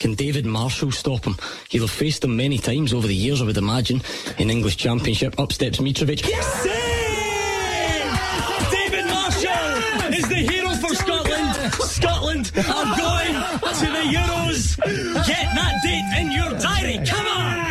Can 0.00 0.14
David 0.14 0.46
Marshall 0.46 0.90
stop 0.90 1.24
him? 1.24 1.36
He'll 1.68 1.82
have 1.82 1.90
faced 1.90 2.24
him 2.24 2.36
many 2.36 2.58
times 2.58 2.92
over 2.92 3.06
the 3.06 3.14
years, 3.14 3.40
I 3.40 3.44
would 3.44 3.56
imagine. 3.56 4.02
In 4.38 4.50
English 4.50 4.76
Championship, 4.76 5.38
up 5.38 5.52
steps 5.52 5.78
Mitrovic. 5.78 6.26
Yes! 6.28 6.64
David 8.70 9.06
Marshall 9.06 10.14
is 10.14 10.28
the 10.28 10.34
hero 10.34 10.70
for 10.74 10.94
Scotland. 10.94 11.54
Scotland 11.74 12.52
are 12.56 12.96
going 12.96 13.34
to 13.34 13.86
the 13.86 14.04
Euros. 14.10 14.76
Get 15.26 15.46
that 15.54 15.80
date 15.84 16.20
in 16.20 16.32
your 16.32 16.50
diary. 16.58 17.06
Come 17.06 17.26
on! 17.26 17.62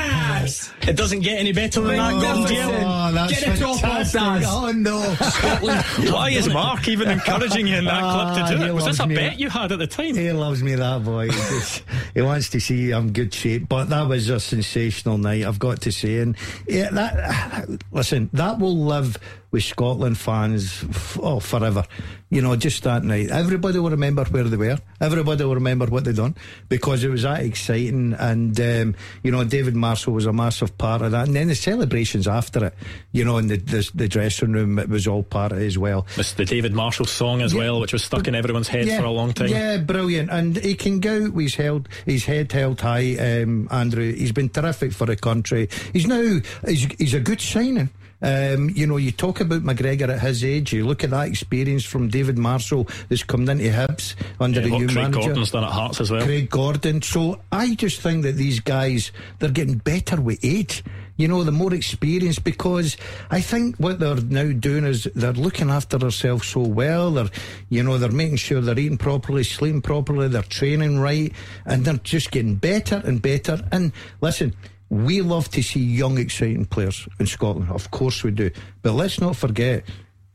It 0.87 0.95
doesn't 0.95 1.21
get 1.21 1.39
any 1.39 1.51
better 1.51 1.81
than 1.81 1.97
that, 1.97 2.21
Gordon 2.21 2.83
Oh, 2.83 3.11
that's 3.13 3.39
get 3.39 3.57
it 3.57 3.63
off 3.63 3.83
off, 3.83 4.15
Oh, 4.15 4.71
no. 4.71 5.13
Scotland. 5.13 5.83
Why 6.13 6.29
is 6.29 6.47
Mark 6.49 6.87
even 6.87 7.09
encouraging 7.09 7.67
you 7.67 7.77
in 7.77 7.85
that 7.85 8.01
clip 8.01 8.47
to 8.47 8.55
do 8.55 8.63
ah, 8.63 8.67
it? 8.67 8.73
Was 8.73 8.85
this 8.85 8.99
a 8.99 9.07
bet 9.07 9.39
you 9.39 9.49
had 9.49 9.71
at 9.71 9.79
the 9.79 9.87
time? 9.87 10.15
He 10.15 10.31
loves 10.31 10.63
me, 10.63 10.75
that 10.75 11.03
boy. 11.03 11.29
He, 11.29 11.31
just, 11.31 11.83
he 12.13 12.21
wants 12.21 12.49
to 12.49 12.59
see 12.59 12.91
I'm 12.91 13.11
good 13.11 13.33
shape. 13.33 13.69
But 13.69 13.89
that 13.89 14.07
was 14.07 14.29
a 14.29 14.39
sensational 14.39 15.17
night, 15.17 15.45
I've 15.45 15.59
got 15.59 15.81
to 15.81 15.91
say. 15.91 16.19
And 16.19 16.35
yeah, 16.67 16.89
that, 16.91 17.79
listen, 17.91 18.29
that 18.33 18.59
will 18.59 18.77
live 18.77 19.17
with 19.51 19.63
Scotland 19.63 20.17
fans, 20.17 20.83
oh, 21.21 21.39
forever. 21.39 21.83
You 22.29 22.41
know, 22.41 22.55
just 22.55 22.83
that 22.83 23.03
night. 23.03 23.29
Everybody 23.29 23.79
will 23.79 23.89
remember 23.89 24.23
where 24.25 24.45
they 24.45 24.55
were. 24.55 24.77
Everybody 25.01 25.43
will 25.43 25.55
remember 25.55 25.87
what 25.87 26.05
they 26.05 26.13
done 26.13 26.35
because 26.69 27.03
it 27.03 27.09
was 27.09 27.23
that 27.23 27.41
exciting. 27.41 28.13
And, 28.17 28.57
um, 28.59 28.95
you 29.23 29.31
know, 29.31 29.43
David 29.43 29.75
Marshall 29.75 30.13
was 30.13 30.25
a 30.25 30.31
massive 30.41 30.77
part 30.77 31.01
of 31.01 31.11
that. 31.11 31.27
And 31.27 31.35
then 31.35 31.47
the 31.47 31.55
celebrations 31.55 32.27
after 32.27 32.65
it, 32.65 32.73
you 33.11 33.23
know, 33.23 33.37
in 33.37 33.47
the, 33.47 33.57
the, 33.57 33.89
the 33.93 34.07
dressing 34.07 34.53
room, 34.53 34.79
it 34.79 34.89
was 34.89 35.07
all 35.07 35.23
part 35.23 35.51
of 35.51 35.59
it 35.59 35.65
as 35.65 35.77
well. 35.77 36.05
It's 36.17 36.33
the 36.33 36.45
David 36.45 36.73
Marshall 36.73 37.05
song 37.05 37.41
as 37.41 37.53
yeah, 37.53 37.59
well, 37.59 37.79
which 37.79 37.93
was 37.93 38.03
stuck 38.03 38.27
in 38.27 38.35
everyone's 38.35 38.67
head 38.67 38.87
yeah, 38.87 38.99
for 38.99 39.05
a 39.05 39.11
long 39.11 39.33
time. 39.33 39.49
Yeah, 39.49 39.77
brilliant. 39.77 40.29
And 40.31 40.57
he 40.57 40.75
can 40.75 40.99
go 40.99 41.29
with 41.29 41.45
his, 41.45 41.55
held, 41.55 41.89
his 42.05 42.25
head 42.25 42.51
held 42.51 42.81
high, 42.81 43.15
um, 43.17 43.67
Andrew. 43.71 44.13
He's 44.13 44.31
been 44.31 44.49
terrific 44.49 44.93
for 44.93 45.05
the 45.05 45.15
country. 45.15 45.69
He's 45.93 46.07
now, 46.07 46.39
he's, 46.65 46.85
he's 46.97 47.13
a 47.13 47.19
good 47.19 47.41
signing. 47.41 47.89
Um, 48.21 48.69
you 48.69 48.85
know, 48.87 48.97
you 48.97 49.11
talk 49.11 49.39
about 49.39 49.63
McGregor 49.63 50.09
at 50.09 50.19
his 50.19 50.43
age. 50.43 50.73
You 50.73 50.85
look 50.85 51.03
at 51.03 51.09
that 51.09 51.27
experience 51.27 51.83
from 51.83 52.07
David 52.07 52.37
Marshall 52.37 52.87
that's 53.09 53.23
come 53.23 53.49
into 53.49 53.65
Hibs 53.65 54.15
under 54.39 54.61
yeah, 54.61 54.67
the 54.67 54.77
new 54.77 54.87
Craig 54.87 54.95
manager. 54.95 55.19
Gordon's 55.19 55.51
done 55.51 55.63
at 55.63 55.71
Hearts 55.71 56.01
as 56.01 56.11
well. 56.11 56.23
Craig 56.23 56.49
Gordon. 56.49 57.01
So 57.01 57.41
I 57.51 57.75
just 57.75 58.01
think 58.01 58.23
that 58.23 58.33
these 58.33 58.59
guys 58.59 59.11
they're 59.39 59.49
getting 59.49 59.77
better 59.77 60.19
with 60.21 60.39
age. 60.43 60.83
You 61.17 61.27
know, 61.27 61.43
the 61.43 61.51
more 61.51 61.73
experience 61.73 62.39
because 62.39 62.97
I 63.29 63.41
think 63.41 63.75
what 63.77 63.99
they're 63.99 64.15
now 64.15 64.51
doing 64.53 64.85
is 64.85 65.03
they're 65.13 65.33
looking 65.33 65.69
after 65.69 65.97
themselves 65.97 66.47
so 66.47 66.61
well. 66.61 67.11
They're, 67.11 67.29
you 67.69 67.83
know, 67.83 67.97
they're 67.99 68.09
making 68.09 68.37
sure 68.37 68.59
they're 68.59 68.79
eating 68.79 68.97
properly, 68.97 69.43
sleeping 69.43 69.81
properly, 69.81 70.29
they're 70.29 70.41
training 70.41 70.99
right, 70.99 71.31
and 71.65 71.85
they're 71.85 71.97
just 71.97 72.31
getting 72.31 72.55
better 72.55 73.01
and 73.05 73.21
better. 73.21 73.63
And 73.71 73.91
listen, 74.21 74.55
we 74.91 75.21
love 75.21 75.49
to 75.51 75.63
see 75.63 75.79
young, 75.79 76.17
exciting 76.17 76.65
players 76.65 77.07
in 77.17 77.25
Scotland. 77.25 77.71
Of 77.71 77.89
course 77.91 78.23
we 78.25 78.31
do. 78.31 78.51
But 78.81 78.91
let's 78.91 79.21
not 79.21 79.37
forget, 79.37 79.85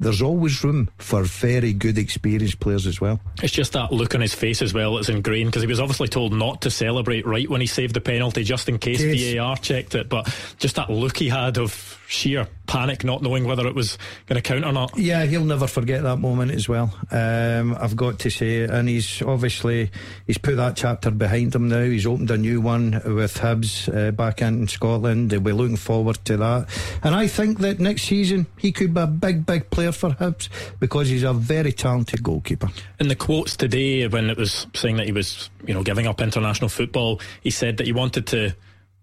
there's 0.01 0.23
always 0.23 0.65
room 0.65 0.89
for 0.97 1.25
very 1.25 1.75
good, 1.75 1.99
experienced 1.99 2.59
players 2.59 2.87
as 2.87 2.99
well. 2.99 3.21
It's 3.43 3.53
just 3.53 3.75
that 3.75 3.93
look 3.93 4.15
on 4.15 4.23
his 4.23 4.35
face 4.35 4.63
as 4.63 4.73
well 4.73 4.97
that's 4.97 5.11
ingrained 5.11 5.51
because 5.51 5.63
he 5.63 5.69
was 5.69 5.79
obviously 5.79 6.09
told 6.09 6.33
not 6.33 6.63
to 6.63 6.71
celebrate 6.71 7.27
right 7.27 7.49
when 7.51 7.61
he 7.61 7.67
saved 7.67 7.95
the 7.95 8.01
penalty 8.01 8.45
just 8.45 8.71
in 8.71 8.79
case, 8.79 9.03
case. 9.03 9.35
VAR 9.35 9.59
checked 9.59 9.95
it. 9.95 10.09
But 10.09 10.35
just 10.59 10.77
that 10.77 10.89
look 10.89 11.19
he 11.19 11.29
had 11.29 11.59
of 11.59 11.96
sheer 12.07 12.47
panic, 12.67 13.05
not 13.05 13.23
knowing 13.23 13.45
whether 13.45 13.67
it 13.67 13.75
was 13.75 13.97
going 14.27 14.41
to 14.41 14.43
count 14.43 14.65
or 14.65 14.73
not. 14.73 14.97
Yeah, 14.99 15.25
he'll 15.25 15.45
never 15.45 15.67
forget 15.67 16.03
that 16.03 16.17
moment 16.17 16.53
as 16.53 16.69
well. 16.69 16.93
Um, 17.11 17.77
I've 17.81 17.97
got 17.97 18.19
to 18.21 18.31
say, 18.31 18.65
and 18.65 18.89
he's 18.89 19.23
obviously 19.23 19.91
he's 20.27 20.39
put 20.39 20.57
that 20.57 20.77
chapter 20.77 21.11
behind 21.11 21.55
him 21.55 21.69
now. 21.69 21.83
He's 21.83 22.07
opened 22.07 22.31
a 22.31 22.39
new 22.39 22.61
one 22.61 22.93
with 23.05 23.39
Hibs 23.39 23.95
uh, 23.95 24.11
back 24.11 24.43
in 24.43 24.69
Scotland. 24.69 25.33
We're 25.33 25.55
looking 25.55 25.77
forward 25.77 26.19
to 26.27 26.37
that, 26.37 26.69
and 27.03 27.15
I 27.15 27.27
think 27.27 27.59
that 27.61 27.81
next 27.81 28.03
season 28.03 28.47
he 28.57 28.73
could 28.73 28.95
be 28.95 29.01
a 29.01 29.07
big, 29.07 29.47
big 29.47 29.71
player 29.71 29.93
for 29.93 30.11
Hibs 30.11 30.49
because 30.81 31.09
he's 31.09 31.23
a 31.23 31.33
very 31.33 31.73
talented 31.73 32.23
goalkeeper. 32.23 32.69
In 33.01 33.09
the 33.09 33.17
quotes 33.17 33.57
today, 33.57 34.07
when 34.09 34.31
it 34.31 34.37
was 34.37 34.67
saying 34.75 34.97
that 34.97 35.07
he 35.07 35.13
was, 35.13 35.51
you 35.67 35.75
know, 35.75 35.83
giving 35.83 36.07
up 36.07 36.21
international 36.21 36.69
football, 36.69 37.21
he 37.43 37.51
said 37.51 37.77
that 37.77 37.87
he 37.87 37.93
wanted 37.93 38.27
to 38.29 38.55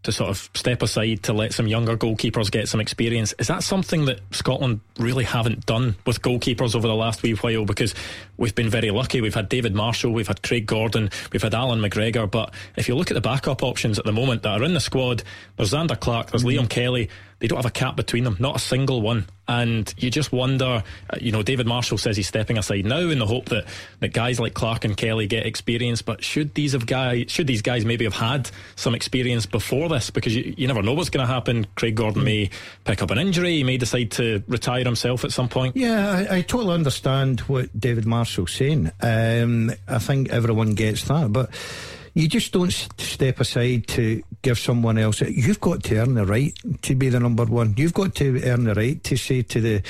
to 0.04 0.12
sort 0.12 0.30
of 0.30 0.50
step 0.54 0.82
aside 0.82 1.24
to 1.24 1.34
let 1.34 1.54
some 1.54 1.68
younger 1.68 1.98
goalkeepers 1.98 2.52
get 2.52 2.68
some 2.68 2.80
experience. 2.80 3.34
Is 3.40 3.48
that 3.48 3.64
something 3.64 4.06
that 4.06 4.20
Scotland 4.32 4.82
really 5.00 5.24
haven't 5.24 5.66
done 5.66 5.96
with 6.06 6.22
goalkeepers 6.22 6.76
over 6.76 6.88
the 6.88 6.96
last 6.96 7.24
wee 7.24 7.34
while? 7.34 7.66
Because 7.66 7.96
we've 8.38 8.56
been 8.56 8.70
very 8.70 8.92
lucky. 8.92 9.22
We've 9.22 9.34
had 9.34 9.50
David 9.50 9.74
Marshall, 9.74 10.12
we've 10.12 10.28
had 10.28 10.44
Craig 10.44 10.66
Gordon, 10.66 11.10
we've 11.32 11.42
had 11.42 11.54
Allan 11.54 11.80
McGregor. 11.80 12.30
But 12.30 12.54
if 12.76 12.88
you 12.88 12.96
look 12.96 13.12
at 13.12 13.16
the 13.16 13.22
backup 13.22 13.64
options 13.64 13.98
at 13.98 14.06
the 14.06 14.12
moment 14.12 14.44
that 14.44 14.62
are 14.62 14.64
in 14.64 14.74
the 14.74 14.80
squad, 14.80 15.24
there's 15.58 15.72
Zander 15.72 16.00
Clark, 16.00 16.32
there's 16.32 16.44
mm-hmm. 16.44 16.66
Liam 16.66 16.70
Kelly. 16.70 17.10
They 17.40 17.48
don't 17.48 17.58
have 17.58 17.66
a 17.66 17.72
cap 17.72 17.98
between 17.98 18.24
them, 18.24 18.38
not 18.40 18.56
a 18.56 18.60
single 18.60 19.02
one. 19.02 19.26
And 19.48 19.94
you 19.98 20.10
just 20.10 20.32
wonder, 20.32 20.84
uh, 21.10 21.18
you 21.20 21.32
know, 21.32 21.44
David 21.44 21.68
Marshall 21.68 21.98
says 21.98 22.16
he's 22.16 22.28
stepping 22.28 22.58
aside 22.58 22.86
now 22.86 23.00
in 23.00 23.20
the 23.20 23.26
hope 23.26 23.46
that, 23.46 23.66
that 24.00 24.14
guys 24.14 24.40
like 24.40 24.54
Clark 24.54 24.86
and 24.86 24.96
Kelly 24.96 25.28
get 25.28 25.46
experience. 25.46 26.02
But 26.02 26.24
should 26.24 26.54
these 26.54 26.72
have 26.72 26.86
guys, 26.86 27.26
should 27.28 27.48
these 27.48 27.62
guys 27.62 27.84
maybe 27.84 28.06
have 28.06 28.14
had 28.14 28.50
some 28.76 28.96
experience 28.96 29.46
before 29.46 29.90
this? 29.90 30.10
Because 30.10 30.36
you, 30.36 30.54
you 30.58 30.68
never 30.68 30.82
know 30.82 30.94
what's 30.94 31.10
going 31.10 31.26
to 31.26 31.32
happen. 31.32 31.68
Craig 31.76 31.96
Gordon 31.96 32.24
may 32.24 32.50
pick 32.86 33.02
up 33.02 33.12
an 33.12 33.18
injury. 33.18 33.56
He 33.56 33.64
may 33.64 33.78
decide 33.78 34.12
to 34.12 34.44
retire 34.48 34.84
himself 34.84 35.26
at 35.26 35.32
some 35.32 35.50
point. 35.50 35.76
Yeah, 35.76 36.26
I, 36.30 36.38
I 36.38 36.42
totally 36.42 36.74
understand 36.74 37.42
what 37.42 37.78
David 37.78 38.06
Marshall's 38.06 38.54
saying. 38.54 38.92
Um, 39.02 39.72
I 39.88 40.00
think 40.00 40.30
everyone 40.30 40.74
gets 40.74 41.04
that, 41.06 41.34
but 41.34 41.50
you 42.14 42.28
just 42.28 42.52
don't 42.52 42.72
step 42.72 43.40
aside 43.40 43.88
to 43.88 44.22
give 44.42 44.60
someone 44.60 44.98
else. 44.98 45.22
You've 45.22 45.60
got 45.60 45.84
to 45.84 45.98
earn 45.98 46.14
the 46.14 46.26
right 46.26 46.54
to 46.84 46.96
be 46.96 47.10
the 47.10 47.20
number 47.20 47.46
one. 47.46 47.74
You've 47.78 47.94
got 47.94 48.14
to 48.16 48.44
earn 48.44 48.66
the 48.66 48.76
right 48.76 49.04
to 49.04 49.18
say 49.18 49.42
to 49.42 49.62
the 49.62 49.82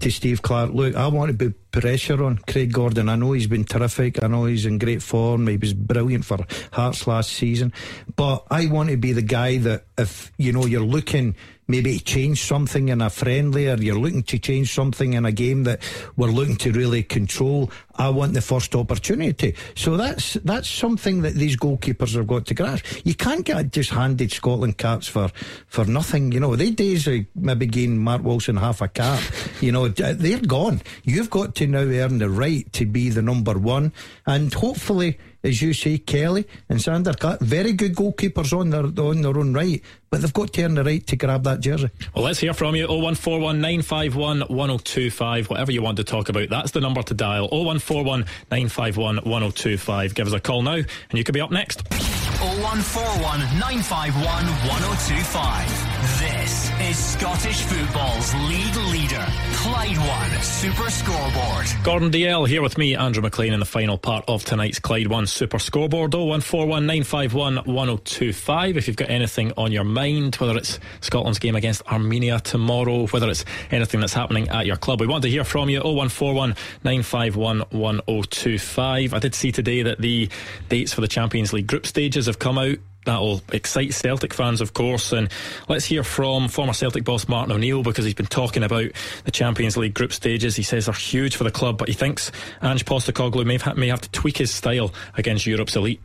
to 0.00 0.10
Steve 0.10 0.42
Clarke, 0.42 0.72
look, 0.72 0.94
I 0.94 1.06
want 1.08 1.30
to 1.30 1.36
be 1.36 1.54
pressure 1.70 2.22
on 2.22 2.38
Craig 2.38 2.72
Gordon. 2.72 3.08
I 3.08 3.16
know 3.16 3.32
he's 3.32 3.46
been 3.46 3.64
terrific. 3.64 4.22
I 4.22 4.26
know 4.26 4.44
he's 4.44 4.66
in 4.66 4.78
great 4.78 5.02
form. 5.02 5.46
He 5.46 5.56
was 5.56 5.72
brilliant 5.72 6.24
for 6.24 6.38
Hearts 6.72 7.06
last 7.06 7.32
season. 7.32 7.72
But 8.16 8.44
I 8.50 8.66
want 8.66 8.90
to 8.90 8.96
be 8.96 9.12
the 9.12 9.22
guy 9.22 9.58
that 9.58 9.84
if 9.96 10.32
you 10.36 10.52
know 10.52 10.66
you're 10.66 10.80
looking 10.80 11.34
maybe 11.70 11.98
change 12.00 12.42
something 12.42 12.88
in 12.88 13.00
a 13.00 13.08
friendly 13.08 13.68
or 13.68 13.76
you're 13.76 13.98
looking 13.98 14.22
to 14.24 14.38
change 14.38 14.74
something 14.74 15.14
in 15.14 15.24
a 15.24 15.32
game 15.32 15.64
that 15.64 15.80
we're 16.16 16.30
looking 16.30 16.56
to 16.56 16.72
really 16.72 17.02
control, 17.02 17.70
I 17.96 18.08
want 18.08 18.34
the 18.34 18.40
first 18.40 18.74
opportunity. 18.74 19.54
So 19.76 19.96
that's 19.96 20.34
that's 20.44 20.68
something 20.68 21.22
that 21.22 21.34
these 21.34 21.56
goalkeepers 21.56 22.14
have 22.14 22.26
got 22.26 22.46
to 22.46 22.54
grasp. 22.54 22.84
You 23.04 23.14
can't 23.14 23.44
get 23.44 23.72
just 23.72 23.90
handed 23.90 24.32
Scotland 24.32 24.78
caps 24.78 25.06
for 25.06 25.30
for 25.66 25.84
nothing. 25.84 26.32
You 26.32 26.40
know, 26.40 26.56
they 26.56 26.70
days 26.70 27.06
of 27.06 27.24
maybe 27.34 27.66
giving 27.66 27.98
Mark 27.98 28.22
Wilson 28.22 28.56
half 28.56 28.80
a 28.80 28.88
cap, 28.88 29.20
you 29.60 29.70
know, 29.70 29.86
uh, 29.86 30.14
they're 30.16 30.40
gone. 30.40 30.80
You've 31.04 31.30
got 31.30 31.54
to 31.56 31.66
now 31.66 31.80
earn 31.80 32.18
the 32.18 32.30
right 32.30 32.70
to 32.72 32.86
be 32.86 33.10
the 33.10 33.22
number 33.22 33.58
one, 33.58 33.92
and 34.26 34.52
hopefully 34.52 35.18
as 35.42 35.62
you 35.62 35.72
say, 35.72 35.98
Kelly 35.98 36.46
and 36.68 36.78
Zander 36.78 37.18
Clark, 37.18 37.40
very 37.40 37.72
good 37.72 37.94
goalkeepers 37.94 38.52
on 38.58 38.70
their 38.70 38.84
on 38.84 39.22
their 39.22 39.38
own 39.38 39.54
right, 39.54 39.82
but 40.10 40.20
they've 40.20 40.32
got 40.32 40.52
to 40.52 40.64
earn 40.64 40.74
the 40.74 40.84
right 40.84 41.06
to 41.06 41.16
grab 41.16 41.44
that 41.44 41.60
jersey. 41.60 41.90
Well, 42.14 42.24
let's 42.24 42.40
hear 42.40 42.54
from 42.54 42.76
you. 42.76 42.86
0141 42.86 43.60
951 43.60 44.40
1025. 44.40 45.50
Whatever 45.50 45.72
you 45.72 45.82
want 45.82 45.96
to 45.96 46.04
talk 46.04 46.28
about, 46.28 46.48
that's 46.50 46.72
the 46.72 46.80
number 46.80 47.02
to 47.02 47.14
dial. 47.14 47.48
0141 47.48 48.20
951 48.50 49.16
1025. 49.16 50.14
Give 50.14 50.26
us 50.26 50.32
a 50.32 50.40
call 50.40 50.62
now, 50.62 50.74
and 50.74 50.86
you 51.12 51.24
could 51.24 51.34
be 51.34 51.40
up 51.40 51.50
next. 51.50 51.82
0141 51.90 53.40
951 53.58 54.24
1025. 54.24 55.89
This 56.00 56.70
is 56.80 56.96
Scottish 56.96 57.62
football's 57.64 58.34
league 58.34 58.76
leader, 58.90 59.26
Clyde 59.52 59.98
One 59.98 60.42
Super 60.42 60.88
Scoreboard. 60.88 61.66
Gordon 61.84 62.10
Dalziel 62.10 62.48
here 62.48 62.62
with 62.62 62.78
me, 62.78 62.96
Andrew 62.96 63.22
McLean, 63.22 63.52
in 63.52 63.60
the 63.60 63.66
final 63.66 63.98
part 63.98 64.24
of 64.26 64.42
tonight's 64.42 64.78
Clyde 64.78 65.08
One 65.08 65.26
Super 65.26 65.58
Scoreboard. 65.58 66.14
0141 66.14 66.86
951 66.86 67.56
1025. 67.66 68.78
If 68.78 68.88
you've 68.88 68.96
got 68.96 69.10
anything 69.10 69.52
on 69.58 69.72
your 69.72 69.84
mind, 69.84 70.36
whether 70.36 70.56
it's 70.56 70.78
Scotland's 71.02 71.38
game 71.38 71.54
against 71.54 71.82
Armenia 71.86 72.40
tomorrow, 72.40 73.06
whether 73.08 73.28
it's 73.28 73.44
anything 73.70 74.00
that's 74.00 74.14
happening 74.14 74.48
at 74.48 74.64
your 74.64 74.76
club, 74.76 75.02
we 75.02 75.06
want 75.06 75.22
to 75.24 75.30
hear 75.30 75.44
from 75.44 75.68
you. 75.68 75.80
0141 75.80 76.56
951 76.82 77.60
1025. 77.70 79.12
I 79.12 79.18
did 79.18 79.34
see 79.34 79.52
today 79.52 79.82
that 79.82 80.00
the 80.00 80.30
dates 80.70 80.94
for 80.94 81.02
the 81.02 81.08
Champions 81.08 81.52
League 81.52 81.66
group 81.66 81.86
stages 81.86 82.24
have 82.24 82.38
come 82.38 82.56
out. 82.56 82.78
That'll 83.06 83.40
excite 83.52 83.94
Celtic 83.94 84.34
fans, 84.34 84.60
of 84.60 84.74
course. 84.74 85.12
And 85.12 85.30
let's 85.68 85.86
hear 85.86 86.04
from 86.04 86.48
former 86.48 86.74
Celtic 86.74 87.04
boss 87.04 87.28
Martin 87.28 87.52
O'Neill 87.52 87.82
because 87.82 88.04
he's 88.04 88.14
been 88.14 88.26
talking 88.26 88.62
about 88.62 88.90
the 89.24 89.30
Champions 89.30 89.76
League 89.76 89.94
group 89.94 90.12
stages. 90.12 90.54
He 90.54 90.62
says 90.62 90.86
they're 90.86 90.94
huge 90.94 91.36
for 91.36 91.44
the 91.44 91.50
club, 91.50 91.78
but 91.78 91.88
he 91.88 91.94
thinks 91.94 92.30
Ange 92.62 92.84
Postecoglou 92.84 93.46
may 93.46 93.58
have, 93.58 93.76
may 93.76 93.88
have 93.88 94.02
to 94.02 94.10
tweak 94.10 94.36
his 94.36 94.50
style 94.50 94.92
against 95.16 95.46
Europe's 95.46 95.76
elite. 95.76 96.00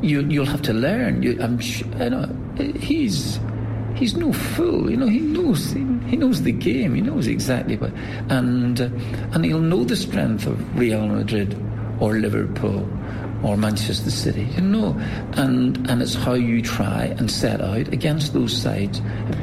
You, 0.00 0.22
you'll 0.22 0.46
have 0.46 0.62
to 0.62 0.72
learn. 0.72 1.22
You, 1.22 1.38
I'm, 1.42 1.58
know, 1.98 2.26
he's 2.78 3.38
he's 3.94 4.16
no 4.16 4.32
fool. 4.32 4.90
You 4.90 4.96
know, 4.96 5.06
he 5.06 5.20
knows 5.20 5.72
he, 5.72 5.80
he 6.06 6.16
knows 6.16 6.42
the 6.42 6.52
game. 6.52 6.94
He 6.94 7.02
knows 7.02 7.26
exactly 7.26 7.76
what, 7.76 7.92
and 8.30 8.80
uh, 8.80 8.88
and 9.32 9.44
he'll 9.44 9.60
know 9.60 9.84
the 9.84 9.96
strength 9.96 10.46
of 10.46 10.78
Real 10.78 11.06
Madrid 11.06 11.54
or 12.00 12.14
Liverpool 12.14 12.88
or 13.42 13.56
Manchester 13.56 14.10
City, 14.10 14.44
you 14.56 14.60
know, 14.60 14.96
and 15.34 15.88
and 15.90 16.02
it's 16.02 16.14
how 16.14 16.34
you 16.34 16.62
try 16.62 17.04
and 17.18 17.30
set 17.30 17.60
out 17.60 17.88
against 17.88 18.32
those 18.32 18.56
sides. 18.56 19.00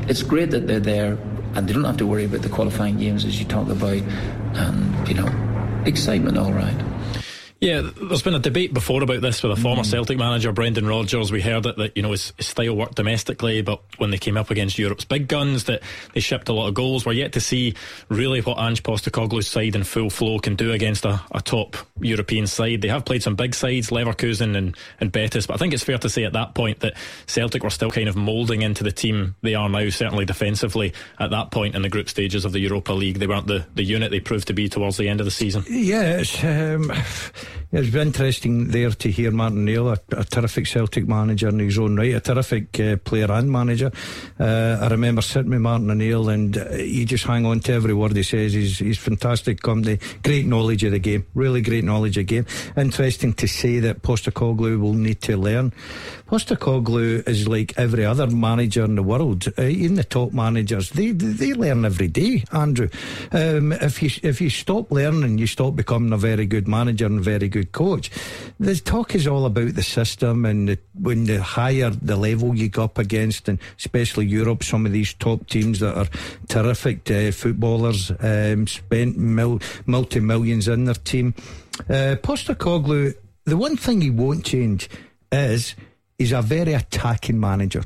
It's 0.08 0.24
great 0.24 0.52
that 0.52 0.68
they're 0.68 0.80
there, 0.80 1.18
and 1.56 1.68
they 1.68 1.74
don't 1.74 1.84
have 1.84 1.98
to 1.98 2.08
worry 2.08 2.26
about 2.26 2.42
the 2.42 2.50
qualifying 2.50 2.98
games 2.98 3.26
as 3.26 3.40
you 3.40 3.46
talk 3.46 3.70
about, 3.70 4.02
and 4.54 5.08
you 5.08 5.16
know, 5.16 5.84
excitement, 5.86 6.38
all 6.38 6.54
right. 6.54 6.76
Yeah, 7.60 7.82
there's 7.82 8.22
been 8.22 8.36
a 8.36 8.40
debate 8.40 8.72
before 8.72 9.02
about 9.02 9.22
this 9.22 9.42
with 9.42 9.52
a 9.52 9.60
former 9.60 9.82
mm. 9.82 9.90
Celtic 9.90 10.18
manager, 10.18 10.52
Brendan 10.52 10.86
Rodgers. 10.86 11.32
We 11.32 11.42
heard 11.42 11.66
it 11.66 11.76
that 11.78 11.98
you 11.98 12.04
know 12.04 12.12
his, 12.12 12.32
his, 12.38 12.46
style 12.46 12.76
worked 12.76 12.96
domestically, 12.96 13.64
but 13.64 13.82
when 13.98 14.12
they 14.12 14.20
came 14.20 14.38
up 14.38 14.52
against 14.52 14.78
Europe's 14.78 15.06
big 15.06 15.28
guns, 15.28 15.64
that 15.64 15.82
they 16.14 16.20
shipped 16.20 16.50
a 16.50 16.54
lot 16.54 16.68
of 16.68 16.76
goals. 16.76 17.04
We're 17.04 17.14
yet 17.14 17.34
to 17.34 17.42
see 17.42 17.74
really 18.10 18.42
what 18.42 18.60
Ange 18.60 18.84
Postecoglou's 18.84 19.48
side 19.48 19.76
in 19.76 19.84
full 19.84 20.12
flow 20.12 20.38
can 20.38 20.56
do 20.56 20.72
against 20.72 21.04
a, 21.06 21.20
a 21.32 21.42
top 21.42 21.76
European 22.00 22.46
side. 22.46 22.82
They 22.82 22.90
have 22.90 23.06
played 23.06 23.24
some 23.24 23.36
big 23.36 23.56
sides, 23.56 23.90
Leverkusen 23.90 24.56
and, 24.56 24.78
and 25.00 25.12
Betis, 25.12 25.48
but 25.48 25.56
I 25.56 25.58
think 25.58 25.74
it's 25.74 25.84
fair 25.84 25.98
to 25.98 26.10
say 26.10 26.26
at 26.26 26.34
that 26.34 26.54
point 26.54 26.82
that 26.82 26.94
Celtic 27.26 27.64
were 27.64 27.72
still 27.72 27.90
kind 27.90 28.08
of 28.08 28.16
moulding 28.16 28.62
into 28.62 28.84
the 28.84 28.92
team 28.92 29.36
they 29.42 29.56
are 29.56 29.70
now. 29.70 29.90
Certainly 29.90 30.26
defensively 30.26 30.94
at 31.20 31.32
that 31.32 31.50
point 31.50 31.74
in 31.74 31.82
the 31.82 31.90
group 31.90 32.08
stages 32.10 32.46
of 32.46 32.52
the 32.52 32.60
Europa 32.60 32.94
League, 32.94 33.18
they 33.18 33.28
weren't 33.28 33.48
the, 33.48 33.66
the 33.74 33.84
unit 33.84 34.12
they 34.12 34.20
proved 34.20 34.48
to 34.48 34.54
be 34.54 34.70
towards 34.70 34.98
the 34.98 35.10
end 35.10 35.22
of 35.22 35.26
the 35.26 35.32
season. 35.32 35.64
Yeah, 35.68 36.20
it's. 36.20 36.44
Um 36.44 36.92
it's 37.72 37.90
been 37.90 38.08
interesting 38.08 38.70
there 38.70 38.92
to 38.92 39.12
hear 39.12 39.32
Martin 39.32 39.66
Neil, 39.66 39.90
a, 39.90 39.98
a 40.12 40.24
terrific 40.24 40.68
Celtic 40.68 41.08
manager 41.08 41.50
in 41.50 41.60
his 41.60 41.78
own 41.78 41.98
right, 41.98 42.14
a 42.14 42.20
terrific 42.20 42.80
uh, 42.80 42.96
player 42.98 43.32
and 43.32 43.52
manager. 43.52 43.92
Uh, 44.40 44.80
I 44.82 44.88
remember 44.88 45.22
sitting 45.22 45.52
with 45.52 45.62
Martin 45.62 45.90
O'Neill 45.90 46.30
and 46.30 46.58
uh, 46.58 46.76
you 46.76 47.06
just 47.06 47.26
hang 47.26 47.46
on 47.46 47.60
to 47.62 47.74
every 47.74 47.94
word 47.94 48.16
he 48.16 48.24
says. 48.24 48.54
He's, 48.54 48.80
he's 48.80 48.98
fantastic 48.98 49.62
company, 49.62 50.00
great 50.24 50.46
knowledge 50.46 50.84
of 50.84 50.92
the 50.92 51.00
game, 51.00 51.26
really 51.34 51.62
great 51.62 51.84
knowledge 51.84 52.18
of 52.18 52.28
the 52.28 52.42
game. 52.42 52.46
Interesting 52.76 53.34
to 53.34 53.48
say 53.48 53.80
that 53.80 54.02
Postecoglou 54.02 54.80
will 54.80 54.94
need 54.94 55.22
to 55.22 55.38
learn. 55.38 55.74
Postecoglou 56.28 57.26
is 57.26 57.48
like 57.48 57.74
every 57.78 58.06
other 58.06 58.28
manager 58.28 58.84
in 58.84 58.96
the 58.96 59.04
world, 59.04 59.48
uh, 59.58 59.62
even 59.62 59.96
the 59.96 60.04
top 60.04 60.34
managers. 60.34 60.90
They 60.90 61.12
they 61.12 61.54
learn 61.54 61.86
every 61.86 62.10
day, 62.10 62.44
Andrew. 62.52 62.90
Um, 63.32 63.72
if 63.72 64.04
you 64.04 64.10
if 64.24 64.42
you 64.42 64.50
stop 64.50 64.92
learning, 64.92 65.38
you 65.38 65.48
stop 65.48 65.78
becoming 65.78 66.12
a 66.12 66.18
very 66.18 66.46
good 66.46 66.68
manager 66.68 67.06
and 67.06 67.22
very 67.22 67.48
good 67.48 67.72
coach. 67.72 68.12
The 68.60 68.76
talk 68.76 69.16
is 69.16 69.26
all 69.26 69.46
about 69.46 69.76
the 69.76 69.84
system 69.84 70.44
and 70.44 70.68
the, 70.68 70.80
when 71.00 71.24
the 71.26 71.42
higher 71.42 71.92
the 71.92 72.18
level 72.18 72.54
you 72.56 72.68
go 72.68 72.84
up 72.84 72.98
against, 72.98 73.48
and 73.48 73.58
especially 73.78 74.26
Europe, 74.26 74.64
some 74.64 74.86
of 74.86 74.92
these 74.92 75.14
top 75.14 75.48
teams 75.48 75.80
that 75.80 75.98
are 75.98 76.10
terrific 76.50 77.10
uh, 77.10 77.32
footballers, 77.32 78.12
um, 78.20 78.68
spent 78.68 79.18
mil- 79.18 79.62
multi 79.86 80.20
millions 80.20 80.68
in 80.68 80.84
their 80.84 80.96
team. 80.96 81.34
Uh, 81.90 82.18
Postecoglou, 82.22 83.16
the 83.46 83.56
one 83.56 83.78
thing 83.78 84.02
he 84.02 84.10
won't 84.10 84.44
change 84.44 84.90
is 85.32 85.74
He's 86.18 86.32
a 86.32 86.42
very 86.42 86.74
attacking 86.74 87.40
manager. 87.40 87.84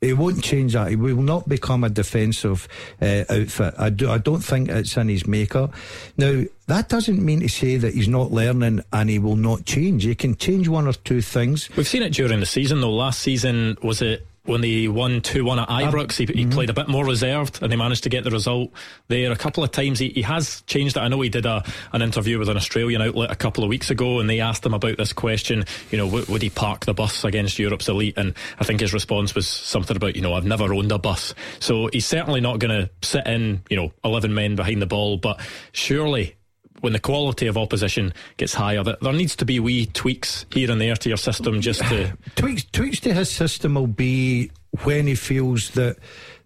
He 0.00 0.12
won't 0.12 0.44
change 0.44 0.74
that. 0.74 0.90
He 0.90 0.96
will 0.96 1.16
not 1.16 1.48
become 1.48 1.82
a 1.82 1.88
defensive 1.88 2.68
uh, 3.02 3.24
outfit. 3.28 3.74
I, 3.76 3.90
do, 3.90 4.08
I 4.08 4.18
don't 4.18 4.44
think 4.44 4.68
it's 4.68 4.96
in 4.96 5.08
his 5.08 5.26
makeup. 5.26 5.74
Now, 6.16 6.44
that 6.68 6.88
doesn't 6.88 7.20
mean 7.20 7.40
to 7.40 7.48
say 7.48 7.78
that 7.78 7.94
he's 7.94 8.06
not 8.06 8.30
learning 8.30 8.84
and 8.92 9.10
he 9.10 9.18
will 9.18 9.34
not 9.34 9.64
change. 9.64 10.04
He 10.04 10.14
can 10.14 10.36
change 10.36 10.68
one 10.68 10.86
or 10.86 10.92
two 10.92 11.20
things. 11.20 11.68
We've 11.76 11.88
seen 11.88 12.04
it 12.04 12.12
during 12.12 12.38
the 12.38 12.46
season, 12.46 12.80
though. 12.80 12.92
Last 12.92 13.18
season, 13.18 13.76
was 13.82 14.00
it 14.00 14.24
when 14.48 14.62
they 14.62 14.88
won 14.88 15.20
2 15.20 15.44
1 15.44 15.58
at 15.58 15.68
Ibrox, 15.68 16.16
he, 16.16 16.24
he 16.24 16.32
mm-hmm. 16.32 16.50
played 16.50 16.70
a 16.70 16.72
bit 16.72 16.88
more 16.88 17.04
reserved 17.04 17.62
and 17.62 17.70
they 17.70 17.76
managed 17.76 18.04
to 18.04 18.08
get 18.08 18.24
the 18.24 18.30
result 18.30 18.72
there. 19.08 19.30
A 19.30 19.36
couple 19.36 19.62
of 19.62 19.70
times 19.70 19.98
he, 19.98 20.08
he 20.08 20.22
has 20.22 20.62
changed 20.62 20.96
it. 20.96 21.00
I 21.00 21.08
know 21.08 21.20
he 21.20 21.28
did 21.28 21.46
a, 21.46 21.62
an 21.92 22.02
interview 22.02 22.38
with 22.38 22.48
an 22.48 22.56
Australian 22.56 23.02
outlet 23.02 23.30
a 23.30 23.36
couple 23.36 23.62
of 23.62 23.68
weeks 23.68 23.90
ago 23.90 24.18
and 24.20 24.28
they 24.28 24.40
asked 24.40 24.64
him 24.64 24.74
about 24.74 24.96
this 24.96 25.12
question, 25.12 25.64
you 25.90 25.98
know, 25.98 26.06
w- 26.06 26.24
would 26.28 26.42
he 26.42 26.50
park 26.50 26.86
the 26.86 26.94
bus 26.94 27.24
against 27.24 27.58
Europe's 27.58 27.88
elite? 27.88 28.14
And 28.16 28.34
I 28.58 28.64
think 28.64 28.80
his 28.80 28.94
response 28.94 29.34
was 29.34 29.46
something 29.46 29.96
about, 29.96 30.16
you 30.16 30.22
know, 30.22 30.32
I've 30.32 30.46
never 30.46 30.72
owned 30.72 30.92
a 30.92 30.98
bus. 30.98 31.34
So 31.60 31.90
he's 31.92 32.06
certainly 32.06 32.40
not 32.40 32.58
going 32.58 32.82
to 32.82 32.90
sit 33.06 33.26
in, 33.26 33.62
you 33.68 33.76
know, 33.76 33.92
11 34.02 34.32
men 34.32 34.56
behind 34.56 34.80
the 34.80 34.86
ball, 34.86 35.18
but 35.18 35.40
surely 35.72 36.37
when 36.80 36.92
the 36.92 37.00
quality 37.00 37.46
of 37.46 37.56
opposition 37.56 38.12
gets 38.36 38.54
higher, 38.54 38.82
that 38.84 39.00
there 39.00 39.12
needs 39.12 39.36
to 39.36 39.44
be 39.44 39.60
wee 39.60 39.86
tweaks 39.86 40.46
here 40.52 40.70
and 40.70 40.80
there 40.80 40.96
to 40.96 41.08
your 41.08 41.18
system 41.18 41.60
just 41.60 41.80
to 41.82 42.16
tweaks. 42.36 42.64
Tweaks 42.64 43.00
to 43.00 43.12
his 43.12 43.30
system 43.30 43.74
will 43.74 43.86
be 43.86 44.50
when 44.84 45.06
he 45.06 45.14
feels 45.14 45.70
that 45.70 45.96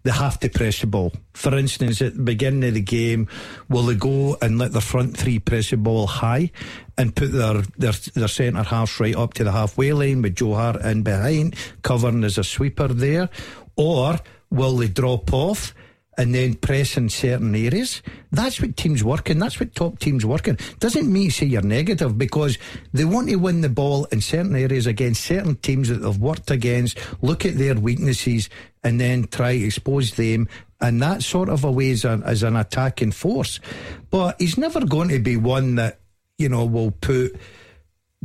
they 0.03 0.11
have 0.11 0.39
to 0.39 0.49
press 0.49 0.81
the 0.81 0.87
ball. 0.87 1.13
For 1.33 1.57
instance, 1.57 2.01
at 2.01 2.15
the 2.15 2.23
beginning 2.23 2.65
of 2.65 2.73
the 2.73 2.81
game, 2.81 3.27
will 3.69 3.83
they 3.83 3.95
go 3.95 4.37
and 4.41 4.59
let 4.59 4.73
the 4.73 4.81
front 4.81 5.17
three 5.17 5.39
press 5.39 5.69
the 5.69 5.77
ball 5.77 6.07
high 6.07 6.51
and 6.97 7.15
put 7.15 7.31
their 7.31 7.61
their, 7.77 7.93
their 8.13 8.27
centre 8.27 8.63
halves 8.63 8.99
right 8.99 9.15
up 9.15 9.33
to 9.35 9.43
the 9.43 9.51
halfway 9.51 9.93
line 9.93 10.21
with 10.21 10.35
Joe 10.35 10.55
Hart 10.55 10.81
in 10.81 11.03
behind, 11.03 11.55
covering 11.81 12.23
as 12.23 12.37
a 12.37 12.43
sweeper 12.43 12.87
there, 12.89 13.29
or 13.75 14.19
will 14.49 14.77
they 14.77 14.89
drop 14.89 15.33
off? 15.33 15.73
And 16.17 16.33
then 16.33 16.53
press 16.55 16.97
in 16.97 17.09
certain 17.09 17.55
areas. 17.55 18.01
That's 18.31 18.61
what 18.61 18.77
teams 18.77 19.03
work 19.03 19.29
in. 19.29 19.39
That's 19.39 19.59
what 19.59 19.73
top 19.75 19.99
teams 19.99 20.25
work 20.25 20.47
in. 20.47 20.57
Doesn't 20.79 21.11
mean 21.11 21.31
say 21.31 21.45
you're 21.45 21.61
negative 21.61 22.17
because 22.17 22.57
they 22.93 23.05
want 23.05 23.29
to 23.29 23.35
win 23.35 23.61
the 23.61 23.69
ball 23.69 24.05
in 24.05 24.21
certain 24.21 24.55
areas 24.55 24.85
against 24.87 25.23
certain 25.23 25.55
teams 25.55 25.89
that 25.89 25.95
they've 25.95 26.17
worked 26.17 26.51
against, 26.51 26.97
look 27.21 27.45
at 27.45 27.57
their 27.57 27.75
weaknesses 27.75 28.49
and 28.83 28.99
then 28.99 29.27
try 29.27 29.57
to 29.57 29.65
expose 29.65 30.13
them. 30.13 30.47
And 30.81 31.01
that 31.01 31.23
sort 31.23 31.49
of 31.49 31.63
a 31.63 31.71
way 31.71 31.91
a, 31.91 32.21
as 32.25 32.43
an 32.43 32.55
attacking 32.55 33.11
force. 33.11 33.59
But 34.09 34.39
he's 34.39 34.57
never 34.57 34.85
going 34.85 35.09
to 35.09 35.19
be 35.19 35.37
one 35.37 35.75
that, 35.75 35.99
you 36.37 36.49
know, 36.49 36.65
will 36.65 36.91
put 36.91 37.35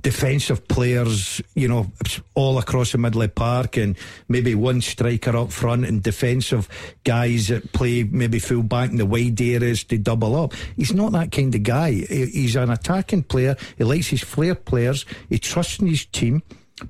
defensive 0.00 0.66
players, 0.68 1.40
you 1.54 1.68
know, 1.68 1.90
all 2.34 2.58
across 2.58 2.92
the 2.92 2.98
middle 2.98 3.22
of 3.22 3.34
park, 3.34 3.76
and 3.76 3.96
maybe 4.28 4.54
one 4.54 4.80
striker 4.80 5.36
up 5.36 5.52
front, 5.52 5.84
and 5.84 6.02
defensive 6.02 6.68
guys 7.04 7.48
that 7.48 7.72
play 7.72 8.04
maybe 8.04 8.38
full 8.38 8.62
back 8.62 8.90
in 8.90 8.96
the 8.96 9.06
wide 9.06 9.40
areas 9.40 9.84
to 9.84 9.98
double 9.98 10.36
up. 10.36 10.54
He's 10.76 10.94
not 10.94 11.12
that 11.12 11.32
kind 11.32 11.54
of 11.54 11.62
guy. 11.62 11.92
He's 11.92 12.56
an 12.56 12.70
attacking 12.70 13.24
player. 13.24 13.56
He 13.76 13.84
likes 13.84 14.08
his 14.08 14.22
flair 14.22 14.54
players. 14.54 15.04
He 15.28 15.38
trusts 15.38 15.78
in 15.78 15.88
his 15.88 16.04
team. 16.06 16.42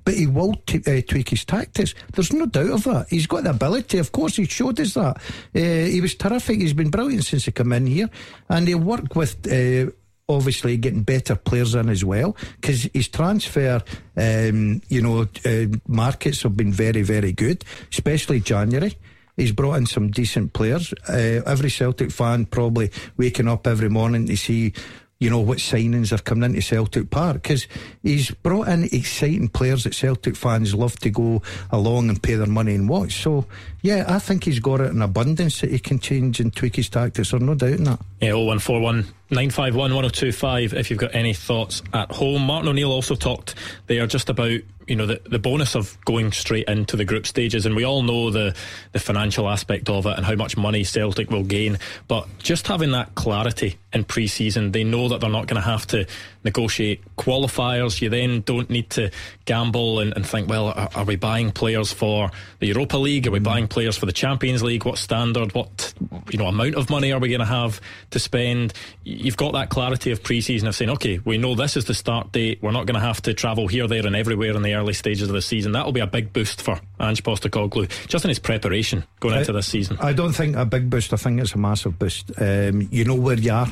But 0.05 0.15
he 0.15 0.27
will 0.27 0.53
t- 0.67 0.83
uh, 0.87 1.01
tweak 1.01 1.31
his 1.31 1.47
tactics. 1.47 1.95
There's 2.13 2.31
no 2.31 2.45
doubt 2.45 2.71
of 2.73 2.85
that. 2.85 3.07
He's 3.09 3.27
got 3.27 3.45
the 3.45 3.51
ability. 3.51 3.97
Of 3.97 4.13
course, 4.13 4.37
he 4.37 4.45
showed 4.45 4.79
us 4.81 4.93
that. 4.93 5.17
Uh, 5.57 5.61
he 5.89 6.03
was 6.03 6.15
terrific. 6.15 6.61
He's 6.61 6.75
been 6.75 6.91
brilliant 6.91 7.25
since 7.25 7.47
he 7.47 7.53
came 7.53 7.73
in 7.73 7.87
here, 7.87 8.11
and 8.51 8.69
he 8.69 8.75
worked 8.75 9.17
with 9.17 9.37
uh, 9.51 9.91
obviously 10.29 10.77
getting 10.77 11.03
better 11.03 11.35
players 11.35 11.75
in 11.75 11.89
as 11.89 12.05
well 12.05 12.37
because 12.61 12.89
his 12.93 13.09
transfer, 13.09 13.83
um, 14.17 14.83
you 14.89 15.01
know, 15.01 15.27
uh, 15.45 15.67
markets 15.87 16.43
have 16.43 16.57
been 16.57 16.73
very, 16.73 17.03
very 17.03 17.33
good, 17.33 17.65
especially 17.91 18.41
January. 18.41 18.95
He's 19.37 19.53
brought 19.53 19.75
in 19.75 19.87
some 19.87 20.11
decent 20.11 20.53
players. 20.53 20.93
Uh, 21.09 21.43
every 21.47 21.71
Celtic 21.71 22.11
fan 22.11 22.45
probably 22.45 22.91
waking 23.17 23.49
up 23.49 23.67
every 23.67 23.89
morning 23.89 24.27
to 24.27 24.37
see 24.37 24.73
you 25.21 25.29
know, 25.29 25.41
what 25.41 25.59
signings 25.59 26.11
have 26.11 26.23
coming 26.23 26.49
into 26.49 26.63
Celtic 26.63 27.11
Park 27.11 27.43
because 27.43 27.67
he's 28.05 28.31
brought 28.31 28.69
in 28.69 28.85
exciting 28.85 29.49
players 29.49 29.83
that 29.83 29.95
Celtic 29.95 30.37
fans 30.37 30.75
love 30.75 30.97
to 31.01 31.11
go 31.11 31.43
along 31.71 32.09
and 32.09 32.23
pay 32.23 32.37
their 32.37 32.47
money 32.47 32.75
and 32.75 32.89
watch. 32.89 33.21
So, 33.21 33.45
yeah, 33.83 34.05
I 34.07 34.21
think 34.21 34.45
he's 34.45 34.61
got 34.61 34.81
it 34.81 34.93
in 34.93 35.03
abundance 35.03 35.61
that 35.61 35.73
he 35.73 35.81
can 35.81 35.99
change 35.99 36.39
and 36.39 36.55
tweak 36.55 36.77
his 36.77 36.89
tactics. 36.89 37.33
There's 37.33 37.43
no 37.43 37.57
doubt 37.57 37.71
in 37.71 37.85
that. 37.85 38.01
Yeah, 38.21 38.35
0141 38.35 39.07
951 39.31 39.95
1025 39.95 40.75
if 40.75 40.89
you've 40.89 41.01
got 41.01 41.15
any 41.15 41.35
thoughts 41.35 41.83
at 41.93 42.13
home. 42.13 42.43
Martin 42.43 42.69
O'Neill 42.69 42.93
also 42.93 43.17
talked 43.17 43.57
there 43.89 44.07
just 44.07 44.31
about 44.31 44.61
you 44.89 44.97
know 44.97 45.07
the, 45.07 45.21
the 45.29 45.39
bonus 45.39 45.75
of 45.75 45.99
going 46.05 46.33
straight 46.33 46.67
into 46.69 46.97
the 46.97 47.05
group 47.05 47.27
stages 47.27 47.67
and 47.67 47.77
we 47.77 47.85
all 47.85 48.03
know 48.03 48.31
the 48.31 48.55
the 48.93 48.99
financial 48.99 49.49
aspect 49.49 49.89
of 49.89 50.07
it 50.07 50.17
and 50.17 50.25
how 50.25 50.35
much 50.35 50.57
money 50.57 50.85
Celtic 50.85 51.31
will 51.31 51.45
gain 51.45 51.79
but 52.07 52.27
just 52.39 52.67
having 52.67 52.93
that 52.93 53.15
clarity 53.15 53.79
in 53.93 54.05
pre-season 54.05 54.73
they 54.73 54.85
know 54.85 55.09
that 55.09 55.21
they're 55.21 55.31
not 55.31 55.47
going 55.47 55.61
to 55.61 55.69
have 55.69 55.87
to 55.89 56.07
negotiate 56.45 57.03
qualifiers 57.17 58.01
you 58.01 58.09
then 58.09 58.41
don't 58.43 58.71
need 58.71 58.89
to 58.91 59.11
gamble 59.45 60.01
and, 60.01 60.15
and 60.15 60.27
think 60.27 60.49
well 60.49 60.69
are, 60.69 60.89
are, 60.95 61.05
we 61.05 61.17
buying 61.17 61.51
players 61.51 61.93
for 61.93 62.31
the 62.61 62.67
Europa 62.67 62.97
League 62.97 63.27
are 63.27 63.31
we 63.31 63.39
buying 63.39 63.67
players 63.69 63.97
for 63.97 64.07
the 64.07 64.13
Champions 64.13 64.63
League 64.63 64.85
what 64.85 64.99
standard 64.99 65.55
what 65.55 65.93
you 66.31 66.39
know 66.39 66.47
amount 66.47 66.75
of 66.75 66.91
money 66.91 67.13
are 67.13 67.19
we 67.19 67.29
going 67.29 67.41
to 67.41 67.47
have 67.47 67.81
to 68.11 68.19
spend 68.19 68.73
you've 69.05 69.37
got 69.37 69.53
that 69.53 69.69
clarity 69.69 70.11
of 70.11 70.23
pre-season 70.23 70.69
of 70.69 70.75
saying 70.75 70.91
okay 70.91 71.19
we 71.25 71.39
know 71.39 71.55
this 71.55 71.77
is 71.77 71.87
the 71.87 71.95
start 71.95 72.31
date 72.33 72.63
we're 72.63 72.71
not 72.71 72.87
going 72.87 72.95
to 72.95 73.07
have 73.07 73.21
to 73.23 73.35
travel 73.35 73.67
here 73.67 73.87
there 73.87 74.07
and 74.07 74.17
everywhere 74.17 74.55
in 74.55 74.63
the 74.63 74.75
early 74.75 74.93
stages 74.93 75.29
of 75.29 75.35
the 75.35 75.43
season. 75.43 75.73
That'll 75.73 75.93
be 75.93 76.01
a 76.01 76.07
big 76.07 76.33
boost 76.33 76.63
for 76.63 76.81
Ange 77.01 77.23
Postecoglou, 77.23 77.89
just 78.09 78.25
in 78.25 78.29
his 78.29 78.39
preparation 78.39 79.05
going 79.21 79.35
I, 79.35 79.41
into 79.41 79.53
this 79.53 79.67
season. 79.67 79.99
I 80.01 80.13
don't 80.13 80.33
think 80.33 80.57
a 80.57 80.65
big 80.65 80.91
boost. 80.91 81.13
I 81.13 81.17
think 81.17 81.41
it's 81.41 81.55
a 81.55 81.59
massive 81.59 81.99
boost. 81.99 82.33
Um, 82.39 82.89
you 82.91 83.05
know 83.05 83.15
where 83.15 83.37
you 83.37 83.53
are. 83.53 83.69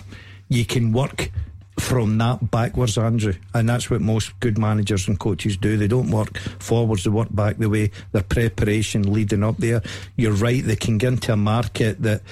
You 0.49 0.65
can 0.65 0.93
work 0.93 1.31
from 1.79 2.19
that 2.19 2.51
backwards, 2.51 2.99
Andrew. 2.99 3.35
And 3.55 3.69
that's 3.69 3.91
what 3.91 4.01
most 4.01 4.39
good 4.41 4.59
managers 4.59 5.09
and 5.09 5.19
coaches 5.19 5.57
do. 5.57 5.77
They 5.77 5.89
don't 5.89 6.11
work 6.11 6.39
forwards, 6.39 7.05
they 7.05 7.11
work 7.11 7.29
back 7.31 7.59
the 7.59 7.69
way 7.69 7.91
their 8.13 8.23
preparation 8.23 9.13
leading 9.13 9.45
up 9.45 9.59
there. 9.59 9.83
You're 10.17 10.33
right, 10.33 10.65
they 10.65 10.77
can 10.77 10.99
get 10.99 11.13
into 11.13 11.33
a 11.33 11.37
market 11.37 12.03
that, 12.03 12.23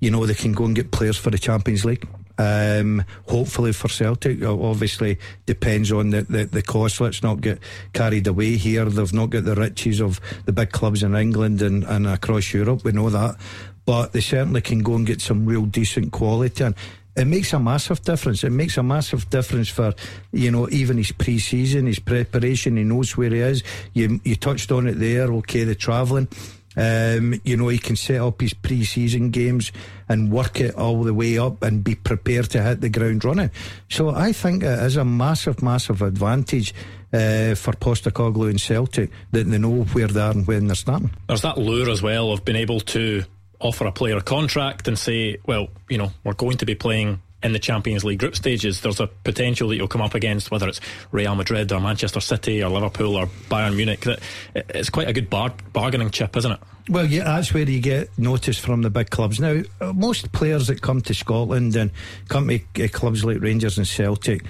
you 0.00 0.10
know, 0.10 0.26
they 0.26 0.34
can 0.34 0.52
go 0.52 0.64
and 0.64 0.74
get 0.74 0.90
players 0.90 1.16
for 1.16 1.30
the 1.30 1.38
Champions 1.38 1.84
League. 1.84 2.06
Um, 2.38 3.04
hopefully 3.28 3.72
for 3.72 3.88
Celtic, 3.88 4.42
obviously 4.42 5.18
depends 5.46 5.92
on 5.92 6.10
the, 6.10 6.22
the, 6.22 6.44
the, 6.44 6.62
cost. 6.62 7.00
Let's 7.00 7.22
not 7.22 7.40
get 7.40 7.58
carried 7.92 8.26
away 8.26 8.56
here. 8.56 8.86
They've 8.86 9.12
not 9.12 9.30
got 9.30 9.44
the 9.44 9.54
riches 9.54 10.00
of 10.00 10.18
the 10.46 10.52
big 10.52 10.72
clubs 10.72 11.02
in 11.02 11.14
England 11.14 11.62
and, 11.62 11.84
and 11.84 12.06
across 12.06 12.52
Europe. 12.52 12.84
We 12.84 12.92
know 12.92 13.10
that, 13.10 13.36
but 13.84 14.12
they 14.12 14.20
certainly 14.20 14.60
can 14.60 14.82
go 14.82 14.94
and 14.94 15.06
get 15.06 15.20
some 15.20 15.44
real 15.46 15.66
decent 15.66 16.12
quality. 16.12 16.64
And 16.64 16.74
it 17.14 17.26
makes 17.26 17.52
a 17.52 17.58
massive 17.58 18.02
difference. 18.02 18.42
It 18.42 18.50
makes 18.50 18.76
a 18.78 18.82
massive 18.82 19.28
difference 19.30 19.68
for 19.68 19.94
you 20.32 20.50
know 20.50 20.68
even 20.70 20.96
his 20.96 21.12
pre-season, 21.12 21.86
his 21.86 21.98
preparation. 21.98 22.76
He 22.76 22.84
knows 22.84 23.16
where 23.16 23.30
he 23.30 23.40
is. 23.40 23.62
You 23.92 24.20
you 24.24 24.36
touched 24.36 24.72
on 24.72 24.86
it 24.86 24.94
there. 24.94 25.32
Okay, 25.32 25.64
the 25.64 25.74
travelling. 25.74 26.28
Um, 26.74 27.38
you 27.44 27.56
know, 27.56 27.68
he 27.68 27.76
can 27.78 27.96
set 27.96 28.20
up 28.20 28.40
his 28.40 28.54
pre 28.54 28.84
season 28.84 29.30
games 29.30 29.72
and 30.08 30.32
work 30.32 30.60
it 30.60 30.74
all 30.74 31.02
the 31.02 31.12
way 31.12 31.38
up 31.38 31.62
and 31.62 31.84
be 31.84 31.94
prepared 31.94 32.48
to 32.50 32.62
hit 32.62 32.80
the 32.80 32.88
ground 32.88 33.24
running. 33.24 33.50
So 33.90 34.10
I 34.10 34.32
think 34.32 34.62
it 34.62 34.78
is 34.78 34.96
a 34.96 35.04
massive, 35.04 35.62
massive 35.62 36.00
advantage 36.00 36.74
uh, 37.12 37.54
for 37.54 37.72
Postecoglou 37.74 38.48
and 38.48 38.60
Celtic 38.60 39.10
that 39.32 39.44
they 39.50 39.58
know 39.58 39.82
where 39.84 40.08
they 40.08 40.20
are 40.20 40.30
and 40.30 40.46
when 40.46 40.66
they're 40.66 40.74
starting. 40.74 41.10
There's 41.28 41.42
that 41.42 41.58
lure 41.58 41.90
as 41.90 42.02
well 42.02 42.32
of 42.32 42.44
being 42.44 42.56
able 42.56 42.80
to 42.80 43.24
offer 43.62 43.86
a 43.86 43.92
player 43.92 44.16
a 44.16 44.22
contract 44.22 44.88
and 44.88 44.98
say, 44.98 45.38
well, 45.46 45.68
you 45.88 45.98
know, 45.98 46.12
we're 46.24 46.34
going 46.34 46.58
to 46.58 46.66
be 46.66 46.74
playing 46.74 47.20
in 47.42 47.52
the 47.52 47.58
Champions 47.58 48.04
League 48.04 48.20
group 48.20 48.36
stages, 48.36 48.80
there's 48.82 49.00
a 49.00 49.06
potential 49.06 49.68
that 49.68 49.76
you'll 49.76 49.88
come 49.88 50.00
up 50.00 50.14
against, 50.14 50.50
whether 50.50 50.68
it's 50.68 50.80
Real 51.10 51.34
Madrid 51.34 51.72
or 51.72 51.80
Manchester 51.80 52.20
City 52.20 52.62
or 52.62 52.70
Liverpool 52.70 53.16
or 53.16 53.26
Bayern 53.48 53.76
Munich. 53.76 54.00
That 54.00 54.20
it's 54.54 54.90
quite 54.90 55.08
a 55.08 55.12
good 55.12 55.28
bar- 55.28 55.54
bargaining 55.72 56.10
chip, 56.10 56.36
isn't 56.36 56.52
it? 56.52 56.60
Well, 56.88 57.06
yeah, 57.06 57.24
that's 57.24 57.52
where 57.54 57.68
you 57.68 57.80
get 57.80 58.16
notice 58.18 58.58
from 58.58 58.82
the 58.82 58.90
big 58.90 59.10
clubs. 59.10 59.40
Now, 59.40 59.62
uh, 59.80 59.92
most 59.92 60.32
players 60.32 60.66
that 60.68 60.82
come 60.82 61.00
to 61.02 61.14
Scotland 61.14 61.76
and 61.76 61.90
come 62.28 62.48
to 62.48 62.88
clubs 62.88 63.24
like 63.24 63.40
Rangers 63.40 63.78
and 63.78 63.86
Celtic 63.86 64.44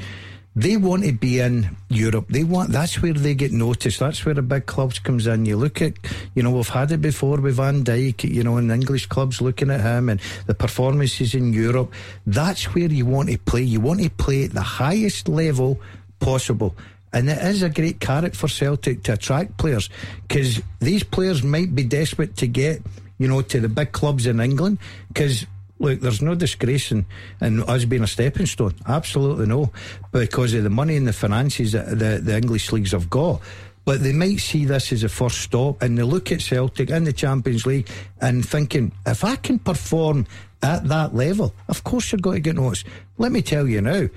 they 0.55 0.77
want 0.77 1.05
to 1.05 1.13
be 1.13 1.41
in 1.41 1.77
Europe. 1.89 2.27
They 2.29 2.45
want 2.45 2.73
that's 2.73 3.01
where 3.01 3.15
they 3.15 3.35
get 3.35 3.53
noticed. 3.53 4.01
That's 4.01 4.25
where 4.25 4.35
the 4.35 4.43
big 4.43 4.67
clubs 4.67 4.99
comes 4.99 5.27
in. 5.27 5.47
You 5.47 5.57
look 5.57 5.81
at, 5.81 5.95
you 6.35 6.43
know, 6.43 6.51
we've 6.51 6.69
had 6.69 6.93
it 6.93 7.01
before 7.01 7.39
with 7.39 7.57
Van 7.57 7.85
Dijk. 7.85 8.25
You 8.25 8.45
know, 8.45 8.59
in 8.59 8.71
English 8.71 9.07
clubs 9.07 9.41
looking 9.41 9.71
at 9.71 9.81
him 9.81 10.09
and 10.11 10.21
the 10.47 10.55
performances 10.55 11.35
in 11.35 11.53
Europe. 11.55 11.93
That's 12.27 12.75
where 12.75 12.89
you 12.89 13.07
want 13.07 13.31
to 13.31 13.39
play. 13.39 13.63
You 13.63 13.81
want 13.81 14.03
to 14.03 14.11
play 14.11 14.45
at 14.45 14.53
the 14.53 14.61
highest 14.61 15.29
level 15.29 15.81
possible. 16.21 16.77
And 17.15 17.29
it 17.29 17.39
is 17.39 17.63
a 17.63 17.69
great 17.71 18.01
carrot 18.01 18.37
for 18.37 18.49
Celtic 18.49 19.03
to 19.05 19.15
attract 19.15 19.59
players 19.59 19.91
because 20.29 20.61
these 20.81 21.03
players 21.03 21.43
might 21.43 21.75
be 21.75 21.85
desperate 21.85 22.37
to 22.39 22.47
get, 22.47 22.83
you 23.19 23.29
know, 23.29 23.43
to 23.43 23.61
the 23.61 23.69
big 23.69 23.93
clubs 23.93 24.27
in 24.27 24.41
England 24.41 24.79
because 25.09 25.47
look, 25.83 26.01
there's 26.01 26.23
no 26.23 26.35
disgrace 26.35 26.93
in, 26.93 27.05
in 27.41 27.63
us 27.65 27.85
being 27.85 28.05
a 28.05 28.07
stepping 28.07 28.47
stone. 28.47 28.75
Absolutely 28.87 29.47
no, 29.47 29.73
because 30.13 30.55
of 30.55 30.63
the 30.63 30.71
money 30.71 30.97
and 30.97 31.07
the 31.07 31.13
finances 31.13 31.73
that 31.73 31.99
the, 31.99 32.21
the 32.23 32.37
English 32.37 32.73
leagues 32.73 32.93
have 32.93 33.11
got. 33.11 33.41
But 33.85 34.03
they 34.03 34.13
might 34.13 34.39
see 34.39 34.65
this 34.65 34.93
as 34.93 35.03
a 35.03 35.09
first 35.09 35.41
stop 35.41 35.83
and 35.83 35.99
they 35.99 36.05
look 36.05 36.31
at 36.31 36.41
Celtic 36.41 36.89
in 36.89 37.03
the 37.03 37.13
Champions 37.13 37.67
League 37.67 37.89
and 38.21 38.47
thinking, 38.49 38.93
if 39.05 39.25
I 39.25 39.35
can 39.35 39.59
perform 39.59 40.27
at 40.63 40.87
that 40.87 41.17
level, 41.17 41.53
of 41.69 41.83
course 41.83 42.13
you're 42.13 42.21
going 42.21 42.37
to 42.37 42.41
get 42.41 42.55
noticed. 42.55 42.87
Let 43.19 43.33
me 43.33 43.43
tell 43.43 43.67
you 43.67 43.81
now, 43.81 44.09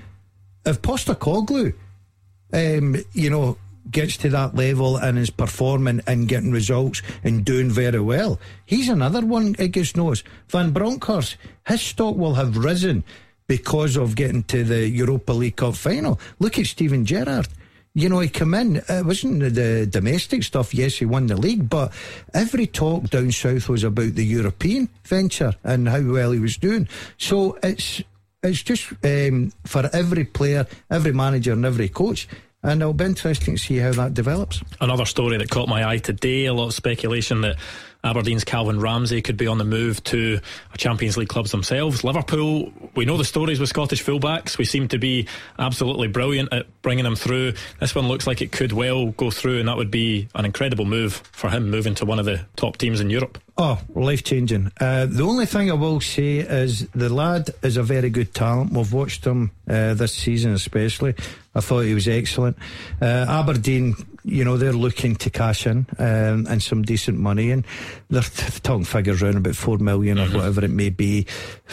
if 0.64 0.82
Postecoglou, 0.82 1.74
um, 2.52 2.96
you 3.12 3.28
know, 3.28 3.58
gets 3.90 4.16
to 4.18 4.28
that 4.30 4.54
level 4.54 4.96
and 4.96 5.18
is 5.18 5.30
performing 5.30 6.00
and 6.06 6.28
getting 6.28 6.52
results 6.52 7.02
and 7.24 7.44
doing 7.44 7.70
very 7.70 8.00
well. 8.00 8.40
He's 8.64 8.88
another 8.88 9.24
one 9.24 9.52
that 9.52 9.68
gets 9.68 9.96
noticed. 9.96 10.24
Van 10.48 10.72
Bronckhorst, 10.72 11.36
his 11.66 11.82
stock 11.82 12.16
will 12.16 12.34
have 12.34 12.56
risen 12.56 13.04
because 13.46 13.96
of 13.96 14.16
getting 14.16 14.42
to 14.44 14.64
the 14.64 14.88
Europa 14.88 15.32
League 15.32 15.56
Cup 15.56 15.74
final. 15.74 16.20
Look 16.38 16.58
at 16.58 16.66
Steven 16.66 17.04
Gerrard. 17.04 17.48
You 17.94 18.10
know, 18.10 18.20
he 18.20 18.28
came 18.28 18.52
in, 18.52 18.76
it 18.76 19.06
wasn't 19.06 19.54
the 19.54 19.86
domestic 19.86 20.42
stuff. 20.42 20.74
Yes, 20.74 20.96
he 20.96 21.06
won 21.06 21.28
the 21.28 21.36
league, 21.36 21.70
but 21.70 21.94
every 22.34 22.66
talk 22.66 23.08
down 23.08 23.32
south 23.32 23.70
was 23.70 23.84
about 23.84 24.14
the 24.14 24.24
European 24.24 24.90
venture 25.04 25.54
and 25.64 25.88
how 25.88 26.02
well 26.02 26.32
he 26.32 26.38
was 26.38 26.58
doing. 26.58 26.88
So 27.16 27.58
it's 27.62 28.02
it's 28.42 28.62
just 28.62 28.92
um, 29.02 29.50
for 29.64 29.88
every 29.94 30.24
player, 30.24 30.66
every 30.90 31.12
manager, 31.12 31.52
and 31.52 31.64
every 31.64 31.88
coach 31.88 32.28
and 32.66 32.82
it'll 32.82 32.92
be 32.92 33.04
interesting 33.04 33.54
to 33.54 33.62
see 33.62 33.76
how 33.78 33.92
that 33.92 34.12
develops. 34.12 34.60
Another 34.80 35.04
story 35.04 35.38
that 35.38 35.48
caught 35.48 35.68
my 35.68 35.88
eye 35.88 35.98
today 35.98 36.46
a 36.46 36.52
lot 36.52 36.66
of 36.66 36.74
speculation 36.74 37.42
that 37.42 37.56
Aberdeen's 38.06 38.44
Calvin 38.44 38.80
Ramsey 38.80 39.20
could 39.20 39.36
be 39.36 39.46
on 39.46 39.58
the 39.58 39.64
move 39.64 40.02
to 40.04 40.40
Champions 40.76 41.16
League 41.16 41.28
clubs 41.28 41.50
themselves. 41.50 42.04
Liverpool, 42.04 42.72
we 42.94 43.04
know 43.04 43.16
the 43.16 43.24
stories 43.24 43.58
with 43.58 43.68
Scottish 43.68 44.02
fullbacks. 44.04 44.58
We 44.58 44.64
seem 44.64 44.88
to 44.88 44.98
be 44.98 45.26
absolutely 45.58 46.08
brilliant 46.08 46.52
at 46.52 46.66
bringing 46.82 47.04
them 47.04 47.16
through. 47.16 47.54
This 47.80 47.94
one 47.94 48.06
looks 48.06 48.26
like 48.26 48.40
it 48.40 48.52
could 48.52 48.72
well 48.72 49.06
go 49.06 49.30
through, 49.30 49.58
and 49.58 49.68
that 49.68 49.76
would 49.76 49.90
be 49.90 50.28
an 50.34 50.44
incredible 50.44 50.84
move 50.84 51.14
for 51.32 51.50
him 51.50 51.68
moving 51.68 51.94
to 51.96 52.06
one 52.06 52.18
of 52.18 52.24
the 52.24 52.46
top 52.54 52.76
teams 52.76 53.00
in 53.00 53.10
Europe. 53.10 53.38
Oh, 53.58 53.80
life 53.94 54.22
changing. 54.22 54.70
Uh, 54.78 55.06
the 55.06 55.22
only 55.22 55.46
thing 55.46 55.70
I 55.70 55.74
will 55.74 56.00
say 56.00 56.38
is 56.38 56.86
the 56.88 57.08
lad 57.08 57.50
is 57.62 57.76
a 57.76 57.82
very 57.82 58.10
good 58.10 58.34
talent. 58.34 58.72
We've 58.72 58.92
watched 58.92 59.24
him 59.24 59.50
uh, 59.68 59.94
this 59.94 60.12
season, 60.12 60.52
especially. 60.52 61.14
I 61.54 61.60
thought 61.60 61.80
he 61.80 61.94
was 61.94 62.06
excellent. 62.06 62.58
Uh, 63.00 63.24
Aberdeen, 63.26 63.94
you 64.26 64.44
know, 64.44 64.56
they're 64.56 64.72
looking 64.72 65.14
to 65.14 65.30
cash 65.30 65.66
in 65.66 65.86
um, 65.98 66.46
and 66.48 66.60
some 66.60 66.82
decent 66.82 67.16
money, 67.16 67.52
and 67.52 67.64
they're 68.10 68.22
talking 68.22 68.84
figures 68.84 69.22
around 69.22 69.36
about 69.36 69.54
four 69.54 69.78
million 69.78 70.18
or 70.18 70.26
mm-hmm. 70.26 70.36
whatever 70.36 70.64
it 70.64 70.70
may 70.70 70.90
be. 70.90 71.26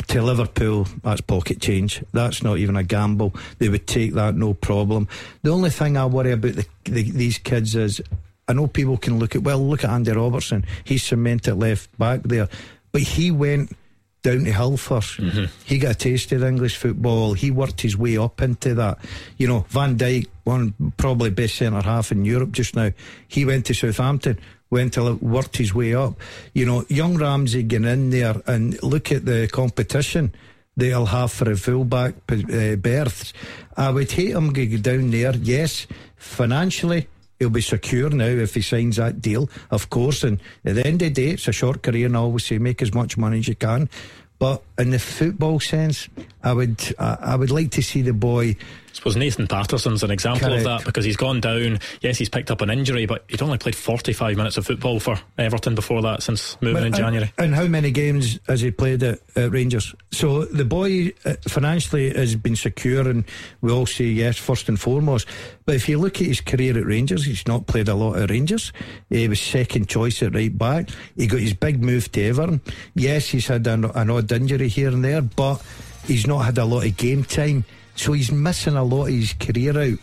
To 0.07 0.21
Liverpool, 0.21 0.87
that's 1.03 1.21
pocket 1.21 1.59
change. 1.59 2.03
That's 2.13 2.43
not 2.43 2.59
even 2.59 2.75
a 2.75 2.83
gamble. 2.83 3.33
They 3.57 3.69
would 3.69 3.87
take 3.87 4.13
that 4.13 4.35
no 4.35 4.53
problem. 4.53 5.07
The 5.41 5.49
only 5.49 5.71
thing 5.71 5.97
I 5.97 6.05
worry 6.05 6.31
about 6.31 6.53
the, 6.53 6.65
the, 6.85 7.11
these 7.11 7.39
kids 7.39 7.75
is 7.75 8.01
I 8.47 8.53
know 8.53 8.67
people 8.67 8.97
can 8.97 9.17
look 9.17 9.35
at, 9.35 9.41
well, 9.41 9.59
look 9.59 9.83
at 9.83 9.89
Andy 9.89 10.11
Robertson. 10.11 10.65
He's 10.83 11.03
cemented 11.03 11.55
left 11.55 11.97
back 11.97 12.21
there. 12.21 12.49
But 12.91 13.01
he 13.01 13.31
went 13.31 13.75
down 14.23 14.45
to 14.45 14.51
Hull 14.51 14.71
1st 14.71 15.19
mm-hmm. 15.19 15.45
He 15.65 15.77
got 15.77 15.91
a 15.91 15.95
taste 15.95 16.31
of 16.31 16.43
English 16.43 16.77
football. 16.77 17.33
He 17.33 17.51
worked 17.51 17.81
his 17.81 17.95
way 17.95 18.17
up 18.17 18.41
into 18.41 18.73
that. 18.75 18.97
You 19.37 19.47
know, 19.47 19.65
Van 19.69 19.97
Dijk, 19.97 20.27
one 20.45 20.73
probably 20.97 21.29
best 21.29 21.55
centre 21.55 21.81
half 21.81 22.11
in 22.11 22.25
Europe 22.25 22.51
just 22.51 22.75
now. 22.75 22.91
He 23.27 23.45
went 23.45 23.65
to 23.67 23.73
Southampton, 23.73 24.39
went 24.69 24.93
to 24.93 25.15
worked 25.15 25.57
his 25.57 25.73
way 25.73 25.93
up. 25.93 26.15
You 26.53 26.65
know, 26.65 26.85
young 26.87 27.17
Ramsey 27.17 27.63
getting 27.63 27.87
in 27.87 28.09
there 28.09 28.41
and 28.47 28.81
look 28.81 29.11
at 29.11 29.25
the 29.25 29.47
competition 29.51 30.33
they'll 30.75 31.05
have 31.05 31.31
for 31.31 31.51
a 31.51 31.55
fullback 31.55 32.15
uh, 32.31 32.75
berths. 32.75 33.33
I 33.77 33.91
would 33.91 34.11
hate 34.11 34.31
him 34.31 34.53
to 34.53 34.65
go 34.65 34.77
down 34.77 35.11
there. 35.11 35.35
Yes, 35.35 35.85
financially 36.15 37.07
he'll 37.43 37.49
be 37.49 37.61
secure 37.61 38.09
now 38.09 38.25
if 38.25 38.53
he 38.53 38.61
signs 38.61 38.95
that 38.95 39.21
deal, 39.21 39.49
of 39.69 39.89
course. 39.89 40.23
And 40.23 40.39
at 40.63 40.75
the 40.75 40.87
end 40.87 41.01
of 41.01 41.13
the 41.13 41.21
day, 41.21 41.31
it's 41.31 41.47
a 41.47 41.51
short 41.51 41.83
career, 41.83 42.05
and 42.05 42.15
I 42.15 42.21
always 42.21 42.45
say 42.45 42.57
make 42.57 42.81
as 42.81 42.93
much 42.93 43.17
money 43.17 43.39
as 43.39 43.47
you 43.47 43.55
can. 43.55 43.89
But 44.39 44.63
in 44.77 44.91
the 44.91 44.99
football 44.99 45.59
sense, 45.59 46.07
I 46.41 46.53
would 46.53 46.95
I, 46.97 47.17
I 47.21 47.35
would 47.35 47.51
like 47.51 47.71
to 47.71 47.83
see 47.83 48.01
the 48.01 48.13
boy 48.13 48.55
I 48.93 48.95
suppose 48.95 49.15
Nathan 49.15 49.47
Patterson's 49.47 50.03
an 50.03 50.11
example 50.11 50.49
Correct. 50.49 50.59
of 50.59 50.63
that 50.65 50.85
because 50.85 51.03
he's 51.03 51.17
gone 51.17 51.41
down. 51.41 51.79
Yes, 52.01 52.19
he's 52.19 52.29
picked 52.29 52.51
up 52.51 52.61
an 52.61 52.69
injury, 52.69 53.07
but 53.07 53.25
he'd 53.27 53.41
only 53.41 53.57
played 53.57 53.75
45 53.75 54.37
minutes 54.37 54.57
of 54.57 54.67
football 54.67 54.99
for 54.99 55.19
Everton 55.35 55.73
before 55.73 56.03
that 56.03 56.21
since 56.21 56.61
moving 56.61 56.83
but, 56.83 56.85
in 56.85 56.93
January. 56.93 57.33
And 57.39 57.55
how 57.55 57.65
many 57.65 57.89
games 57.89 58.39
has 58.47 58.61
he 58.61 58.69
played 58.69 59.01
at, 59.01 59.19
at 59.35 59.51
Rangers? 59.51 59.95
So 60.11 60.45
the 60.45 60.63
boy 60.63 61.11
uh, 61.25 61.33
financially 61.47 62.13
has 62.13 62.35
been 62.35 62.55
secure, 62.55 63.09
and 63.09 63.25
we 63.61 63.71
all 63.71 63.87
say 63.87 64.05
yes, 64.05 64.37
first 64.37 64.69
and 64.69 64.79
foremost. 64.79 65.27
But 65.65 65.73
if 65.73 65.89
you 65.89 65.97
look 65.97 66.21
at 66.21 66.27
his 66.27 66.41
career 66.41 66.77
at 66.77 66.85
Rangers, 66.85 67.25
he's 67.25 67.47
not 67.47 67.65
played 67.65 67.87
a 67.87 67.95
lot 67.95 68.19
at 68.19 68.29
Rangers. 68.29 68.71
He 69.09 69.27
was 69.27 69.41
second 69.41 69.89
choice 69.89 70.21
at 70.21 70.35
right 70.35 70.55
back. 70.55 70.89
He 71.17 71.25
got 71.25 71.39
his 71.39 71.55
big 71.55 71.81
move 71.81 72.11
to 72.11 72.23
Everton. 72.25 72.61
Yes, 72.93 73.29
he's 73.29 73.47
had 73.47 73.65
an, 73.65 73.85
an 73.85 74.11
odd 74.11 74.31
injury 74.31 74.67
here 74.67 74.89
and 74.89 75.03
there, 75.03 75.23
but 75.23 75.63
he's 76.05 76.27
not 76.27 76.45
had 76.45 76.59
a 76.59 76.65
lot 76.65 76.85
of 76.85 76.95
game 76.95 77.23
time. 77.23 77.65
So 77.95 78.13
he's 78.13 78.31
missing 78.31 78.75
a 78.75 78.83
lot 78.83 79.07
of 79.07 79.13
his 79.13 79.33
career 79.33 79.77
out. 79.77 79.99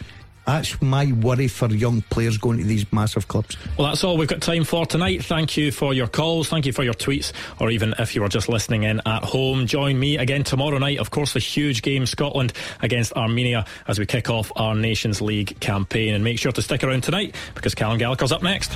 That's 0.46 0.80
my 0.82 1.12
worry 1.12 1.46
for 1.46 1.68
young 1.68 2.02
players 2.02 2.36
going 2.38 2.58
to 2.58 2.64
these 2.64 2.90
massive 2.92 3.28
clubs. 3.28 3.56
Well, 3.78 3.86
that's 3.86 4.02
all 4.02 4.16
we've 4.16 4.26
got 4.26 4.40
time 4.40 4.64
for 4.64 4.84
tonight. 4.84 5.24
Thank 5.24 5.56
you 5.56 5.70
for 5.70 5.94
your 5.94 6.08
calls. 6.08 6.48
Thank 6.48 6.66
you 6.66 6.72
for 6.72 6.82
your 6.82 6.94
tweets, 6.94 7.32
or 7.60 7.70
even 7.70 7.94
if 7.98 8.14
you 8.14 8.22
were 8.22 8.28
just 8.28 8.48
listening 8.48 8.82
in 8.82 9.00
at 9.06 9.22
home. 9.22 9.66
Join 9.66 9.98
me 10.00 10.16
again 10.16 10.42
tomorrow 10.42 10.78
night. 10.78 10.98
Of 10.98 11.10
course, 11.10 11.34
the 11.34 11.40
huge 11.40 11.82
game 11.82 12.04
Scotland 12.04 12.52
against 12.82 13.12
Armenia 13.12 13.64
as 13.86 13.98
we 13.98 14.06
kick 14.06 14.28
off 14.28 14.50
our 14.56 14.74
Nations 14.74 15.20
League 15.20 15.60
campaign. 15.60 16.14
And 16.14 16.24
make 16.24 16.38
sure 16.38 16.52
to 16.52 16.62
stick 16.62 16.82
around 16.82 17.02
tonight 17.02 17.36
because 17.54 17.74
Callum 17.74 17.98
Gallagher's 17.98 18.32
up 18.32 18.42
next. 18.42 18.72